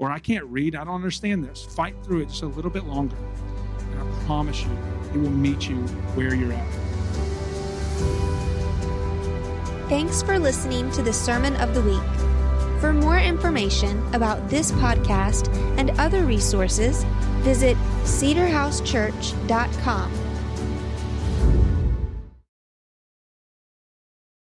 Or 0.00 0.10
I 0.10 0.18
can't 0.18 0.44
read. 0.46 0.74
I 0.74 0.82
don't 0.82 0.96
understand 0.96 1.44
this. 1.44 1.62
Fight 1.62 1.94
through 2.02 2.22
it 2.22 2.30
just 2.30 2.42
a 2.42 2.46
little 2.46 2.70
bit 2.70 2.84
longer. 2.84 3.16
And 3.92 4.00
I 4.00 4.24
promise 4.24 4.60
you, 4.60 4.76
he 5.12 5.18
will 5.18 5.30
meet 5.30 5.68
you 5.68 5.76
where 6.16 6.34
you're 6.34 6.52
at. 6.52 6.74
Thanks 9.88 10.20
for 10.20 10.40
listening 10.40 10.90
to 10.92 11.02
the 11.02 11.12
Sermon 11.12 11.54
of 11.56 11.74
the 11.74 11.82
Week. 11.82 12.23
For 12.80 12.92
more 12.92 13.18
information 13.18 14.02
about 14.14 14.50
this 14.50 14.70
podcast 14.72 15.48
and 15.78 15.90
other 15.98 16.24
resources, 16.24 17.04
visit 17.42 17.76
cedarhousechurch.com 18.04 20.23